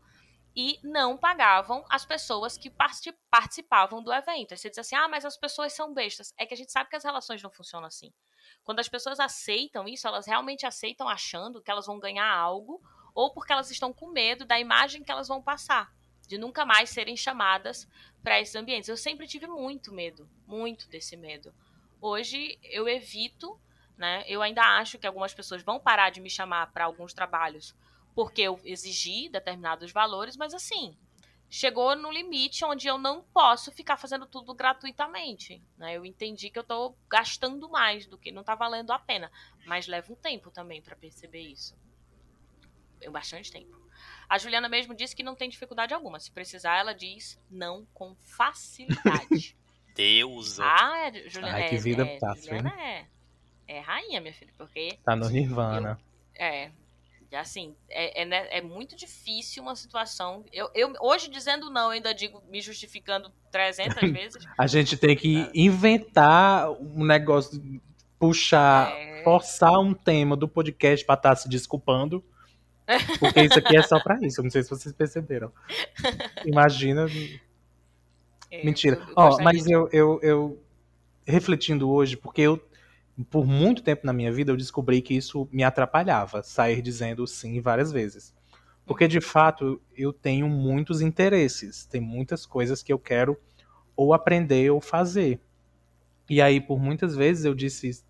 e 0.55 0.79
não 0.83 1.17
pagavam 1.17 1.85
as 1.89 2.05
pessoas 2.05 2.59
que 2.59 2.69
participavam 3.31 4.03
do 4.03 4.13
evento. 4.13 4.53
Aí 4.53 4.59
você 4.59 4.69
diz 4.69 4.79
assim: 4.79 4.97
ah, 4.97 5.07
mas 5.07 5.25
as 5.25 5.37
pessoas 5.37 5.73
são 5.73 5.95
bestas. 5.95 6.35
É 6.37 6.45
que 6.45 6.53
a 6.53 6.57
gente 6.57 6.73
sabe 6.73 6.91
que 6.91 6.97
as 6.97 7.05
relações 7.05 7.41
não 7.41 7.51
funcionam 7.51 7.87
assim. 7.87 8.13
Quando 8.65 8.81
as 8.81 8.89
pessoas 8.89 9.21
aceitam 9.21 9.87
isso, 9.87 10.09
elas 10.09 10.27
realmente 10.27 10.67
aceitam 10.67 11.09
achando 11.09 11.63
que 11.63 11.71
elas 11.71 11.87
vão 11.87 12.01
ganhar 12.01 12.29
algo 12.29 12.83
ou 13.19 13.33
porque 13.33 13.53
elas 13.53 13.69
estão 13.69 13.93
com 13.93 14.13
medo 14.13 14.45
da 14.45 14.61
imagem 14.61 15.03
que 15.03 15.11
elas 15.11 15.27
vão 15.27 15.43
passar, 15.43 15.93
de 16.29 16.39
nunca 16.39 16.65
mais 16.65 16.89
serem 16.91 17.17
chamadas 17.17 17.89
para 18.23 18.41
esses 18.41 18.55
ambientes. 18.55 18.89
Eu 18.89 18.97
sempre 18.97 19.27
tive 19.27 19.49
muito 19.49 19.93
medo, 19.93 20.31
muito 20.47 20.89
desse 20.89 21.17
medo. 21.17 21.53
Hoje 22.01 22.57
eu 22.63 22.89
evito, 22.89 23.61
né? 23.97 24.23
Eu 24.29 24.41
ainda 24.41 24.63
acho 24.63 25.01
que 25.01 25.07
algumas 25.07 25.35
pessoas 25.35 25.65
vão 25.65 25.81
parar 25.81 26.11
de 26.11 26.21
me 26.21 26.31
chamar 26.31 26.71
para 26.73 26.85
alguns 26.85 27.13
trabalhos 27.13 27.75
porque 28.15 28.43
eu 28.43 28.61
exigi 28.65 29.29
determinados 29.29 29.91
valores, 29.91 30.37
mas 30.37 30.55
assim, 30.55 30.97
chegou 31.51 31.97
no 31.97 32.13
limite 32.13 32.65
onde 32.65 32.87
eu 32.87 32.99
não 32.99 33.25
posso 33.35 33.73
ficar 33.73 33.97
fazendo 33.97 34.27
tudo 34.27 34.55
gratuitamente. 34.55 35.61
Né? 35.77 35.97
Eu 35.97 36.07
entendi 36.07 36.51
que 36.51 36.59
eu 36.61 36.63
estou 36.63 36.97
gastando 37.11 37.69
mais 37.69 38.07
do 38.07 38.17
que 38.17 38.31
não 38.31 38.43
está 38.43 38.55
valendo 38.55 38.93
a 38.93 38.99
pena, 39.01 39.29
mas 39.67 39.89
leva 39.89 40.13
um 40.13 40.17
tempo 40.17 40.53
também 40.53 40.81
para 40.81 40.95
perceber 40.95 41.41
isso. 41.41 41.77
É 43.01 43.11
bastante 43.11 43.51
tempo. 43.51 43.79
A 44.29 44.39
Juliana 44.39 44.69
mesmo 44.69 44.95
disse 44.95 45.17
que 45.17 45.23
não 45.23 45.35
tem 45.35 45.49
dificuldade 45.49 45.95
alguma. 45.95 46.21
Se 46.21 46.31
precisar, 46.31 46.77
ela 46.77 46.95
diz 46.95 47.41
não 47.51 47.87
com 47.95 48.15
facilidade. 48.17 49.57
Deus. 49.95 50.61
Ah, 50.61 51.09
é, 51.09 51.29
Juliana, 51.29 51.57
Ai, 51.57 51.69
que 51.69 51.75
é, 51.75 51.79
vida 51.79 52.07
é, 52.07 52.19
fácil, 52.21 52.45
Juliana 52.45 52.73
é, 52.81 53.07
é 53.67 53.81
rainha, 53.81 54.21
minha 54.21 54.33
filha, 54.33 54.53
porque... 54.57 54.97
Tá 55.05 55.17
no 55.17 55.29
Nirvana. 55.29 55.99
Eu, 56.37 56.45
é, 56.45 56.71
assim, 57.33 57.75
é, 57.91 58.23
é, 58.23 58.25
né, 58.25 58.47
é, 58.51 58.63
muito 58.63 58.95
difícil 58.95 59.63
uma 59.63 59.75
situação. 59.75 60.45
Eu, 60.53 60.71
eu 60.75 60.93
hoje 61.01 61.29
dizendo 61.29 61.69
não, 61.69 61.91
ainda 61.91 62.15
digo 62.15 62.43
me 62.49 62.61
justificando 62.61 63.33
300 63.51 63.97
vezes. 64.13 64.45
a 64.57 64.67
gente 64.67 64.97
tem 64.97 65.17
que 65.17 65.51
inventar 65.53 66.71
um 66.71 67.05
negócio, 67.05 67.61
puxar, 68.19 68.93
é... 68.93 69.23
forçar 69.25 69.79
um 69.81 69.93
tema 69.93 70.37
do 70.37 70.47
podcast 70.47 71.05
para 71.05 71.17
estar 71.17 71.31
tá 71.31 71.37
se 71.37 71.49
desculpando. 71.49 72.25
Porque 73.19 73.43
isso 73.43 73.59
aqui 73.59 73.77
é 73.77 73.83
só 73.83 74.01
para 74.01 74.19
isso. 74.23 74.43
Não 74.43 74.51
sei 74.51 74.63
se 74.63 74.71
vocês 74.71 74.95
perceberam. 74.95 75.53
Imagina. 76.45 77.07
É, 78.51 78.65
Mentira. 78.65 79.01
Ó, 79.15 79.37
oh, 79.37 79.43
mas 79.43 79.67
eu, 79.67 79.89
eu, 79.93 80.19
eu 80.23 80.63
refletindo 81.27 81.91
hoje, 81.91 82.17
porque 82.17 82.43
eu 82.43 82.61
por 83.31 83.47
muito 83.47 83.83
tempo 83.83 84.07
na 84.07 84.13
minha 84.13 84.33
vida 84.33 84.53
eu 84.53 84.57
descobri 84.57 85.03
que 85.03 85.15
isso 85.15 85.49
me 85.51 85.65
atrapalhava, 85.65 86.43
sair 86.43 86.81
dizendo 86.81 87.27
sim 87.27 87.61
várias 87.61 87.91
vezes. 87.91 88.33
Porque 88.87 89.09
de 89.09 89.21
fato 89.21 89.81
eu 89.97 90.13
tenho 90.13 90.49
muitos 90.49 91.01
interesses, 91.01 91.85
tem 91.85 92.01
muitas 92.01 92.47
coisas 92.47 92.83
que 92.83 92.93
eu 92.93 92.99
quero 92.99 93.37
ou 93.97 94.15
aprender 94.15 94.71
ou 94.71 94.81
fazer. 94.81 95.41
E 96.31 96.41
aí 96.41 96.61
por 96.61 96.81
muitas 96.81 97.17
vezes 97.17 97.45
eu 97.45 97.55
disse 97.55 98.03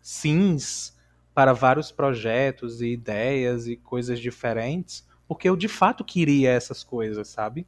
sims 0.00 0.93
para 1.34 1.52
vários 1.52 1.92
projetos 1.92 2.80
e 2.80 2.88
ideias 2.92 3.66
e 3.66 3.76
coisas 3.76 4.20
diferentes, 4.20 5.06
porque 5.28 5.48
eu 5.48 5.56
de 5.56 5.68
fato 5.68 6.04
queria 6.04 6.50
essas 6.50 6.84
coisas, 6.84 7.28
sabe? 7.28 7.66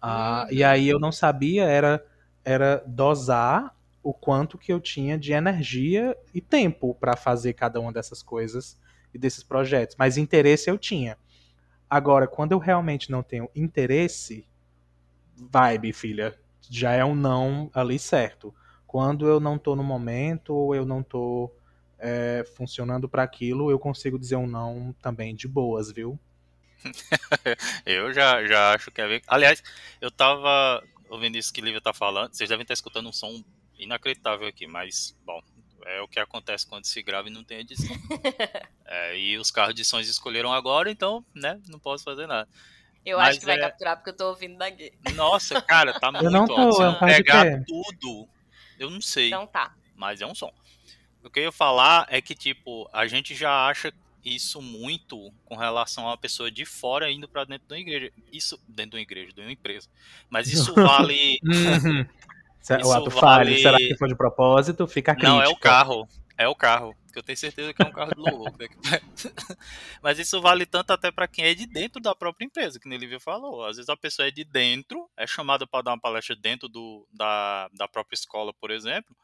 Ah, 0.00 0.46
E 0.50 0.62
aí 0.64 0.88
eu 0.88 0.98
não 0.98 1.12
sabia 1.12 1.64
era 1.64 2.04
era 2.44 2.84
dosar 2.86 3.74
o 4.02 4.12
quanto 4.12 4.58
que 4.58 4.70
eu 4.70 4.78
tinha 4.78 5.18
de 5.18 5.32
energia 5.32 6.14
e 6.34 6.40
tempo 6.42 6.94
para 6.94 7.16
fazer 7.16 7.54
cada 7.54 7.80
uma 7.80 7.90
dessas 7.90 8.22
coisas 8.22 8.78
e 9.14 9.18
desses 9.18 9.42
projetos. 9.42 9.96
Mas 9.98 10.18
interesse 10.18 10.68
eu 10.70 10.76
tinha. 10.76 11.16
Agora, 11.90 12.26
quando 12.28 12.52
eu 12.52 12.58
realmente 12.58 13.10
não 13.10 13.22
tenho 13.22 13.50
interesse, 13.54 14.46
vibe, 15.36 15.92
filha, 15.92 16.38
já 16.70 16.92
é 16.92 17.04
um 17.04 17.14
não 17.14 17.70
ali 17.74 17.98
certo. 17.98 18.54
Quando 18.86 19.26
eu 19.28 19.40
não 19.40 19.58
tô 19.58 19.76
no 19.76 19.84
momento 19.84 20.54
ou 20.54 20.74
eu 20.74 20.84
não 20.86 21.02
tô 21.02 21.52
é, 21.98 22.44
funcionando 22.56 23.08
para 23.08 23.22
aquilo, 23.22 23.70
eu 23.70 23.78
consigo 23.78 24.18
dizer 24.18 24.36
um 24.36 24.46
não 24.46 24.94
também 25.00 25.34
de 25.34 25.48
boas, 25.48 25.92
viu? 25.92 26.18
eu 27.86 28.12
já, 28.12 28.44
já 28.46 28.74
acho 28.74 28.90
que 28.90 29.00
é. 29.00 29.20
Aliás, 29.26 29.62
eu 30.00 30.10
tava 30.10 30.82
ouvindo 31.08 31.36
isso 31.36 31.52
que 31.52 31.60
Lívia 31.60 31.80
tá 31.80 31.92
falando. 31.92 32.34
Vocês 32.34 32.48
devem 32.48 32.62
estar 32.62 32.74
escutando 32.74 33.08
um 33.08 33.12
som 33.12 33.42
inacreditável 33.78 34.46
aqui, 34.46 34.66
mas, 34.66 35.16
bom, 35.24 35.40
é 35.86 36.00
o 36.00 36.08
que 36.08 36.20
acontece 36.20 36.66
quando 36.66 36.84
se 36.84 37.02
grava 37.02 37.28
e 37.28 37.32
não 37.32 37.44
tem 37.44 37.60
edição. 37.60 37.96
é, 38.86 39.18
e 39.18 39.38
os 39.38 39.50
carros 39.50 39.74
de 39.74 39.84
sons 39.84 40.08
escolheram 40.08 40.52
agora, 40.52 40.90
então, 40.90 41.24
né, 41.34 41.60
não 41.68 41.78
posso 41.78 42.04
fazer 42.04 42.26
nada. 42.26 42.48
Eu 43.04 43.18
mas 43.18 43.30
acho 43.30 43.40
que 43.40 43.46
vai 43.46 43.56
é... 43.56 43.60
capturar 43.60 43.96
porque 43.96 44.10
eu 44.10 44.16
tô 44.16 44.28
ouvindo 44.28 44.56
daqui. 44.56 44.92
Nossa, 45.14 45.60
cara, 45.60 45.98
tá 46.00 46.10
muito 46.10 46.24
eu 46.24 46.30
não 46.30 46.46
tô, 46.46 46.54
alto. 46.54 46.98
Se 46.98 47.06
pegar 47.06 47.62
tudo, 47.66 48.28
eu 48.78 48.88
não 48.88 49.00
sei. 49.00 49.26
Então 49.26 49.46
tá. 49.46 49.74
Mas 49.94 50.22
é 50.22 50.26
um 50.26 50.34
som. 50.34 50.52
O 51.24 51.30
que 51.30 51.40
eu 51.40 51.44
ia 51.44 51.52
falar 51.52 52.06
é 52.10 52.20
que, 52.20 52.34
tipo, 52.34 52.88
a 52.92 53.06
gente 53.06 53.34
já 53.34 53.66
acha 53.66 53.92
isso 54.24 54.60
muito 54.62 55.32
com 55.44 55.56
relação 55.56 56.04
a 56.04 56.10
uma 56.10 56.18
pessoa 56.18 56.50
de 56.50 56.64
fora 56.64 57.10
indo 57.10 57.28
para 57.28 57.44
dentro 57.44 57.66
de 57.68 57.74
uma 57.74 57.80
igreja. 57.80 58.12
Isso 58.32 58.60
dentro 58.68 58.92
de 58.92 58.96
uma 58.96 59.02
igreja, 59.02 59.32
de 59.32 59.40
uma 59.40 59.52
empresa. 59.52 59.88
Mas 60.28 60.52
isso 60.52 60.72
vale. 60.76 61.38
Uhum. 61.42 62.06
o 62.84 62.92
ato 62.92 63.10
vale... 63.10 63.20
falho, 63.20 63.58
será 63.58 63.78
que 63.78 63.96
foi 63.96 64.08
de 64.08 64.14
propósito? 64.14 64.86
Fica 64.86 65.14
crítica. 65.14 65.32
Não, 65.32 65.42
é 65.42 65.48
o 65.48 65.56
carro. 65.56 66.08
É 66.36 66.48
o 66.48 66.54
carro. 66.54 66.96
que 67.12 67.18
eu 67.18 67.22
tenho 67.22 67.38
certeza 67.38 67.72
que 67.72 67.82
é 67.82 67.86
um 67.86 67.92
carro 67.92 68.14
de 68.14 68.20
louvor. 68.20 68.52
Mas 70.02 70.18
isso 70.18 70.40
vale 70.40 70.66
tanto 70.66 70.92
até 70.92 71.10
para 71.10 71.28
quem 71.28 71.44
é 71.44 71.54
de 71.54 71.64
dentro 71.64 72.02
da 72.02 72.14
própria 72.14 72.44
empresa, 72.44 72.78
que 72.80 72.88
o 72.88 72.92
Lívia 72.92 73.20
falou. 73.20 73.64
Às 73.64 73.76
vezes 73.76 73.88
a 73.88 73.96
pessoa 73.96 74.26
é 74.26 74.30
de 74.30 74.44
dentro, 74.44 75.08
é 75.16 75.26
chamada 75.26 75.66
para 75.66 75.84
dar 75.84 75.90
uma 75.92 76.00
palestra 76.00 76.34
dentro 76.34 76.68
do, 76.68 77.06
da, 77.12 77.68
da 77.72 77.86
própria 77.86 78.16
escola, 78.16 78.52
por 78.52 78.70
exemplo, 78.70 79.14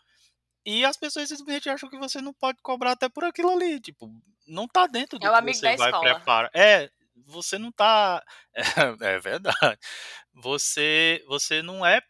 e 0.65 0.85
as 0.85 0.97
pessoas 0.97 1.29
simplesmente 1.29 1.69
acham 1.69 1.89
que 1.89 1.99
você 1.99 2.21
não 2.21 2.33
pode 2.33 2.59
cobrar 2.63 2.93
até 2.93 3.09
por 3.09 3.25
aquilo 3.25 3.51
ali. 3.51 3.81
Tipo, 3.81 4.11
não 4.47 4.67
tá 4.69 4.87
dentro 4.87 5.19
do 5.19 5.27
é 5.27 5.41
que 5.41 5.55
você 5.55 5.71
da 5.71 5.77
vai 5.77 5.91
escola. 5.91 6.15
preparar. 6.15 6.51
É, 6.55 6.91
você 7.27 7.59
não 7.59 7.73
tá. 7.73 8.23
É, 8.55 8.63
é 9.17 9.19
verdade. 9.19 9.79
Você, 10.35 11.25
você 11.27 11.63
não 11.63 11.85
é 11.85 12.01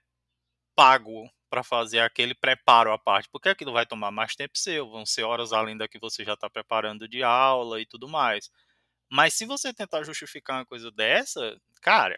pago 0.74 1.30
para 1.48 1.62
fazer 1.64 2.00
aquele 2.00 2.34
preparo 2.34 2.92
à 2.92 2.98
parte, 2.98 3.28
porque 3.30 3.48
aquilo 3.48 3.72
vai 3.72 3.84
tomar 3.84 4.10
mais 4.10 4.36
tempo 4.36 4.56
seu, 4.56 4.88
vão 4.88 5.04
ser 5.04 5.24
horas 5.24 5.52
além 5.52 5.76
da 5.76 5.88
que 5.88 5.98
você 5.98 6.24
já 6.24 6.34
está 6.34 6.48
preparando 6.48 7.08
de 7.08 7.22
aula 7.24 7.80
e 7.80 7.86
tudo 7.86 8.08
mais. 8.08 8.50
Mas 9.10 9.34
se 9.34 9.44
você 9.46 9.72
tentar 9.74 10.04
justificar 10.04 10.58
uma 10.58 10.66
coisa 10.66 10.90
dessa, 10.92 11.56
cara, 11.82 12.16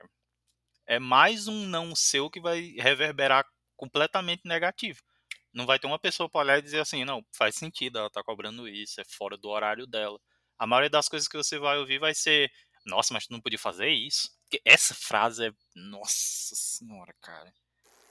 é 0.87 0.99
mais 0.99 1.49
um 1.49 1.67
não 1.67 1.95
seu 1.97 2.31
que 2.31 2.41
vai 2.41 2.75
reverberar 2.79 3.45
completamente 3.77 4.43
negativo. 4.45 5.01
Não 5.53 5.67
vai 5.67 5.79
ter 5.79 5.87
uma 5.87 5.99
pessoa 5.99 6.29
para 6.29 6.41
olhar 6.41 6.59
e 6.59 6.63
dizer 6.63 6.81
assim, 6.81 7.05
não, 7.05 7.25
faz 7.33 7.55
sentido, 7.55 7.99
ela 7.99 8.11
tá 8.11 8.23
cobrando 8.23 8.69
isso, 8.69 9.01
é 9.01 9.05
fora 9.05 9.37
do 9.37 9.49
horário 9.49 9.87
dela. 9.87 10.19
A 10.59 10.67
maioria 10.67 10.91
das 10.91 11.09
coisas 11.09 11.29
que 11.29 11.37
você 11.37 11.59
vai 11.59 11.79
ouvir 11.79 11.99
vai 11.99 12.15
ser, 12.15 12.51
nossa, 12.87 13.13
mas 13.13 13.27
tu 13.27 13.33
não 13.33 13.41
podia 13.41 13.59
fazer 13.59 13.89
isso. 13.89 14.31
Porque 14.43 14.61
essa 14.65 14.95
frase 14.95 15.49
é, 15.49 15.53
nossa 15.75 16.55
senhora, 16.55 17.15
cara. 17.21 17.53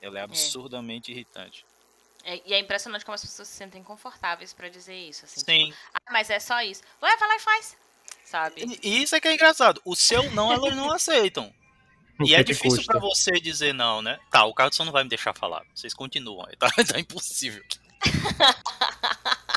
Ela 0.02 0.20
é 0.20 0.22
absurdamente 0.24 1.12
é. 1.12 1.16
irritante. 1.16 1.66
É, 2.24 2.42
e 2.46 2.54
é 2.54 2.60
impressionante 2.60 3.04
como 3.04 3.16
as 3.16 3.22
pessoas 3.22 3.48
se 3.48 3.56
sentem 3.56 3.84
confortáveis 3.84 4.54
para 4.54 4.70
dizer 4.70 4.96
isso. 4.96 5.26
Assim, 5.26 5.40
Sim. 5.40 5.66
Tipo, 5.72 5.78
ah, 5.94 6.12
mas 6.12 6.30
é 6.30 6.40
só 6.40 6.62
isso. 6.62 6.84
Vai, 7.00 7.16
vai 7.18 7.28
lá 7.28 7.36
e 7.36 7.40
faz. 7.40 7.78
Sabe? 8.26 8.80
E 8.82 9.02
isso 9.02 9.16
é 9.16 9.20
que 9.20 9.28
é 9.28 9.34
engraçado. 9.34 9.82
O 9.84 9.96
seu 9.96 10.32
não, 10.32 10.52
elas 10.52 10.76
não 10.76 10.92
aceitam. 10.92 11.54
E 12.26 12.36
é 12.36 12.44
difícil 12.44 12.84
para 12.86 13.00
você 13.00 13.32
dizer 13.40 13.74
não, 13.74 14.02
né? 14.02 14.20
Tá, 14.30 14.46
o 14.46 14.54
Carlson 14.54 14.86
não 14.86 14.92
vai 14.92 15.04
me 15.04 15.10
deixar 15.10 15.34
falar. 15.34 15.64
Vocês 15.74 15.94
continuam 15.94 16.46
aí, 16.48 16.56
tá? 16.56 16.70
Tá 16.92 17.00
impossível. 17.00 17.64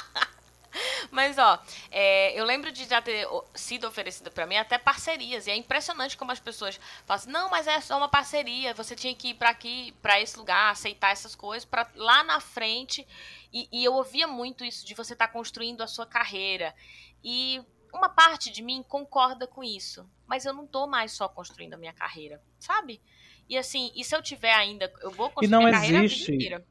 Mas, 1.15 1.39
ó, 1.39 1.63
é, 1.93 2.39
eu 2.39 2.45
lembro 2.45 2.73
de 2.73 2.87
já 2.87 3.01
ter 3.01 3.25
sido 3.55 3.87
oferecido 3.87 4.33
para 4.33 4.47
mim 4.47 4.57
até 4.57 4.77
parcerias. 4.79 5.47
E 5.47 5.51
é 5.53 5.57
impressionante 5.57 6.17
como 6.17 6.33
as 6.33 6.41
pessoas 6.41 6.81
falam 7.07 7.23
assim, 7.23 7.31
não, 7.31 7.49
mas 7.49 7.69
é 7.69 7.81
só 7.81 7.97
uma 7.97 8.09
parceria. 8.09 8.75
Você 8.75 8.97
tinha 8.97 9.15
que 9.15 9.29
ir 9.29 9.35
para 9.35 9.51
aqui, 9.51 9.95
para 10.03 10.21
esse 10.21 10.37
lugar, 10.37 10.73
aceitar 10.73 11.13
essas 11.13 11.37
coisas, 11.37 11.65
para 11.65 11.89
lá 11.95 12.25
na 12.25 12.41
frente. 12.41 13.07
E, 13.53 13.69
e, 13.71 13.85
eu 13.85 13.95
ouvia 13.95 14.27
muito 14.27 14.65
isso 14.65 14.85
de 14.85 14.93
você 14.93 15.13
estar 15.13 15.29
tá 15.29 15.33
construindo 15.33 15.83
a 15.83 15.87
sua 15.87 16.05
carreira. 16.05 16.75
E 17.23 17.63
uma 17.95 18.09
parte 18.09 18.51
de 18.51 18.63
mim 18.63 18.85
concorda 18.87 19.47
com 19.47 19.63
isso. 19.63 20.09
Mas 20.27 20.45
eu 20.45 20.53
não 20.53 20.67
tô 20.67 20.87
mais 20.87 21.13
só 21.13 21.29
construindo 21.29 21.75
a 21.75 21.77
minha 21.79 21.93
carreira, 21.93 22.43
sabe? 22.59 23.01
E 23.49 23.57
assim, 23.57 23.93
e 23.95 24.05
se 24.05 24.15
eu 24.15 24.23
tiver 24.23 24.53
ainda, 24.53 24.93
eu 25.01 25.11
vou 25.11 25.31
construir 25.31 25.47
e 25.47 25.51
não 25.51 25.61
minha 25.61 25.73
carreira 25.73 26.05
existe... 26.05 26.23
a 26.23 26.33
vida 26.33 26.45
inteira. 26.45 26.67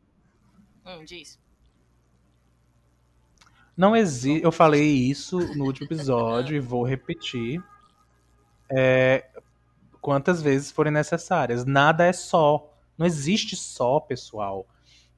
Hum, 0.86 1.06
diz. 1.06 1.40
Não 3.76 3.96
existe. 3.96 4.44
Eu 4.44 4.52
falei 4.52 4.84
isso 4.84 5.40
no 5.56 5.66
último 5.66 5.88
episódio 5.88 6.56
e 6.56 6.60
vou 6.60 6.84
repetir. 6.84 7.64
É, 8.70 9.30
quantas 10.02 10.42
vezes 10.42 10.72
forem 10.72 10.92
necessárias. 10.92 11.64
Nada 11.64 12.06
é 12.06 12.14
só. 12.14 12.72
Não 12.98 13.06
existe 13.06 13.56
só, 13.56 14.00
pessoal. 14.00 14.68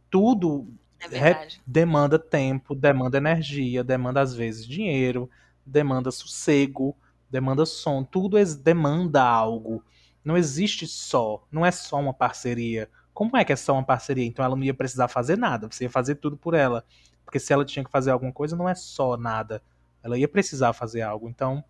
Tudo 0.10 0.68
é 1.00 1.48
demanda 1.65 2.18
tempo, 2.18 2.76
demanda 2.76 3.18
energia, 3.18 3.84
demanda 3.84 4.22
às 4.22 4.34
vezes 4.34 4.65
dinheiro, 4.65 5.30
demanda 5.65 6.12
sossego, 6.12 6.95
demanda 7.30 7.65
som. 7.65 8.04
Tudo 8.04 8.38
demanda 8.56 9.23
algo. 9.23 9.84
Não 10.23 10.38
existe 10.38 10.88
só. 10.88 11.45
Não 11.51 11.65
é 11.65 11.71
só 11.71 11.99
uma 11.99 12.13
parceria. 12.13 12.89
Como 13.13 13.38
é 13.38 13.45
que 13.45 13.54
é 13.54 13.56
só 13.56 13.73
uma 13.73 13.84
parceria? 13.84 14.25
Então 14.25 14.43
ela 14.43 14.56
não 14.56 14.63
ia 14.63 14.73
precisar 14.73 15.08
fazer 15.08 15.38
nada. 15.38 15.67
Você 15.71 15.86
ia 15.86 15.89
fazer 15.89 16.15
tudo 16.15 16.36
por 16.36 16.54
ela. 16.54 16.86
Porque 17.23 17.39
se 17.39 17.54
ela 17.54 17.65
tinha 17.65 17.84
que 17.84 17.91
fazer 17.91 18.12
alguma 18.12 18.32
coisa, 18.32 18.56
não 18.56 18.67
é 18.67 18.75
só 18.75 19.17
nada. 19.17 19.62
Ela 20.04 20.17
ia 20.17 20.28
precisar 20.28 20.73
fazer 20.73 21.01
algo. 21.01 21.28
Então, 21.30 21.63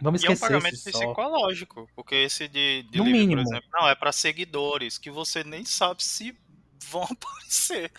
vamos 0.00 0.20
esquecer. 0.20 0.44
E 0.44 0.54
é 0.54 0.56
um 0.56 0.60
pagamento 0.60 0.82
psicológico. 0.82 1.88
Porque 1.94 2.14
esse 2.14 2.48
de, 2.48 2.82
de 2.84 2.98
no 2.98 3.04
livro, 3.04 3.20
mínimo. 3.20 3.42
por 3.42 3.48
exemplo, 3.48 3.70
não, 3.72 3.88
é 3.88 3.94
para 3.94 4.12
seguidores, 4.12 4.98
que 4.98 5.10
você 5.10 5.44
nem 5.44 5.64
sabe 5.64 6.02
se 6.02 6.36
vão 6.90 7.04
aparecer. 7.10 7.92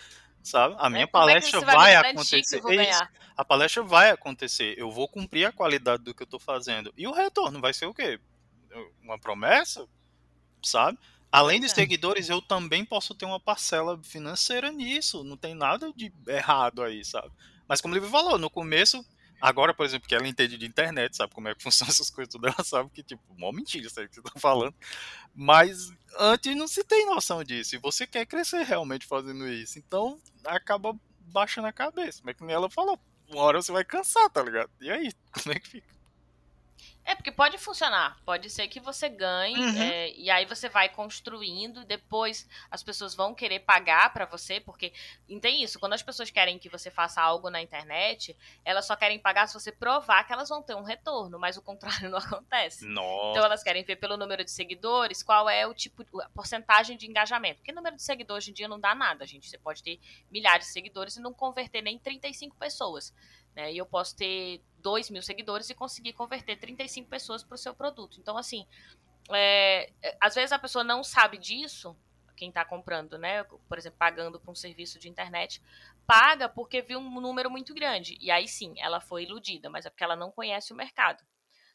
Sabe? 0.50 0.74
A 0.78 0.90
minha 0.90 1.04
é, 1.04 1.06
palestra 1.06 1.60
é 1.60 1.64
vai, 1.64 1.76
vai 1.76 1.94
acontecer. 1.94 2.60
É 2.80 2.90
a 3.36 3.44
palestra 3.44 3.82
vai 3.84 4.10
acontecer. 4.10 4.74
Eu 4.76 4.90
vou 4.90 5.06
cumprir 5.06 5.46
a 5.46 5.52
qualidade 5.52 6.02
do 6.02 6.12
que 6.12 6.22
eu 6.22 6.24
estou 6.24 6.40
fazendo. 6.40 6.92
E 6.96 7.06
o 7.06 7.12
retorno 7.12 7.60
vai 7.60 7.72
ser 7.72 7.86
o 7.86 7.94
quê? 7.94 8.18
Uma 9.00 9.18
promessa? 9.18 9.86
Sabe? 10.60 10.98
Além 11.30 11.60
de 11.60 11.68
seguidores, 11.68 12.28
eu 12.28 12.42
também 12.42 12.84
posso 12.84 13.14
ter 13.14 13.24
uma 13.24 13.38
parcela 13.38 13.98
financeira 14.02 14.72
nisso. 14.72 15.22
Não 15.22 15.36
tem 15.36 15.54
nada 15.54 15.92
de 15.94 16.12
errado 16.26 16.82
aí, 16.82 17.04
sabe? 17.04 17.30
Mas 17.68 17.80
como 17.80 17.94
ele 17.94 18.06
falou, 18.08 18.36
no 18.36 18.50
começo, 18.50 19.06
agora, 19.40 19.74
por 19.74 19.86
exemplo, 19.86 20.08
que 20.08 20.14
ela 20.14 20.28
entende 20.28 20.56
de 20.56 20.66
internet, 20.66 21.16
sabe 21.16 21.34
como 21.34 21.48
é 21.48 21.54
que 21.54 21.62
funcionam 21.64 21.90
essas 21.90 22.10
coisas 22.10 22.32
tudo, 22.32 22.46
ela 22.46 22.64
sabe 22.64 22.90
que, 22.90 23.02
tipo, 23.02 23.22
mó 23.36 23.52
mentira 23.52 23.86
isso 23.86 23.98
aí 24.00 24.08
que 24.08 24.16
você 24.16 24.22
tá 24.22 24.38
falando. 24.38 24.74
Mas 25.34 25.92
antes 26.18 26.56
não 26.56 26.68
se 26.68 26.84
tem 26.84 27.06
noção 27.06 27.42
disso. 27.44 27.76
E 27.76 27.78
você 27.78 28.06
quer 28.06 28.26
crescer 28.26 28.62
realmente 28.62 29.06
fazendo 29.06 29.48
isso. 29.48 29.78
Então, 29.78 30.20
acaba 30.44 30.94
baixando 31.20 31.68
a 31.68 31.72
cabeça. 31.72 32.22
Como 32.36 32.50
ela 32.50 32.68
falou, 32.68 32.98
uma 33.28 33.42
hora 33.42 33.62
você 33.62 33.72
vai 33.72 33.84
cansar, 33.84 34.28
tá 34.30 34.42
ligado? 34.42 34.70
E 34.80 34.90
aí, 34.90 35.12
como 35.32 35.54
é 35.54 35.58
que 35.58 35.68
fica? 35.68 35.99
É, 37.10 37.14
porque 37.14 37.32
pode 37.32 37.58
funcionar. 37.58 38.16
Pode 38.24 38.48
ser 38.48 38.68
que 38.68 38.78
você 38.78 39.08
ganhe 39.08 39.58
uhum. 39.58 39.82
é, 39.82 40.12
e 40.12 40.30
aí 40.30 40.46
você 40.46 40.68
vai 40.68 40.88
construindo. 40.88 41.84
Depois 41.84 42.48
as 42.70 42.84
pessoas 42.84 43.16
vão 43.16 43.34
querer 43.34 43.60
pagar 43.60 44.12
para 44.12 44.24
você, 44.24 44.60
porque 44.60 44.92
tem 45.40 45.62
isso. 45.64 45.80
Quando 45.80 45.94
as 45.94 46.02
pessoas 46.02 46.30
querem 46.30 46.56
que 46.56 46.68
você 46.68 46.88
faça 46.88 47.20
algo 47.20 47.50
na 47.50 47.60
internet, 47.60 48.36
elas 48.64 48.86
só 48.86 48.94
querem 48.94 49.18
pagar 49.18 49.48
se 49.48 49.54
você 49.54 49.72
provar 49.72 50.22
que 50.22 50.32
elas 50.32 50.48
vão 50.48 50.62
ter 50.62 50.76
um 50.76 50.84
retorno, 50.84 51.36
mas 51.36 51.56
o 51.56 51.62
contrário 51.62 52.08
não 52.08 52.18
acontece. 52.18 52.86
Nossa. 52.86 53.30
Então 53.30 53.44
elas 53.44 53.62
querem 53.64 53.82
ver 53.82 53.96
pelo 53.96 54.16
número 54.16 54.44
de 54.44 54.50
seguidores 54.52 55.20
qual 55.20 55.48
é 55.48 55.66
o 55.66 55.74
tipo, 55.74 56.04
a 56.20 56.28
porcentagem 56.28 56.96
de 56.96 57.08
engajamento. 57.08 57.56
Porque 57.56 57.72
número 57.72 57.96
de 57.96 58.02
seguidores 58.02 58.44
hoje 58.44 58.52
em 58.52 58.54
dia 58.54 58.68
não 58.68 58.78
dá 58.78 58.94
nada, 58.94 59.26
gente. 59.26 59.48
Você 59.48 59.58
pode 59.58 59.82
ter 59.82 59.98
milhares 60.30 60.66
de 60.66 60.72
seguidores 60.72 61.16
e 61.16 61.20
não 61.20 61.34
converter 61.34 61.82
nem 61.82 61.98
35 61.98 62.56
pessoas. 62.56 63.12
Né? 63.54 63.72
E 63.72 63.78
eu 63.78 63.86
posso 63.86 64.16
ter 64.16 64.62
2 64.80 65.10
mil 65.10 65.22
seguidores 65.22 65.70
e 65.70 65.74
conseguir 65.74 66.12
converter 66.12 66.56
35 66.56 67.08
pessoas 67.08 67.42
para 67.42 67.54
o 67.54 67.58
seu 67.58 67.74
produto. 67.74 68.18
Então, 68.20 68.36
assim, 68.36 68.66
é, 69.30 69.92
é, 70.02 70.16
às 70.20 70.34
vezes 70.34 70.52
a 70.52 70.58
pessoa 70.58 70.82
não 70.82 71.04
sabe 71.04 71.38
disso, 71.38 71.96
quem 72.36 72.48
está 72.48 72.64
comprando, 72.64 73.18
né? 73.18 73.44
Por 73.44 73.76
exemplo, 73.76 73.98
pagando 73.98 74.40
por 74.40 74.50
um 74.50 74.54
serviço 74.54 74.98
de 74.98 75.08
internet, 75.08 75.62
paga 76.06 76.48
porque 76.48 76.80
viu 76.80 76.98
um 76.98 77.20
número 77.20 77.50
muito 77.50 77.74
grande. 77.74 78.16
E 78.20 78.30
aí 78.30 78.48
sim, 78.48 78.74
ela 78.78 79.00
foi 79.00 79.24
iludida, 79.24 79.68
mas 79.68 79.84
é 79.84 79.90
porque 79.90 80.02
ela 80.02 80.16
não 80.16 80.30
conhece 80.30 80.72
o 80.72 80.76
mercado. 80.76 81.22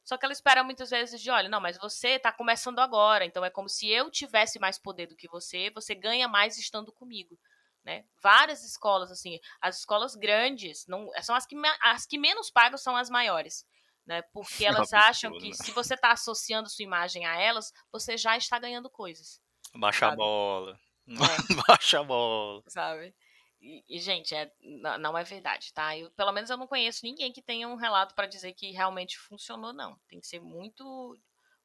Só 0.04 0.18
que 0.18 0.26
ela 0.26 0.34
espera 0.34 0.64
muitas 0.64 0.92
vezes 0.92 1.20
de, 1.22 1.32
olha, 1.32 1.50
não, 1.50 1.60
mas 1.60 1.78
você 1.78 2.10
está 2.10 2.32
começando 2.32 2.80
agora, 2.80 3.26
então 3.26 3.44
é 3.44 3.50
como 3.50 3.68
se 3.68 3.88
eu 3.90 4.12
tivesse 4.12 4.60
mais 4.60 4.78
poder 4.78 5.08
do 5.08 5.16
que 5.16 5.28
você, 5.28 5.72
você 5.72 5.96
ganha 5.96 6.28
mais 6.28 6.60
estando 6.60 6.92
comigo. 6.92 7.40
Né? 7.86 8.04
Várias 8.22 8.64
escolas, 8.64 9.12
assim, 9.12 9.40
as 9.62 9.78
escolas 9.80 10.16
grandes 10.16 10.88
não 10.88 11.08
são 11.22 11.36
as 11.36 11.46
que, 11.46 11.56
as 11.84 12.06
que 12.08 12.18
menos 12.18 12.50
pagam 12.50 12.80
são 12.80 12.96
as 12.96 13.12
maiores. 13.12 13.64
Né? 14.06 14.24
Porque 14.34 14.66
elas 14.66 14.92
absurdo, 14.92 15.10
acham 15.10 15.38
que 15.38 15.50
né? 15.50 15.54
se 15.54 15.72
você 15.72 15.94
está 15.94 16.12
associando 16.12 16.68
sua 16.70 16.84
imagem 16.84 17.26
a 17.26 17.40
elas, 17.40 17.72
você 17.92 18.18
já 18.18 18.36
está 18.36 18.58
ganhando 18.58 18.90
coisas. 18.90 19.40
Baixa 19.76 20.08
sabe? 20.08 20.14
a 20.14 20.16
bola. 20.16 20.80
É. 21.08 21.14
Baixa 21.68 22.00
a 22.00 22.04
bola. 22.04 22.64
Sabe? 22.68 23.16
E, 23.62 23.84
e, 23.88 24.00
gente, 24.00 24.34
é, 24.34 24.52
não 25.00 25.18
é 25.18 25.24
verdade, 25.24 25.72
tá? 25.72 25.96
Eu, 25.98 26.10
pelo 26.12 26.32
menos 26.32 26.50
eu 26.50 26.58
não 26.58 26.68
conheço 26.68 27.06
ninguém 27.06 27.32
que 27.32 27.42
tenha 27.42 27.68
um 27.68 27.76
relato 27.76 28.16
para 28.16 28.28
dizer 28.28 28.54
que 28.54 28.72
realmente 28.72 29.18
funcionou, 29.18 29.74
não. 29.74 29.98
Tem 30.08 30.20
que 30.20 30.28
ser 30.28 30.40
muito 30.40 31.18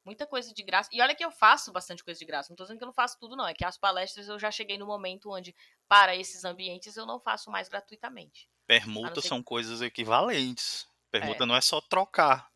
muita 0.05 0.25
coisa 0.25 0.53
de 0.53 0.63
graça. 0.63 0.89
E 0.91 1.01
olha 1.01 1.15
que 1.15 1.23
eu 1.23 1.31
faço 1.31 1.71
bastante 1.71 2.03
coisa 2.03 2.19
de 2.19 2.25
graça. 2.25 2.49
Não 2.49 2.55
tô 2.55 2.63
dizendo 2.63 2.77
que 2.77 2.83
eu 2.83 2.87
não 2.87 2.93
faço 2.93 3.17
tudo, 3.19 3.35
não. 3.35 3.47
É 3.47 3.53
que 3.53 3.65
as 3.65 3.77
palestras 3.77 4.27
eu 4.27 4.39
já 4.39 4.51
cheguei 4.51 4.77
no 4.77 4.85
momento 4.85 5.31
onde, 5.31 5.55
para 5.87 6.15
esses 6.15 6.43
ambientes, 6.43 6.97
eu 6.97 7.05
não 7.05 7.19
faço 7.19 7.49
mais 7.51 7.69
gratuitamente. 7.69 8.49
Permutas 8.67 9.25
são 9.25 9.43
coisas 9.43 9.81
equivalentes. 9.81 10.87
Permuta 11.11 11.43
é. 11.43 11.45
não 11.45 11.55
é 11.55 11.61
só 11.61 11.81
trocar 11.81 12.49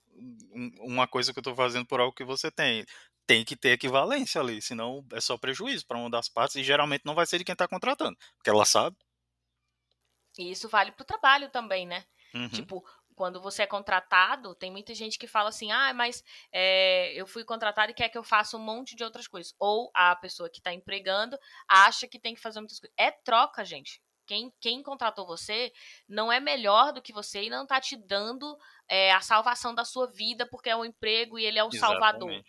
uma 0.79 1.07
coisa 1.07 1.33
que 1.33 1.39
eu 1.39 1.43
tô 1.43 1.55
fazendo 1.55 1.85
por 1.85 1.99
algo 1.99 2.15
que 2.15 2.23
você 2.23 2.49
tem. 2.49 2.85
Tem 3.27 3.43
que 3.43 3.55
ter 3.55 3.69
equivalência 3.69 4.39
ali, 4.39 4.61
senão 4.61 5.05
é 5.11 5.19
só 5.19 5.37
prejuízo 5.37 5.85
para 5.85 5.97
uma 5.97 6.09
das 6.09 6.29
partes 6.29 6.55
e 6.55 6.63
geralmente 6.63 7.05
não 7.05 7.15
vai 7.15 7.25
ser 7.25 7.39
de 7.39 7.43
quem 7.43 7.53
está 7.53 7.67
contratando, 7.67 8.15
porque 8.37 8.49
ela 8.49 8.65
sabe. 8.65 8.95
E 10.37 10.51
isso 10.51 10.69
vale 10.69 10.91
para 10.91 11.01
o 11.01 11.05
trabalho 11.05 11.49
também, 11.49 11.87
né? 11.87 12.05
Uhum. 12.33 12.49
Tipo, 12.49 12.85
quando 13.15 13.41
você 13.41 13.63
é 13.63 13.67
contratado, 13.67 14.53
tem 14.55 14.71
muita 14.71 14.93
gente 14.93 15.17
que 15.17 15.27
fala 15.27 15.49
assim: 15.49 15.71
ah, 15.71 15.93
mas 15.93 16.23
é, 16.51 17.13
eu 17.13 17.25
fui 17.25 17.43
contratado 17.43 17.91
e 17.91 17.95
quer 17.95 18.09
que 18.09 18.17
eu 18.17 18.23
faça 18.23 18.57
um 18.57 18.59
monte 18.59 18.95
de 18.95 19.03
outras 19.03 19.27
coisas. 19.27 19.55
Ou 19.57 19.89
a 19.93 20.15
pessoa 20.15 20.49
que 20.49 20.59
está 20.59 20.73
empregando 20.73 21.37
acha 21.67 22.07
que 22.07 22.19
tem 22.19 22.35
que 22.35 22.41
fazer 22.41 22.59
muitas 22.59 22.79
coisas. 22.79 22.93
É 22.97 23.11
troca, 23.11 23.63
gente. 23.63 24.01
quem, 24.25 24.51
quem 24.59 24.83
contratou 24.83 25.25
você 25.25 25.71
não 26.07 26.31
é 26.31 26.39
melhor 26.39 26.91
do 26.91 27.01
que 27.01 27.13
você 27.13 27.43
e 27.43 27.49
não 27.49 27.63
está 27.63 27.79
te 27.79 27.95
dando 27.95 28.57
é, 28.87 29.11
a 29.13 29.21
salvação 29.21 29.73
da 29.73 29.85
sua 29.85 30.07
vida 30.07 30.47
porque 30.49 30.69
é 30.69 30.75
um 30.75 30.85
emprego 30.85 31.39
e 31.39 31.45
ele 31.45 31.59
é 31.59 31.63
o 31.63 31.69
Exatamente. 31.71 31.79
salvador. 31.79 32.43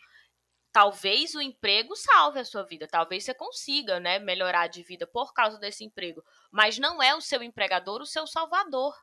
Talvez 0.73 1.35
o 1.35 1.41
emprego 1.41 1.97
salve 1.97 2.39
a 2.39 2.45
sua 2.45 2.63
vida, 2.63 2.87
talvez 2.87 3.25
você 3.25 3.33
consiga 3.33 3.99
né, 3.99 4.19
melhorar 4.19 4.67
de 4.67 4.83
vida 4.83 5.07
por 5.07 5.33
causa 5.33 5.59
desse 5.59 5.85
emprego, 5.85 6.23
mas 6.51 6.79
não 6.79 7.03
é 7.03 7.15
o 7.15 7.21
seu 7.21 7.43
empregador 7.43 8.03
o 8.03 8.07
seu 8.07 8.27
salvador. 8.27 8.95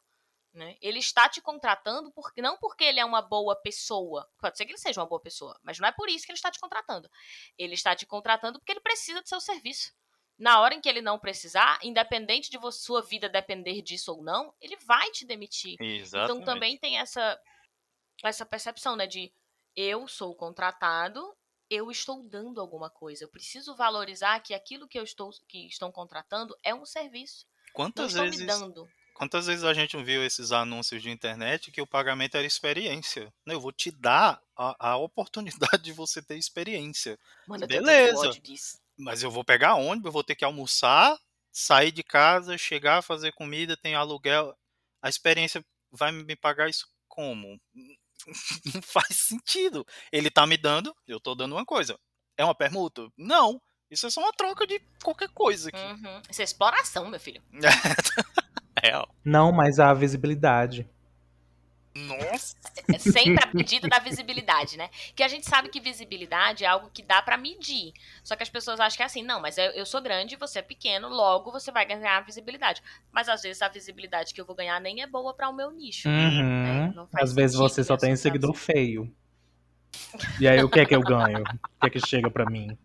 Né? 0.53 0.77
Ele 0.79 0.99
está 0.99 1.27
te 1.27 1.41
contratando 1.41 2.11
porque 2.11 2.39
não 2.39 2.57
porque 2.57 2.83
ele 2.83 2.99
é 2.99 3.05
uma 3.05 3.23
boa 3.23 3.55
pessoa. 3.55 4.29
Pode 4.39 4.55
ser 4.55 4.65
que 4.65 4.71
ele 4.71 4.77
seja 4.77 5.01
uma 5.01 5.07
boa 5.07 5.19
pessoa, 5.19 5.59
mas 5.63 5.79
não 5.79 5.87
é 5.87 5.91
por 5.91 6.07
isso 6.07 6.25
que 6.25 6.31
ele 6.31 6.37
está 6.37 6.51
te 6.51 6.59
contratando. 6.59 7.09
Ele 7.57 7.73
está 7.73 7.95
te 7.95 8.05
contratando 8.05 8.59
porque 8.59 8.71
ele 8.71 8.79
precisa 8.79 9.19
do 9.21 9.27
seu 9.27 9.41
serviço. 9.41 9.91
Na 10.37 10.59
hora 10.61 10.75
em 10.75 10.81
que 10.81 10.87
ele 10.87 11.01
não 11.01 11.17
precisar, 11.17 11.79
independente 11.81 12.51
de 12.51 12.59
sua 12.71 13.01
vida 13.01 13.27
depender 13.27 13.81
disso 13.81 14.11
ou 14.11 14.23
não, 14.23 14.53
ele 14.61 14.77
vai 14.85 15.09
te 15.09 15.25
demitir. 15.25 15.75
Exatamente. 15.79 16.41
Então 16.41 16.53
também 16.53 16.77
tem 16.77 16.99
essa 16.99 17.39
essa 18.23 18.45
percepção, 18.45 18.95
né, 18.95 19.07
de 19.07 19.33
eu 19.75 20.07
sou 20.07 20.35
contratado, 20.35 21.35
eu 21.69 21.89
estou 21.89 22.23
dando 22.23 22.61
alguma 22.61 22.89
coisa. 22.89 23.23
Eu 23.23 23.29
preciso 23.29 23.75
valorizar 23.75 24.39
que 24.39 24.53
aquilo 24.53 24.87
que 24.87 24.99
eu 24.99 25.03
estou 25.03 25.31
que 25.47 25.67
estão 25.67 25.91
contratando 25.91 26.55
é 26.63 26.75
um 26.75 26.85
serviço. 26.85 27.47
Quantas 27.73 28.13
não 28.13 28.23
vezes 28.23 28.41
me 28.41 28.45
dando. 28.45 28.87
Quantas 29.14 29.45
vezes 29.45 29.64
a 29.64 29.74
gente 29.74 29.95
viu 30.03 30.26
esses 30.26 30.51
anúncios 30.51 31.01
de 31.01 31.09
internet 31.09 31.72
que 31.72 31.82
o 31.82 31.88
pagamento 31.88 32.36
era 32.36 32.47
experiência? 32.47 33.32
Eu 33.45 33.61
vou 33.61 33.72
te 33.72 33.91
dar 33.91 34.41
a, 34.57 34.91
a 34.91 34.97
oportunidade 34.97 35.84
de 35.84 35.91
você 35.91 36.22
ter 36.22 36.38
experiência. 36.38 37.18
Mano, 37.47 37.68
Beleza. 37.68 38.32
Mas 38.97 39.24
eu 39.24 39.32
vou 39.32 39.43
pegar 39.43 39.76
ônibus, 39.76 40.07
eu 40.07 40.11
vou 40.11 40.24
ter 40.24 40.36
que 40.36 40.45
almoçar, 40.45 41.18
sair 41.51 41.91
de 41.91 42.03
casa, 42.03 42.57
chegar, 42.57 43.01
fazer 43.01 43.32
comida, 43.34 43.78
tem 43.78 43.95
aluguel. 43.95 44.55
A 45.01 45.09
experiência 45.09 45.64
vai 45.91 46.11
me 46.11 46.36
pagar 46.36 46.70
isso 46.70 46.88
como? 47.07 47.59
Não 48.74 48.82
faz 48.82 49.16
sentido. 49.16 49.86
Ele 50.11 50.32
tá 50.32 50.47
me 50.47 50.57
dando, 50.57 50.95
eu 51.07 51.20
tô 51.20 51.36
dando 51.36 51.53
uma 51.53 51.66
coisa. 51.66 51.99
É 52.36 52.43
uma 52.43 52.55
permuta? 52.55 53.07
Não. 53.16 53.61
Isso 53.91 54.07
é 54.07 54.09
só 54.09 54.22
uma 54.22 54.34
troca 54.34 54.66
de 54.66 54.80
qualquer 55.03 55.30
coisa 55.30 55.70
aqui. 55.70 55.78
Uhum. 55.78 56.22
Isso 56.28 56.41
é 56.41 56.43
exploração, 56.43 57.07
meu 57.09 57.20
filho. 57.20 57.43
Real. 58.84 59.07
Não, 59.23 59.51
mas 59.53 59.79
a 59.79 59.93
visibilidade. 59.93 60.86
Nossa. 61.95 62.55
É 62.91 62.97
sempre 62.97 63.43
a 63.43 63.53
medida 63.53 63.88
da 63.88 63.99
visibilidade, 63.99 64.77
né? 64.77 64.89
Que 65.15 65.23
a 65.23 65.27
gente 65.27 65.47
sabe 65.47 65.69
que 65.69 65.79
visibilidade 65.79 66.65
é 66.65 66.67
algo 66.67 66.89
que 66.91 67.03
dá 67.03 67.21
para 67.21 67.38
medir. 67.38 67.93
Só 68.23 68.36
que 68.36 68.43
as 68.43 68.49
pessoas 68.49 68.79
acham 68.79 68.97
que 68.97 69.03
é 69.03 69.05
assim, 69.05 69.23
não, 69.23 69.39
mas 69.39 69.57
eu 69.57 69.86
sou 69.86 70.01
grande, 70.01 70.36
você 70.36 70.59
é 70.59 70.61
pequeno, 70.63 71.07
logo 71.07 71.51
você 71.51 71.71
vai 71.71 71.86
ganhar 71.86 72.19
visibilidade. 72.25 72.81
Mas 73.11 73.29
às 73.29 73.43
vezes 73.43 73.61
a 73.61 73.69
visibilidade 73.69 74.34
que 74.34 74.41
eu 74.41 74.45
vou 74.45 74.55
ganhar 74.55 74.81
nem 74.81 75.01
é 75.01 75.07
boa 75.07 75.34
para 75.34 75.47
o 75.49 75.53
meu 75.53 75.71
nicho. 75.71 76.09
Uhum. 76.09 76.91
Né? 76.91 77.07
Às 77.13 77.34
vezes 77.34 77.55
você 77.55 77.84
só 77.84 77.95
tem 77.95 78.15
seguidor 78.15 78.53
feio. 78.53 79.09
E 80.39 80.47
aí 80.47 80.63
o 80.63 80.69
que 80.69 80.79
é 80.79 80.86
que 80.86 80.95
eu 80.95 81.01
ganho? 81.01 81.41
O 81.41 81.79
que 81.79 81.88
é 81.88 81.89
que 81.89 82.05
chega 82.05 82.29
para 82.29 82.49
mim? 82.49 82.75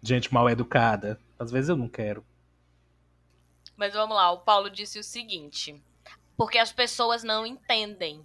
Gente 0.00 0.32
mal 0.32 0.48
educada. 0.48 1.18
Às 1.38 1.50
vezes 1.50 1.68
eu 1.68 1.76
não 1.76 1.88
quero. 1.88 2.24
Mas 3.82 3.94
vamos 3.94 4.14
lá, 4.14 4.30
o 4.30 4.38
Paulo 4.38 4.70
disse 4.70 4.96
o 5.00 5.02
seguinte: 5.02 5.82
porque 6.36 6.56
as 6.56 6.70
pessoas 6.70 7.24
não 7.24 7.44
entendem. 7.44 8.24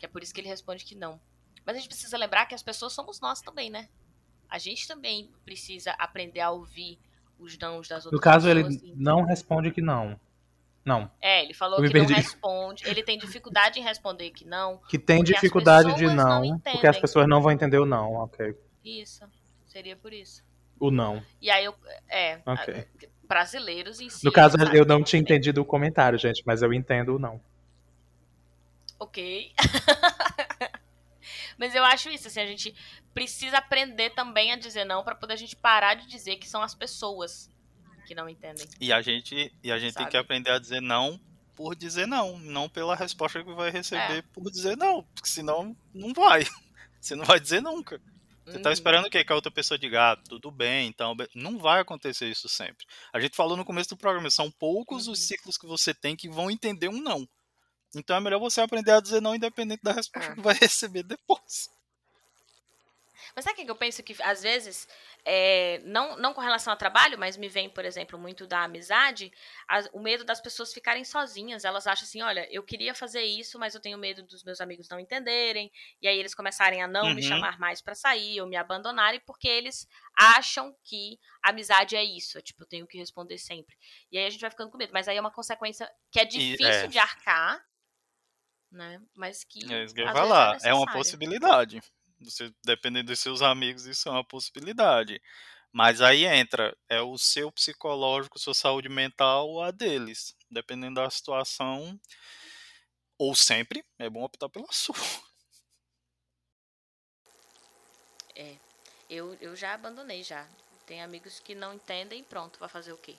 Que 0.00 0.06
é 0.06 0.08
por 0.08 0.20
isso 0.20 0.34
que 0.34 0.40
ele 0.40 0.48
responde 0.48 0.84
que 0.84 0.96
não. 0.96 1.20
Mas 1.64 1.76
a 1.76 1.78
gente 1.78 1.88
precisa 1.88 2.18
lembrar 2.18 2.44
que 2.46 2.56
as 2.56 2.62
pessoas 2.62 2.92
somos 2.92 3.20
nós 3.20 3.40
também, 3.40 3.70
né? 3.70 3.88
A 4.48 4.58
gente 4.58 4.88
também 4.88 5.30
precisa 5.44 5.92
aprender 5.92 6.40
a 6.40 6.50
ouvir 6.50 6.98
os 7.38 7.56
nãos 7.56 7.86
das 7.86 8.04
outras 8.04 8.18
No 8.18 8.20
caso, 8.20 8.48
pessoas. 8.48 8.82
ele 8.82 8.94
não 8.96 9.22
responde 9.22 9.70
que 9.70 9.80
não. 9.80 10.18
Não. 10.84 11.08
É, 11.20 11.44
ele 11.44 11.54
falou 11.54 11.76
que 11.76 11.84
não 11.84 11.92
perdi. 11.92 12.12
responde. 12.12 12.82
Ele 12.84 13.04
tem 13.04 13.16
dificuldade 13.16 13.78
em 13.78 13.84
responder 13.84 14.32
que 14.32 14.44
não. 14.44 14.78
Que 14.88 14.98
tem 14.98 15.22
dificuldade 15.22 15.90
de 15.94 16.00
pessoas 16.00 16.16
não 16.16 16.44
não, 16.46 16.58
porque 16.58 16.86
as 16.88 16.98
pessoas 16.98 17.28
não 17.28 17.40
vão 17.40 17.52
entender 17.52 17.78
o 17.78 17.86
não, 17.86 18.14
ok. 18.14 18.58
Isso. 18.84 19.24
Seria 19.66 19.94
por 19.94 20.12
isso. 20.12 20.44
O 20.80 20.90
não. 20.90 21.22
E 21.40 21.48
aí 21.48 21.64
eu. 21.64 21.76
É. 22.08 22.40
Ok. 22.44 22.88
Brasileiros 23.26 24.00
em 24.00 24.08
si. 24.08 24.24
No 24.24 24.32
caso, 24.32 24.56
eu 24.72 24.84
não 24.84 25.02
tinha 25.02 25.20
entendido 25.20 25.60
o 25.60 25.64
comentário, 25.64 26.18
gente, 26.18 26.42
mas 26.46 26.62
eu 26.62 26.72
entendo 26.72 27.16
o 27.16 27.18
não. 27.18 27.40
Ok. 28.98 29.52
Mas 31.58 31.74
eu 31.74 31.84
acho 31.84 32.10
isso, 32.10 32.28
assim, 32.28 32.40
a 32.40 32.46
gente 32.46 32.74
precisa 33.14 33.58
aprender 33.58 34.10
também 34.10 34.52
a 34.52 34.56
dizer 34.56 34.84
não 34.84 35.02
pra 35.02 35.14
poder 35.14 35.34
a 35.34 35.36
gente 35.36 35.56
parar 35.56 35.94
de 35.94 36.06
dizer 36.06 36.36
que 36.36 36.48
são 36.48 36.62
as 36.62 36.74
pessoas 36.74 37.50
que 38.06 38.14
não 38.14 38.28
entendem. 38.28 38.66
E 38.80 38.92
a 38.92 39.00
gente, 39.00 39.52
e 39.62 39.72
a 39.72 39.78
gente 39.78 39.94
tem 39.94 40.06
que 40.06 40.16
aprender 40.16 40.50
a 40.50 40.58
dizer 40.58 40.80
não 40.80 41.18
por 41.56 41.74
dizer 41.74 42.06
não, 42.06 42.38
não 42.38 42.68
pela 42.68 42.94
resposta 42.94 43.42
que 43.42 43.54
vai 43.54 43.70
receber 43.70 44.18
É. 44.18 44.22
por 44.22 44.50
dizer 44.50 44.76
não, 44.76 45.02
porque 45.14 45.28
senão 45.28 45.74
não 45.94 46.12
vai. 46.12 46.46
Você 47.00 47.16
não 47.16 47.24
vai 47.24 47.40
dizer 47.40 47.62
nunca. 47.62 48.00
Você 48.46 48.58
tá 48.60 48.72
esperando 48.72 49.06
o 49.06 49.10
quê? 49.10 49.24
Que 49.24 49.32
a 49.32 49.34
outra 49.36 49.50
pessoa 49.50 49.76
diga, 49.78 50.12
ah, 50.12 50.16
tudo 50.16 50.50
bem, 50.50 50.88
então. 50.88 51.14
Não 51.34 51.58
vai 51.58 51.80
acontecer 51.80 52.28
isso 52.30 52.48
sempre. 52.48 52.86
A 53.12 53.18
gente 53.20 53.36
falou 53.36 53.56
no 53.56 53.64
começo 53.64 53.90
do 53.90 53.96
programa, 53.96 54.30
são 54.30 54.50
poucos 54.50 55.08
os 55.08 55.18
Uhum. 55.20 55.26
ciclos 55.26 55.58
que 55.58 55.66
você 55.66 55.92
tem 55.92 56.14
que 56.16 56.28
vão 56.28 56.50
entender 56.50 56.88
um 56.88 57.00
não. 57.00 57.28
Então 57.94 58.16
é 58.16 58.20
melhor 58.20 58.38
você 58.38 58.60
aprender 58.60 58.92
a 58.92 59.00
dizer 59.00 59.20
não, 59.22 59.34
independente 59.34 59.82
da 59.82 59.92
resposta 59.92 60.32
É. 60.32 60.34
que 60.34 60.40
vai 60.42 60.54
receber 60.60 61.02
depois. 61.02 61.68
Mas 63.36 63.44
sabe 63.44 63.60
o 63.60 63.64
que 63.66 63.70
eu 63.70 63.76
penso 63.76 64.02
que 64.02 64.16
às 64.22 64.42
vezes, 64.42 64.88
é, 65.22 65.78
não, 65.84 66.16
não 66.16 66.32
com 66.32 66.40
relação 66.40 66.72
ao 66.72 66.78
trabalho, 66.78 67.18
mas 67.18 67.36
me 67.36 67.50
vem, 67.50 67.68
por 67.68 67.84
exemplo, 67.84 68.18
muito 68.18 68.46
da 68.46 68.62
amizade, 68.64 69.30
as- 69.68 69.90
o 69.92 70.00
medo 70.00 70.24
das 70.24 70.40
pessoas 70.40 70.72
ficarem 70.72 71.04
sozinhas. 71.04 71.62
Elas 71.62 71.86
acham 71.86 72.04
assim, 72.04 72.22
olha, 72.22 72.48
eu 72.50 72.62
queria 72.62 72.94
fazer 72.94 73.22
isso, 73.24 73.58
mas 73.58 73.74
eu 73.74 73.80
tenho 73.80 73.98
medo 73.98 74.22
dos 74.22 74.42
meus 74.42 74.58
amigos 74.58 74.88
não 74.88 74.98
entenderem. 74.98 75.70
E 76.00 76.08
aí 76.08 76.18
eles 76.18 76.34
começarem 76.34 76.82
a 76.82 76.88
não 76.88 77.14
me 77.14 77.20
Uhum. 77.22 77.28
chamar 77.28 77.58
mais 77.58 77.82
pra 77.82 77.94
sair 77.94 78.40
ou 78.40 78.46
me 78.48 78.56
abandonarem, 78.56 79.20
porque 79.26 79.46
eles 79.48 79.86
acham 80.18 80.74
que 80.82 81.18
amizade 81.42 81.94
é 81.94 82.02
isso. 82.02 82.38
é, 82.38 82.40
Tipo, 82.40 82.62
eu 82.62 82.66
tenho 82.66 82.86
que 82.86 82.96
responder 82.96 83.36
sempre. 83.36 83.76
E 84.10 84.16
aí 84.16 84.24
a 84.24 84.30
gente 84.30 84.40
vai 84.40 84.50
ficando 84.50 84.70
com 84.70 84.78
medo. 84.78 84.94
Mas 84.94 85.08
aí 85.08 85.16
é 85.18 85.20
uma 85.20 85.30
consequência 85.30 85.86
que 86.10 86.18
é 86.18 86.24
difícil 86.24 86.66
é. 86.68 86.86
de 86.88 86.98
arcar, 86.98 87.62
né? 88.72 89.00
Mas 89.14 89.44
que. 89.44 89.60
É 89.72 89.84
isso 89.84 89.94
que 89.94 90.00
eu 90.00 90.06
ia 90.06 90.12
vezes 90.12 90.28
falar. 90.28 90.46
É 90.62 90.72
uma 90.72 90.86
necessário. 90.86 90.92
possibilidade. 90.92 91.80
Você, 92.20 92.52
dependendo 92.64 93.08
dos 93.12 93.20
seus 93.20 93.42
amigos, 93.42 93.86
isso 93.86 94.08
é 94.08 94.12
uma 94.12 94.24
possibilidade. 94.24 95.20
Mas 95.72 96.00
aí 96.00 96.24
entra, 96.24 96.76
é 96.88 97.00
o 97.00 97.18
seu 97.18 97.52
psicológico, 97.52 98.38
sua 98.38 98.54
saúde 98.54 98.88
mental 98.88 99.48
ou 99.48 99.62
a 99.62 99.70
deles. 99.70 100.34
Dependendo 100.50 101.00
da 101.00 101.10
situação. 101.10 102.00
Ou 103.18 103.34
sempre, 103.34 103.84
é 103.98 104.08
bom 104.08 104.22
optar 104.22 104.48
pela 104.48 104.66
sua. 104.72 104.96
Eu, 109.08 109.36
eu 109.40 109.54
já 109.54 109.74
abandonei 109.74 110.22
já. 110.22 110.46
Tem 110.84 111.02
amigos 111.02 111.40
que 111.40 111.54
não 111.54 111.74
entendem, 111.74 112.22
pronto, 112.24 112.58
vai 112.58 112.68
fazer 112.68 112.92
o 112.92 112.98
quê? 112.98 113.14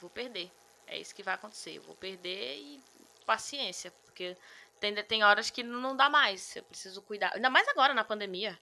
Vou 0.00 0.10
perder. 0.10 0.50
É 0.86 0.98
isso 0.98 1.14
que 1.14 1.22
vai 1.22 1.34
acontecer. 1.34 1.76
Eu 1.76 1.82
vou 1.82 1.94
perder 1.96 2.58
e 2.58 2.80
paciência, 3.24 3.90
porque 4.04 4.36
tem, 4.82 4.94
tem 5.04 5.22
horas 5.22 5.48
que 5.48 5.62
não 5.62 5.96
dá 5.96 6.10
mais. 6.10 6.56
Eu 6.56 6.64
preciso 6.64 7.00
cuidar. 7.02 7.32
Ainda 7.34 7.48
mais 7.48 7.66
agora 7.68 7.94
na 7.94 8.02
pandemia. 8.04 8.58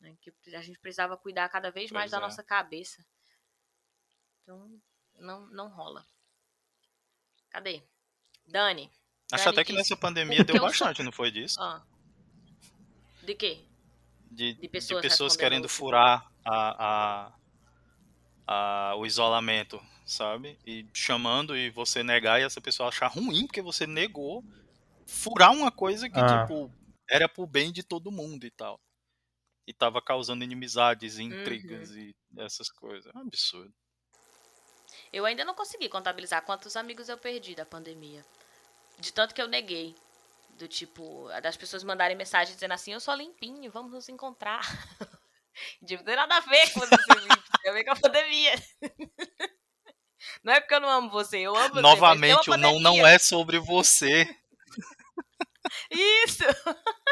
Né, 0.00 0.14
que 0.20 0.30
a 0.54 0.60
gente 0.60 0.78
precisava 0.78 1.16
cuidar 1.16 1.48
cada 1.48 1.70
vez 1.72 1.90
mais 1.90 2.04
Pois 2.04 2.10
da 2.12 2.18
é. 2.18 2.20
nossa 2.20 2.42
cabeça. 2.44 3.04
Então, 4.42 4.80
não, 5.16 5.46
não 5.48 5.68
rola. 5.68 6.04
Cadê? 7.50 7.82
Dani. 8.46 8.88
Acho 9.32 9.44
Dani 9.46 9.56
até 9.56 9.64
que 9.64 9.72
nessa 9.72 9.96
pandemia 9.96 10.44
deu 10.44 10.54
eu 10.56 10.60
sou- 10.60 10.68
bastante, 10.68 11.02
não 11.02 11.10
foi 11.10 11.30
disso? 11.32 11.60
Ah. 11.60 11.82
De 13.24 13.34
quê? 13.34 13.64
De, 14.30 14.52
de 14.54 14.60
de 14.60 14.68
pessoas 14.68 15.02
pessoas, 15.02 15.32
respondendo 15.32 15.38
querendo 15.50 15.64
o- 15.64 15.68
furar 15.68 16.30
a, 16.44 16.84
a, 17.26 17.32
a- 18.46 18.94
o 18.96 19.04
isolamento, 19.04 19.80
sabe? 20.06 20.58
E 20.64 20.86
chamando 20.94 21.56
e 21.56 21.70
você 21.70 22.02
negar 22.04 22.40
e 22.40 22.44
essa 22.44 22.60
pessoa 22.60 22.88
achar 22.90 23.08
ruim 23.08 23.46
porque 23.46 23.60
você 23.62 23.86
negou 23.86 24.44
furar 25.08 25.52
uma 25.52 25.72
coisa 25.72 26.08
que, 26.08 26.18
Ah. 26.18 26.42
tipo, 26.42 26.70
era 27.10 27.28
pro 27.28 27.46
bem 27.46 27.72
de 27.72 27.82
todo 27.82 28.12
mundo 28.12 28.44
e 28.44 28.50
tal. 28.50 28.78
E 29.66 29.72
tava 29.72 30.00
causando 30.02 30.44
inimizades, 30.44 31.18
e 31.18 31.22
intrigas 31.24 31.90
Uhum. 31.90 31.98
e 31.98 32.14
essas 32.38 32.70
coisas. 32.70 33.12
É 33.14 33.18
um 33.18 33.22
absurdo. 33.22 33.72
Eu 35.12 35.24
ainda 35.24 35.44
não 35.44 35.54
consegui 35.54 35.88
contabilizar 35.88 36.42
quantos 36.42 36.76
amigos 36.76 37.08
eu 37.08 37.16
perdi 37.18 37.54
da 37.54 37.64
pandemia. 37.66 38.24
De 38.98 39.12
tanto 39.12 39.34
que 39.34 39.40
eu 39.42 39.48
neguei. 39.48 39.94
Do 40.58 40.66
tipo, 40.66 41.28
das 41.42 41.56
pessoas 41.56 41.84
mandarem 41.84 42.16
mensagem 42.16 42.52
dizendo 42.54 42.72
assim, 42.72 42.92
eu 42.92 42.98
sou 43.00 43.14
limpinho, 43.14 43.70
vamos 43.70 43.92
nos 43.92 44.08
encontrar. 44.08 44.60
Tipo, 45.84 45.96
não 46.02 46.04
tem 46.04 46.14
nada 46.16 46.36
a 46.36 46.40
ver 46.40 46.72
com 46.72 46.78
você 46.80 46.94
ser 47.02 47.18
limpo, 47.20 47.42
tem 47.62 47.70
a 47.70 47.74
ver 47.74 47.84
com 47.84 47.90
a 47.90 47.96
pandemia. 47.96 48.54
Não 50.44 50.52
é 50.52 50.60
porque 50.60 50.74
eu 50.74 50.80
não 50.80 50.88
amo 50.88 51.10
você, 51.10 51.38
eu 51.38 51.54
amo 51.56 51.68
você. 51.68 51.74
mas 51.74 51.82
Novamente, 51.82 52.50
o 52.50 52.56
não 52.56 52.78
não 52.80 53.06
é 53.06 53.18
sobre 53.18 53.58
você. 53.58 54.24
Isso! 55.98 56.44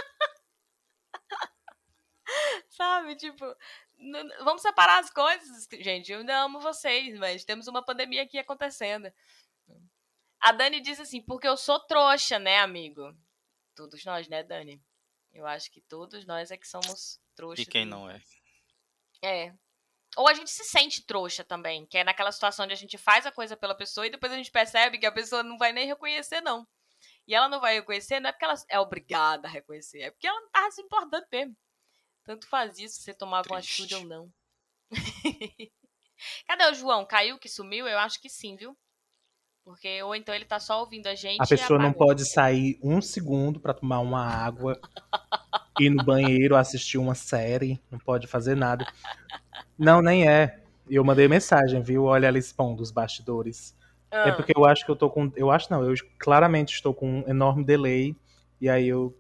Sabe? 2.70 3.16
tipo, 3.16 3.45
vamos 4.45 4.62
separar 4.62 5.01
as 5.01 5.11
coisas, 5.11 5.68
gente. 5.80 6.12
Eu 6.12 6.20
ainda 6.20 6.39
amo 6.43 6.61
vocês, 6.61 7.18
mas 7.18 7.45
temos 7.45 7.66
uma 7.66 7.84
pandemia 7.84 8.22
aqui 8.22 8.39
acontecendo. 8.39 9.12
A 10.41 10.53
Dani 10.53 10.80
diz 10.80 11.01
assim, 11.01 11.20
porque 11.22 11.49
eu 11.49 11.57
sou 11.57 11.80
trouxa, 11.80 12.39
né, 12.39 12.59
amigo? 12.59 13.16
Todos 13.74 14.05
nós, 14.05 14.28
né, 14.28 14.43
Dani? 14.43 14.82
Eu 15.32 15.47
acho 15.47 15.70
que 15.70 15.80
todos 15.80 16.24
nós 16.26 16.51
é 16.51 16.57
que 16.57 16.68
somos 16.68 17.20
trouxas. 17.34 17.66
E 17.66 17.68
quem 17.68 17.84
não 17.84 18.09
é? 18.09 18.20
É. 19.22 19.55
Ou 20.16 20.28
a 20.28 20.34
gente 20.34 20.51
se 20.51 20.64
sente 20.64 21.05
trouxa 21.05 21.45
também, 21.45 21.84
que 21.87 21.99
é 21.99 22.05
naquela 22.05 22.32
situação 22.32 22.64
onde 22.64 22.72
a 22.72 22.76
gente 22.76 22.97
faz 22.97 23.26
a 23.26 23.32
coisa 23.32 23.57
pela 23.57 23.74
pessoa 23.74 24.07
e 24.07 24.11
depois 24.11 24.32
a 24.32 24.37
gente 24.37 24.51
percebe 24.51 24.99
que 24.99 25.07
a 25.07 25.12
pessoa 25.12 25.43
não 25.43 25.59
vai 25.59 25.72
nem 25.72 25.87
reconhecer, 25.87 26.41
não. 26.41 26.66
E 27.27 27.35
ela 27.35 27.49
não 27.49 27.61
vai 27.61 27.74
reconhecer, 27.74 28.20
não 28.20 28.31
é 28.31 28.33
porque 28.33 28.45
ela 28.45 28.55
é 28.68 28.79
obrigada 28.79 29.49
a 29.49 29.51
reconhecer, 29.51 30.01
é 30.01 30.11
porque 30.11 30.27
ela 30.27 30.41
não 30.41 30.51
tava 30.51 30.70
se 30.70 30.81
importando 30.81 31.27
mesmo. 31.31 31.57
Tanto 32.24 32.49
faz 32.49 32.79
isso, 32.79 33.01
você 33.01 33.14
tomava 33.14 33.49
uma 33.49 33.59
atitude 33.59 33.95
ou 33.95 34.05
não. 34.05 34.33
Cadê 36.47 36.66
o 36.70 36.74
João? 36.74 37.07
Caiu 37.07 37.39
que 37.39 37.49
sumiu? 37.49 37.87
Eu 37.87 37.99
acho 37.99 38.20
que 38.20 38.29
sim, 38.29 38.57
viu? 38.57 38.77
Porque 39.64 40.01
ou 40.03 40.14
então 40.14 40.33
ele 40.33 40.45
tá 40.45 40.61
só 40.61 40.81
ouvindo 40.81 41.09
a 41.09 41.14
gente. 41.16 41.43
A 41.43 41.47
pessoa 41.47 41.79
não 41.79 41.93
pode 41.93 42.24
sair 42.24 42.79
um 42.83 43.03
segundo 43.03 43.59
para 43.59 43.74
tomar 43.74 43.99
uma 43.99 44.24
água, 44.24 44.81
ir 45.81 45.91
no 45.91 46.05
banheiro, 46.05 46.55
assistir 46.55 46.99
uma 46.99 47.16
série, 47.16 47.83
não 47.91 47.99
pode 47.99 48.29
fazer 48.29 48.55
nada. 48.55 48.87
Não, 49.77 50.01
nem 50.01 50.29
é. 50.29 50.62
Eu 50.89 51.03
mandei 51.05 51.27
mensagem, 51.27 51.83
viu? 51.83 52.05
Olha 52.05 52.29
ela 52.29 52.39
expondo 52.39 52.81
os 52.81 52.93
bastidores. 52.93 53.76
É 54.16 54.24
ah. 54.24 54.28
É 54.28 54.32
porque 54.32 54.52
eu 54.56 54.64
acho 54.64 54.84
que 54.84 54.90
eu 54.90 54.96
tô 54.96 55.10
com. 55.10 55.30
Eu 55.36 55.50
acho 55.50 55.70
não, 55.70 55.84
eu 55.84 55.94
claramente 56.18 56.74
estou 56.74 56.94
com 56.94 57.20
um 57.20 57.28
enorme 57.28 57.64
delay. 57.64 58.16
E 58.60 58.68
aí 58.68 58.88
eu. 58.88 59.16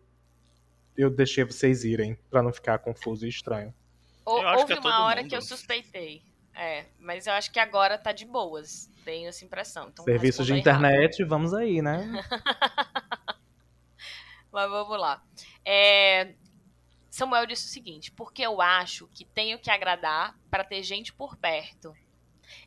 Eu 0.96 1.10
deixei 1.10 1.44
vocês 1.44 1.84
irem, 1.84 2.16
para 2.30 2.42
não 2.42 2.52
ficar 2.52 2.78
confuso 2.78 3.26
e 3.26 3.28
estranho. 3.28 3.74
houve 4.24 4.72
é 4.72 4.78
uma 4.78 5.04
hora 5.04 5.20
mundo. 5.20 5.28
que 5.28 5.36
eu 5.36 5.42
suspeitei. 5.42 6.22
É, 6.54 6.86
mas 6.98 7.26
eu 7.26 7.34
acho 7.34 7.52
que 7.52 7.60
agora 7.60 7.98
tá 7.98 8.12
de 8.12 8.24
boas. 8.24 8.90
Tenho 9.04 9.28
essa 9.28 9.44
impressão. 9.44 9.88
Então, 9.88 10.06
Serviço 10.06 10.42
de 10.42 10.54
internet, 10.54 11.12
rápido. 11.12 11.28
vamos 11.28 11.52
aí, 11.52 11.82
né? 11.82 12.10
mas 14.50 14.70
vamos 14.70 14.98
lá. 14.98 15.22
É, 15.62 16.34
Samuel 17.10 17.46
disse 17.46 17.66
o 17.66 17.70
seguinte: 17.70 18.10
porque 18.10 18.42
eu 18.42 18.60
acho 18.60 19.06
que 19.08 19.24
tenho 19.24 19.58
que 19.58 19.70
agradar 19.70 20.34
para 20.50 20.64
ter 20.64 20.82
gente 20.82 21.12
por 21.12 21.36
perto. 21.36 21.94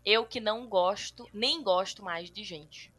Eu 0.05 0.25
que 0.25 0.39
não 0.39 0.67
gosto, 0.67 1.27
nem 1.33 1.61
gosto 1.63 2.03
mais 2.03 2.29
de 2.29 2.43
gente. 2.43 2.91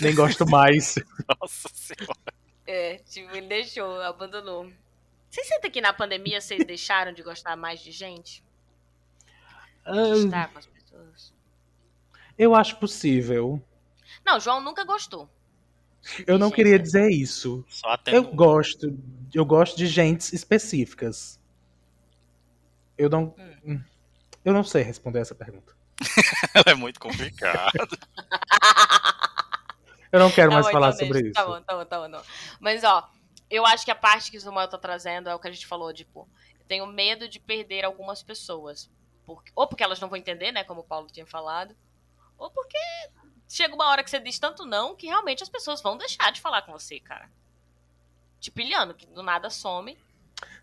nem 0.00 0.14
gosto 0.14 0.46
mais. 0.48 0.96
Nossa 1.40 1.68
Senhora. 1.72 2.34
É, 2.66 2.98
tipo, 2.98 3.34
ele 3.34 3.48
deixou, 3.48 4.00
abandonou. 4.02 4.70
Vocês 5.28 5.48
sentem 5.48 5.70
que 5.70 5.80
na 5.80 5.92
pandemia 5.92 6.40
vocês 6.40 6.64
deixaram 6.64 7.12
de 7.12 7.22
gostar 7.22 7.56
mais 7.56 7.80
de 7.80 7.90
gente? 7.90 8.44
De 9.84 10.24
estar 10.24 10.52
com 10.52 10.58
as 10.58 10.66
pessoas? 10.66 11.34
Eu 12.38 12.54
acho 12.54 12.76
possível. 12.76 13.60
Não, 14.24 14.38
João 14.38 14.60
nunca 14.60 14.84
gostou. 14.84 15.28
Eu 16.26 16.38
não 16.38 16.48
gente. 16.48 16.56
queria 16.56 16.78
dizer 16.78 17.10
isso. 17.10 17.64
Eu 18.06 18.24
gosto, 18.24 18.98
eu 19.32 19.44
gosto 19.44 19.76
de 19.76 19.86
gentes 19.86 20.32
específicas. 20.32 21.40
Eu 22.98 23.08
não, 23.08 23.34
hum. 23.64 23.80
Eu 24.44 24.52
não 24.52 24.64
sei 24.64 24.82
responder 24.82 25.20
essa 25.20 25.34
pergunta. 25.34 25.74
é 26.66 26.74
muito 26.74 26.98
complicado. 26.98 27.98
eu 30.10 30.20
não 30.20 30.30
quero 30.30 30.50
tá 30.50 30.54
mais 30.54 30.66
bom, 30.66 30.72
falar 30.72 30.88
então 30.88 30.98
sobre 30.98 31.22
tá 31.22 31.28
isso. 31.28 31.34
Tá 31.34 31.46
bom, 31.46 31.62
tá 31.62 31.76
bom, 31.76 31.84
tá 31.84 32.00
bom, 32.00 32.08
não. 32.08 32.22
Mas 32.60 32.84
ó, 32.84 33.08
eu 33.50 33.66
acho 33.66 33.84
que 33.84 33.90
a 33.90 33.94
parte 33.94 34.30
que 34.30 34.36
o 34.36 34.40
Samuel 34.40 34.68
tá 34.68 34.78
trazendo 34.78 35.28
é 35.28 35.34
o 35.34 35.38
que 35.38 35.48
a 35.48 35.52
gente 35.52 35.66
falou, 35.66 35.92
tipo, 35.92 36.28
eu 36.58 36.66
tenho 36.66 36.86
medo 36.86 37.28
de 37.28 37.38
perder 37.38 37.84
algumas 37.84 38.22
pessoas. 38.22 38.90
Porque, 39.24 39.52
ou 39.54 39.68
porque 39.68 39.84
elas 39.84 40.00
não 40.00 40.08
vão 40.08 40.18
entender, 40.18 40.50
né, 40.52 40.64
como 40.64 40.80
o 40.80 40.84
Paulo 40.84 41.06
tinha 41.06 41.26
falado, 41.26 41.76
ou 42.36 42.50
porque 42.50 42.78
chega 43.48 43.74
uma 43.74 43.88
hora 43.88 44.02
que 44.02 44.10
você 44.10 44.18
diz 44.18 44.38
tanto 44.38 44.66
não 44.66 44.96
que 44.96 45.06
realmente 45.06 45.42
as 45.42 45.48
pessoas 45.48 45.80
vão 45.80 45.96
deixar 45.96 46.32
de 46.32 46.40
falar 46.40 46.62
com 46.62 46.72
você, 46.72 46.98
cara. 46.98 47.30
Tipo 48.40 48.60
Iliano, 48.60 48.94
que 48.94 49.06
do 49.06 49.22
nada 49.22 49.48
some. 49.50 49.96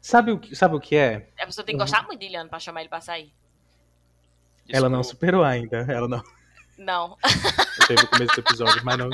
Sabe 0.01 0.31
o 0.31 0.39
que, 0.39 0.55
sabe 0.55 0.75
o 0.75 0.79
que 0.79 0.95
é? 0.95 1.31
A 1.39 1.45
pessoa 1.45 1.65
tem 1.65 1.75
que 1.75 1.79
gostar 1.79 2.03
muito 2.03 2.19
de 2.19 2.25
Iliano 2.25 2.49
pra 2.49 2.59
chamar 2.59 2.81
ele 2.81 2.89
pra 2.89 2.99
sair. 2.99 3.33
Ela 4.69 4.89
não 4.89 5.03
superou 5.03 5.43
ainda, 5.43 5.77
ela 5.89 6.07
não. 6.07 6.23
Não. 6.77 7.17
Eu 7.79 7.87
teve 7.87 8.03
o 8.03 8.07
começo 8.07 8.33
do 8.35 8.39
episódio, 8.39 8.81
mas 8.85 8.97
não. 8.97 9.09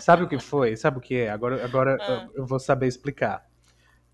Sabe 0.00 0.22
o 0.22 0.28
que 0.28 0.38
foi? 0.38 0.76
Sabe 0.76 0.98
o 0.98 1.00
que 1.00 1.16
é? 1.16 1.30
Agora, 1.30 1.64
agora 1.64 1.96
ah. 2.00 2.28
eu 2.34 2.46
vou 2.46 2.60
saber 2.60 2.86
explicar. 2.86 3.44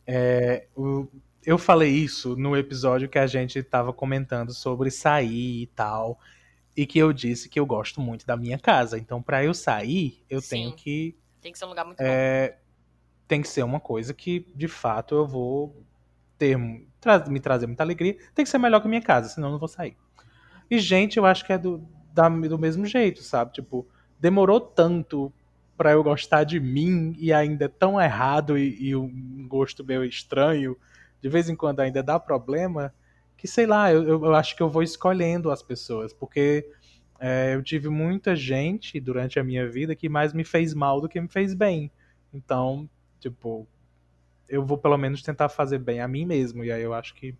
É, 0.07 0.67
o, 0.75 1.07
eu 1.45 1.59
falei 1.59 1.91
isso 1.91 2.37
no 2.37 2.57
episódio 2.57 3.09
que 3.09 3.19
a 3.19 3.27
gente 3.27 3.63
tava 3.63 3.93
comentando 3.93 4.55
sobre 4.55 4.91
sair 4.91 5.63
e 5.63 5.67
tal 5.67 6.19
e 6.79 6.87
que 6.87 6.99
eu 6.99 7.13
disse 7.13 7.49
que 7.49 7.59
eu 7.59 7.67
gosto 7.67 8.01
muito 8.01 8.25
da 8.25 8.37
minha 8.37 8.57
casa. 8.57 8.97
Então, 8.99 9.21
para 9.21 9.43
eu 9.43 9.53
sair, 9.53 10.25
eu 10.31 10.41
Sim. 10.41 10.49
tenho 10.49 10.73
que. 10.77 11.19
Tem 11.41 11.51
que 11.51 11.59
ser 11.59 11.65
um 11.65 11.71
lugar 11.71 11.85
muito 11.85 12.01
é, 12.01 12.51
bom. 12.51 12.57
Tem 13.27 13.43
que 13.43 13.49
ser 13.49 13.65
uma 13.65 13.81
coisa 13.81 14.15
que, 14.15 14.47
de 14.55 14.69
fato, 14.69 15.17
eu 15.17 15.27
vou 15.27 15.85
ter 16.39 16.57
me 17.29 17.41
trazer 17.41 17.67
muita 17.67 17.83
alegria. 17.83 18.17
Tem 18.35 18.45
que 18.45 18.51
ser 18.51 18.59
melhor 18.59 18.81
que 18.81 18.87
a 18.87 18.91
minha 18.91 19.03
casa, 19.03 19.29
senão 19.29 19.49
eu 19.49 19.53
não 19.53 19.59
vou 19.59 19.69
sair. 19.69 19.97
E, 20.71 20.79
gente, 20.79 21.17
eu 21.17 21.25
acho 21.25 21.45
que 21.45 21.53
é 21.53 21.59
do, 21.59 21.87
da, 22.13 22.29
do 22.29 22.59
mesmo 22.59 22.85
jeito, 22.85 23.23
sabe? 23.23 23.53
Tipo, 23.53 23.87
demorou 24.21 24.61
tanto 24.61 25.33
para 25.77 25.93
eu 25.93 26.03
gostar 26.03 26.45
de 26.45 26.59
mim 26.59 27.15
e 27.19 27.33
ainda 27.33 27.67
é 27.67 27.69
tão 27.69 28.01
errado 28.01 28.59
e, 28.59 28.89
e 28.89 28.97
um 28.97 29.47
gosto 29.49 29.85
meio 29.85 30.05
estranho, 30.05 30.77
de 31.23 31.29
vez 31.29 31.49
em 31.49 31.57
quando 31.57 31.81
ainda 31.81 32.03
dá 32.03 32.19
problema 32.19 32.93
que 33.39 33.47
sei 33.47 33.67
lá, 33.67 33.91
eu, 33.93 34.05
eu 34.05 34.35
acho 34.35 34.55
que 34.57 34.63
eu 34.63 34.69
vou 34.69 34.83
escolhendo 34.83 35.51
as 35.51 35.63
pessoas, 35.63 36.13
porque 36.13 36.69
é, 37.21 37.55
eu 37.55 37.63
tive 37.63 37.89
muita 37.89 38.35
gente 38.35 39.01
durante 39.01 39.39
a 39.39 39.45
minha 39.45 39.67
vida 39.71 39.95
que 39.95 40.09
mais 40.09 40.33
me 40.33 40.45
fez 40.45 40.75
mal 40.75 41.01
do 41.01 41.09
que 41.09 41.21
me 41.21 41.29
fez 41.29 41.55
bem. 41.55 41.91
Então, 42.35 42.91
tipo, 43.21 43.67
eu 44.49 44.65
vou 44.65 44.79
pelo 44.79 44.97
menos 44.97 45.23
tentar 45.23 45.49
fazer 45.49 45.79
bem 45.79 46.01
a 46.01 46.09
mim 46.09 46.25
mesmo. 46.25 46.65
E 46.65 46.73
aí 46.73 46.83
eu 46.83 46.95
acho 46.95 47.15
que, 47.15 47.37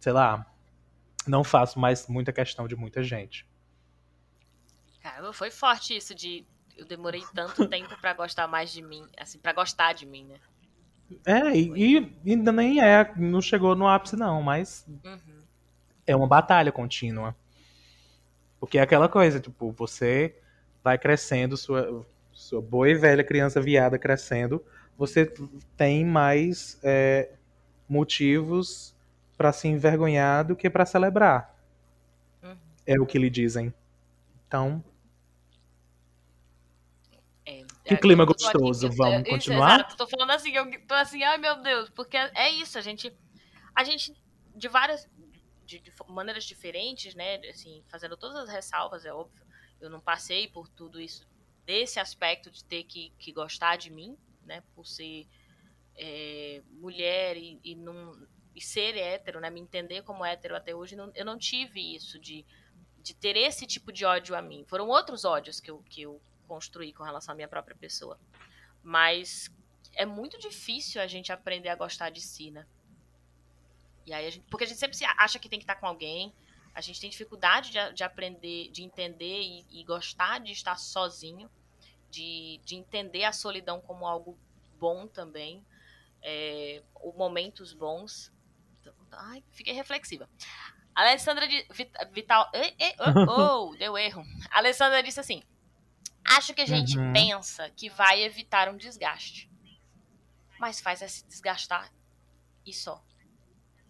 sei 0.00 0.12
lá, 0.12 0.44
não 1.26 1.44
faço 1.44 1.78
mais 1.78 2.06
muita 2.08 2.32
questão 2.32 2.66
de 2.66 2.76
muita 2.76 3.02
gente. 3.02 3.46
Cara, 5.02 5.32
foi 5.32 5.50
forte 5.50 5.96
isso 5.96 6.14
de 6.14 6.44
eu 6.76 6.84
demorei 6.84 7.22
tanto 7.34 7.66
tempo 7.68 7.96
para 8.00 8.12
gostar 8.14 8.46
mais 8.46 8.70
de 8.72 8.82
mim, 8.82 9.06
assim, 9.16 9.38
para 9.38 9.52
gostar 9.52 9.92
de 9.92 10.04
mim, 10.04 10.24
né? 10.24 10.36
É, 11.24 11.56
e, 11.56 11.96
e, 11.96 12.32
ainda 12.32 12.50
nem 12.50 12.82
é, 12.82 13.12
não 13.16 13.40
chegou 13.40 13.76
no 13.76 13.86
ápice 13.86 14.16
não, 14.16 14.42
mas 14.42 14.84
uhum. 15.04 15.42
é 16.04 16.16
uma 16.16 16.26
batalha 16.26 16.72
contínua. 16.72 17.34
Porque 18.58 18.78
é 18.78 18.82
aquela 18.82 19.08
coisa, 19.08 19.38
tipo, 19.38 19.70
você 19.70 20.36
vai 20.82 20.98
crescendo, 20.98 21.56
sua, 21.56 22.04
sua 22.32 22.60
boa 22.60 22.88
e 22.88 22.94
velha 22.94 23.22
criança 23.22 23.60
viada 23.60 23.98
crescendo, 23.98 24.64
você 24.96 25.32
tem 25.76 26.04
mais 26.04 26.78
é, 26.82 27.32
motivos 27.88 28.94
para 29.36 29.52
se 29.52 29.68
envergonhar 29.68 30.44
do 30.46 30.56
que 30.56 30.70
para 30.70 30.86
celebrar. 30.86 31.54
Uhum. 32.42 32.56
É 32.86 33.00
o 33.00 33.06
que 33.06 33.18
lhe 33.18 33.28
dizem. 33.30 33.72
Então, 34.46 34.82
que 37.86 37.94
é, 37.94 37.96
clima 37.96 38.24
gostoso. 38.24 38.88
Aqui, 38.88 38.96
Vamos 38.96 39.28
continuar? 39.28 39.76
Exato, 39.76 39.96
tô 39.96 40.08
falando 40.08 40.32
assim, 40.32 40.50
eu 40.50 40.86
tô 40.86 40.94
assim, 40.94 41.22
ai 41.22 41.38
meu 41.38 41.62
Deus, 41.62 41.88
porque 41.90 42.16
é 42.16 42.50
isso, 42.50 42.76
a 42.76 42.80
gente. 42.80 43.16
A 43.74 43.84
gente, 43.84 44.12
de 44.54 44.68
várias. 44.68 45.08
De, 45.64 45.78
de 45.78 45.92
maneiras 46.08 46.44
diferentes, 46.44 47.14
né? 47.14 47.36
Assim, 47.48 47.82
fazendo 47.88 48.16
todas 48.16 48.36
as 48.36 48.48
ressalvas, 48.48 49.04
é 49.04 49.12
óbvio. 49.12 49.44
Eu 49.80 49.88
não 49.88 50.00
passei 50.00 50.48
por 50.48 50.68
tudo 50.68 51.00
isso, 51.00 51.26
desse 51.64 52.00
aspecto 52.00 52.50
de 52.50 52.64
ter 52.64 52.82
que, 52.84 53.12
que 53.18 53.32
gostar 53.32 53.76
de 53.76 53.90
mim, 53.90 54.16
né? 54.46 54.62
Por 54.74 54.86
ser 54.86 55.26
é, 55.96 56.62
mulher 56.70 57.36
e, 57.36 57.60
e, 57.64 57.74
não, 57.74 58.26
e 58.54 58.60
ser 58.60 58.96
hétero, 58.96 59.40
né? 59.40 59.50
Me 59.50 59.60
entender 59.60 60.02
como 60.02 60.24
hétero 60.24 60.56
até 60.56 60.74
hoje, 60.74 60.96
não, 60.96 61.10
eu 61.14 61.24
não 61.24 61.38
tive 61.38 61.94
isso 61.94 62.18
de, 62.18 62.44
de 63.02 63.14
ter 63.14 63.36
esse 63.36 63.66
tipo 63.66 63.92
de 63.92 64.04
ódio 64.04 64.34
a 64.34 64.42
mim. 64.42 64.64
Foram 64.66 64.88
outros 64.88 65.24
ódios 65.24 65.60
que 65.60 65.70
eu, 65.70 65.82
que 65.88 66.02
eu 66.02 66.20
construir 66.46 66.92
com 66.92 67.02
relação 67.02 67.32
à 67.32 67.36
minha 67.36 67.48
própria 67.48 67.76
pessoa. 67.76 68.18
Mas 68.82 69.50
é 69.94 70.06
muito 70.06 70.38
difícil 70.38 71.00
a 71.00 71.06
gente 71.06 71.32
aprender 71.32 71.68
a 71.68 71.74
gostar 71.74 72.10
de 72.10 72.20
si, 72.20 72.50
né? 72.50 72.66
E 74.06 74.12
aí 74.12 74.26
a 74.26 74.30
gente, 74.30 74.46
porque 74.48 74.64
a 74.64 74.66
gente 74.66 74.78
sempre 74.78 74.96
acha 75.18 75.38
que 75.38 75.48
tem 75.48 75.58
que 75.58 75.64
estar 75.64 75.74
com 75.76 75.86
alguém, 75.86 76.32
a 76.72 76.80
gente 76.80 77.00
tem 77.00 77.10
dificuldade 77.10 77.72
de, 77.72 77.92
de 77.92 78.04
aprender, 78.04 78.70
de 78.70 78.82
entender 78.84 79.40
e, 79.40 79.66
e, 79.70 79.82
gostar 79.82 80.38
de 80.38 80.52
estar 80.52 80.76
sozinho, 80.76 81.50
de, 82.16 82.60
de 82.64 82.76
entender 82.76 83.24
a 83.24 83.32
solidão 83.32 83.78
como 83.80 84.06
algo 84.06 84.38
bom 84.78 85.06
também, 85.06 85.64
é, 86.22 86.82
ou 86.94 87.12
momentos 87.12 87.74
bons. 87.74 88.32
Então, 88.80 88.94
ai, 89.12 89.44
fiquei 89.50 89.74
reflexiva. 89.74 90.28
Alessandra 90.94 91.46
de 91.46 91.66
Vital. 92.10 92.50
oh, 93.28 93.68
oh, 93.70 93.76
deu 93.76 93.98
erro. 93.98 94.24
A 94.50 94.58
Alessandra 94.58 95.02
disse 95.02 95.20
assim: 95.20 95.42
Acho 96.24 96.54
que 96.54 96.62
a 96.62 96.66
gente 96.66 96.98
uhum. 96.98 97.12
pensa 97.12 97.68
que 97.70 97.90
vai 97.90 98.22
evitar 98.22 98.70
um 98.70 98.78
desgaste. 98.78 99.50
mas 100.58 100.80
faz 100.80 101.02
é 101.02 101.08
se 101.08 101.26
desgastar 101.26 101.92
e 102.64 102.72
só. 102.72 103.04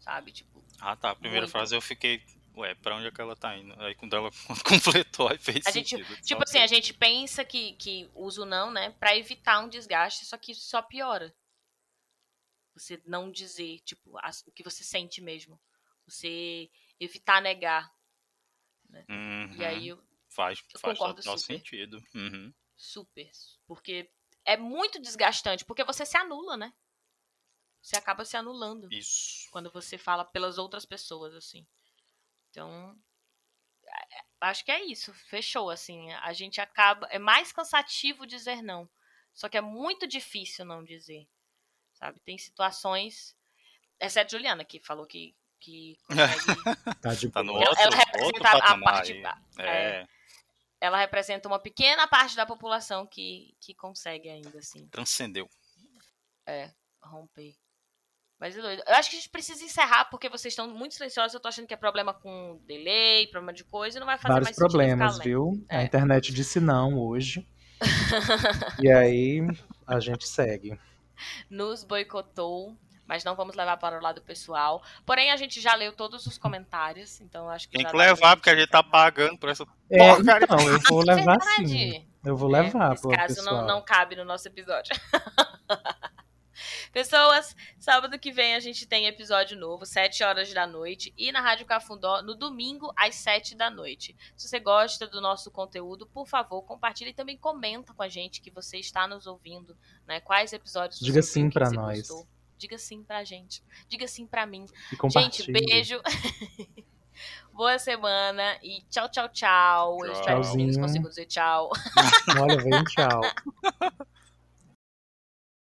Sabe? 0.01 0.33
Tipo. 0.33 0.65
Ah, 0.81 0.97
tá. 0.97 1.11
A 1.13 1.15
primeira 1.15 1.47
Muito. 1.47 1.53
frase 1.53 1.77
eu 1.77 1.81
fiquei. 1.81 2.25
Ué, 2.57 2.75
pra 2.77 2.97
onde 2.97 3.07
é 3.07 3.11
que 3.11 3.21
ela 3.21 3.37
tá 3.37 3.57
indo? 3.57 3.75
Aí 3.83 3.95
quando 3.95 4.17
ela 4.17 4.31
completou, 5.05 5.29
aí 5.29 5.39
fez 5.39 5.67
A 5.67 5.71
gente, 5.71 5.91
sentido. 5.97 6.17
tipo 6.23 6.41
Só 6.41 6.45
assim, 6.45 6.59
a 6.59 6.67
gente 6.67 6.95
pensa 6.95 7.45
que, 7.45 7.75
que 7.75 8.11
usa 8.15 8.43
o 8.43 8.47
não, 8.47 8.71
né, 8.71 8.91
pra 8.93 9.17
evitar 9.17 9.61
um 9.61 9.69
desgaste, 9.69 10.25
só 10.25 10.39
que 10.39 10.55
só 10.55 10.81
piora. 10.81 11.35
Você 12.75 13.01
não 13.07 13.31
dizer, 13.31 13.81
tipo, 13.81 14.19
o 14.47 14.53
que 14.53 14.63
você 14.63 14.85
sente 14.85 15.21
mesmo. 15.21 15.61
Você 16.07 16.71
evitar 17.01 17.41
negar. 17.43 17.91
Uhum. 19.09 19.55
E 19.57 19.65
aí, 19.65 19.89
eu- 19.89 20.03
Faz, 20.29 20.59
eu 20.75 20.81
faz 20.81 20.99
concordo 20.99 21.23
super. 21.23 21.39
sentido. 21.39 22.03
Uhum. 22.15 22.53
super. 22.77 23.31
Porque 23.67 24.11
é 24.45 24.57
muito 24.57 25.01
desgastante, 25.01 25.65
porque 25.65 25.83
você 25.85 26.05
se 26.05 26.17
anula, 26.19 26.57
né? 26.59 26.73
Você 27.81 27.97
acaba 27.97 28.25
se 28.25 28.37
anulando 28.37 28.93
Isso. 28.93 29.49
quando 29.51 29.71
você 29.71 29.97
fala 29.97 30.25
pelas 30.25 30.59
outras 30.59 30.85
pessoas, 30.85 31.35
assim. 31.35 31.67
Então, 32.57 32.97
é- 33.87 34.17
é- 34.19 34.25
acho 34.41 34.65
que 34.65 34.73
é 34.73 34.83
isso. 34.83 35.13
Fechou, 35.13 35.69
assim. 35.69 36.11
A 36.15 36.33
gente 36.33 36.59
acaba. 36.59 37.07
É 37.11 37.19
mais 37.19 37.53
cansativo 37.53 38.27
dizer 38.27 38.63
não. 38.63 38.89
Só 39.35 39.47
que 39.51 39.59
é 39.59 39.61
muito 39.61 40.07
difícil 40.07 40.65
não 40.65 40.83
dizer. 40.83 41.29
Sabe? 41.93 42.19
Tem 42.21 42.39
situações. 42.39 43.37
Exceto 44.01 44.33
Juliana, 44.33 44.65
que 44.65 44.81
falou 44.81 45.07
que, 45.07 45.37
que 45.61 45.99
consegue. 46.07 46.17
Tá 47.03 47.15
de 47.15 47.31
Tá 47.31 47.43
no 47.43 47.53
boa. 47.53 47.63
Ela- 47.65 47.71
outro, 47.71 47.83
ela 47.85 47.97
representa 47.97 48.25
outro 48.25 48.47
a- 48.73 48.81
parte- 48.81 49.13
aí. 49.13 49.23
é. 49.59 50.01
É, 50.01 50.07
ela 50.81 50.97
representa 50.99 51.49
uma 51.49 51.59
pequena 51.59 52.09
parte 52.09 52.37
da 52.37 52.47
população 52.47 53.07
que, 53.07 53.55
que 53.61 53.75
consegue 53.75 54.31
ainda, 54.31 54.59
assim. 54.59 54.89
transcendeu. 54.89 55.47
romper. 57.03 57.55
Mas 58.39 58.57
é 58.57 58.61
doido. 58.61 58.83
Eu 58.87 58.95
acho 58.95 59.09
que 59.11 59.17
a 59.17 59.19
gente 59.19 59.31
precisa 59.31 59.65
encerrar 59.65 60.05
porque 60.07 60.29
vocês 60.29 60.53
estão 60.53 60.69
muito 60.69 60.95
silenciosos. 60.95 61.33
Eu 61.33 61.41
tô 61.41 61.49
achando 61.49 61.67
que 61.67 61.73
é 61.75 61.77
problema 61.77 62.13
com 62.13 62.61
delay, 62.67 63.27
problema 63.29 63.53
de 63.53 63.65
coisa, 63.65 63.97
e 63.97 64.01
não 64.01 64.07
vai 64.07 64.19
fazer 64.19 64.29
Vários 64.35 64.47
mais 64.49 64.57
problemas, 64.57 65.19
viu? 65.19 65.65
A 65.71 65.81
É. 65.81 65.85
internet 65.85 66.33
disse 66.33 66.61
não 66.61 66.99
hoje. 66.99 67.47
e 68.83 68.91
aí 68.91 69.41
a 69.87 70.01
gente 70.01 70.27
segue. 70.29 70.79
Nos 71.49 71.83
boicotou, 71.83 72.77
mas 73.07 73.25
não 73.25 73.35
vamos 73.35 73.57
levar 73.57 73.79
para 73.79 73.99
o 73.99 74.03
lado 74.03 74.21
pessoal. 74.21 74.83
Porém, 75.07 75.31
a 75.31 75.37
gente 75.37 75.59
já 75.61 75.75
leu 75.75 75.93
todos 75.93 76.27
os 76.27 76.37
comentários, 76.37 77.21
então 77.23 77.49
acho 77.49 77.69
que 77.69 77.75
Tem 77.77 77.85
já 77.85 77.91
que 77.91 77.97
levar, 77.97 78.37
porque 78.37 78.51
a 78.51 78.57
gente 78.57 78.69
tá 78.71 78.83
pagando 78.83 79.39
por 79.39 79.49
essa 79.49 79.65
É, 79.91 80.15
porcaria. 80.15 80.45
então, 80.45 80.61
eu 80.69 80.79
vou 80.81 81.01
É 81.09 81.15
levar 81.15 81.39
verdade. 81.39 81.69
sim. 81.69 82.07
Eu 82.25 82.37
vou 82.37 82.55
É, 82.55 82.63
levar, 82.63 82.91
nesse 82.91 83.03
pô, 83.03 83.09
caso, 83.11 83.35
pessoal. 83.37 83.57
não, 83.63 83.67
não 83.67 83.83
cabe 83.83 84.15
no 84.17 84.25
nosso 84.27 84.47
episódio. 84.49 84.95
Pessoas, 86.93 87.55
sábado 87.79 88.19
que 88.19 88.33
vem 88.33 88.55
a 88.55 88.61
gente 88.61 88.87
tem 88.87 89.07
episódio 89.07 89.59
novo, 89.59 89.85
7 89.85 90.23
horas 90.25 90.53
da 90.53 90.67
noite, 90.67 91.13
e 91.17 91.31
na 91.33 91.41
Rádio 91.41 91.67
Cafundó 91.67 92.23
no 92.23 92.35
domingo, 92.35 92.93
às 92.97 93.15
7 93.17 93.55
da 93.55 93.71
noite. 93.71 94.17
Se 94.37 94.49
você 94.49 94.59
gosta 94.59 95.07
do 95.07 95.21
nosso 95.21 95.51
conteúdo, 95.51 96.07
por 96.07 96.27
favor, 96.27 96.63
compartilhe 96.63 97.11
e 97.11 97.15
também 97.15 97.37
comenta 97.37 97.93
com 97.93 98.03
a 98.03 98.09
gente 98.09 98.41
que 98.41 98.51
você 98.51 98.79
está 98.79 99.07
nos 99.07 99.27
ouvindo, 99.27 99.77
né? 100.07 100.21
Quais 100.21 100.53
episódios 100.53 101.01
Diga 101.01 101.23
você 101.23 101.29
sim 101.33 101.51
você 101.51 101.75
nós. 101.75 101.99
gostou. 102.09 102.27
Diga 102.59 102.79
sim 102.79 103.03
pra 103.03 103.23
gente. 103.23 103.63
Diga 103.89 104.09
sim 104.09 104.27
pra 104.27 104.47
mim. 104.47 104.65
E 104.93 105.11
Gente, 105.11 105.53
beijo. 105.53 106.01
Boa 107.53 107.79
semana 107.79 108.59
e 108.63 108.83
tchau, 108.91 109.09
tchau, 109.09 109.29
tchau. 109.31 110.05
Eu 110.05 110.13
espero 110.13 110.41
que 110.41 110.47
os 110.49 110.55
meninos 110.55 110.77
consigam 110.77 111.09
dizer 111.09 111.27
tchau. 111.27 111.71
Olha, 112.39 112.57
vem 112.59 112.85
tchau. 112.85 113.21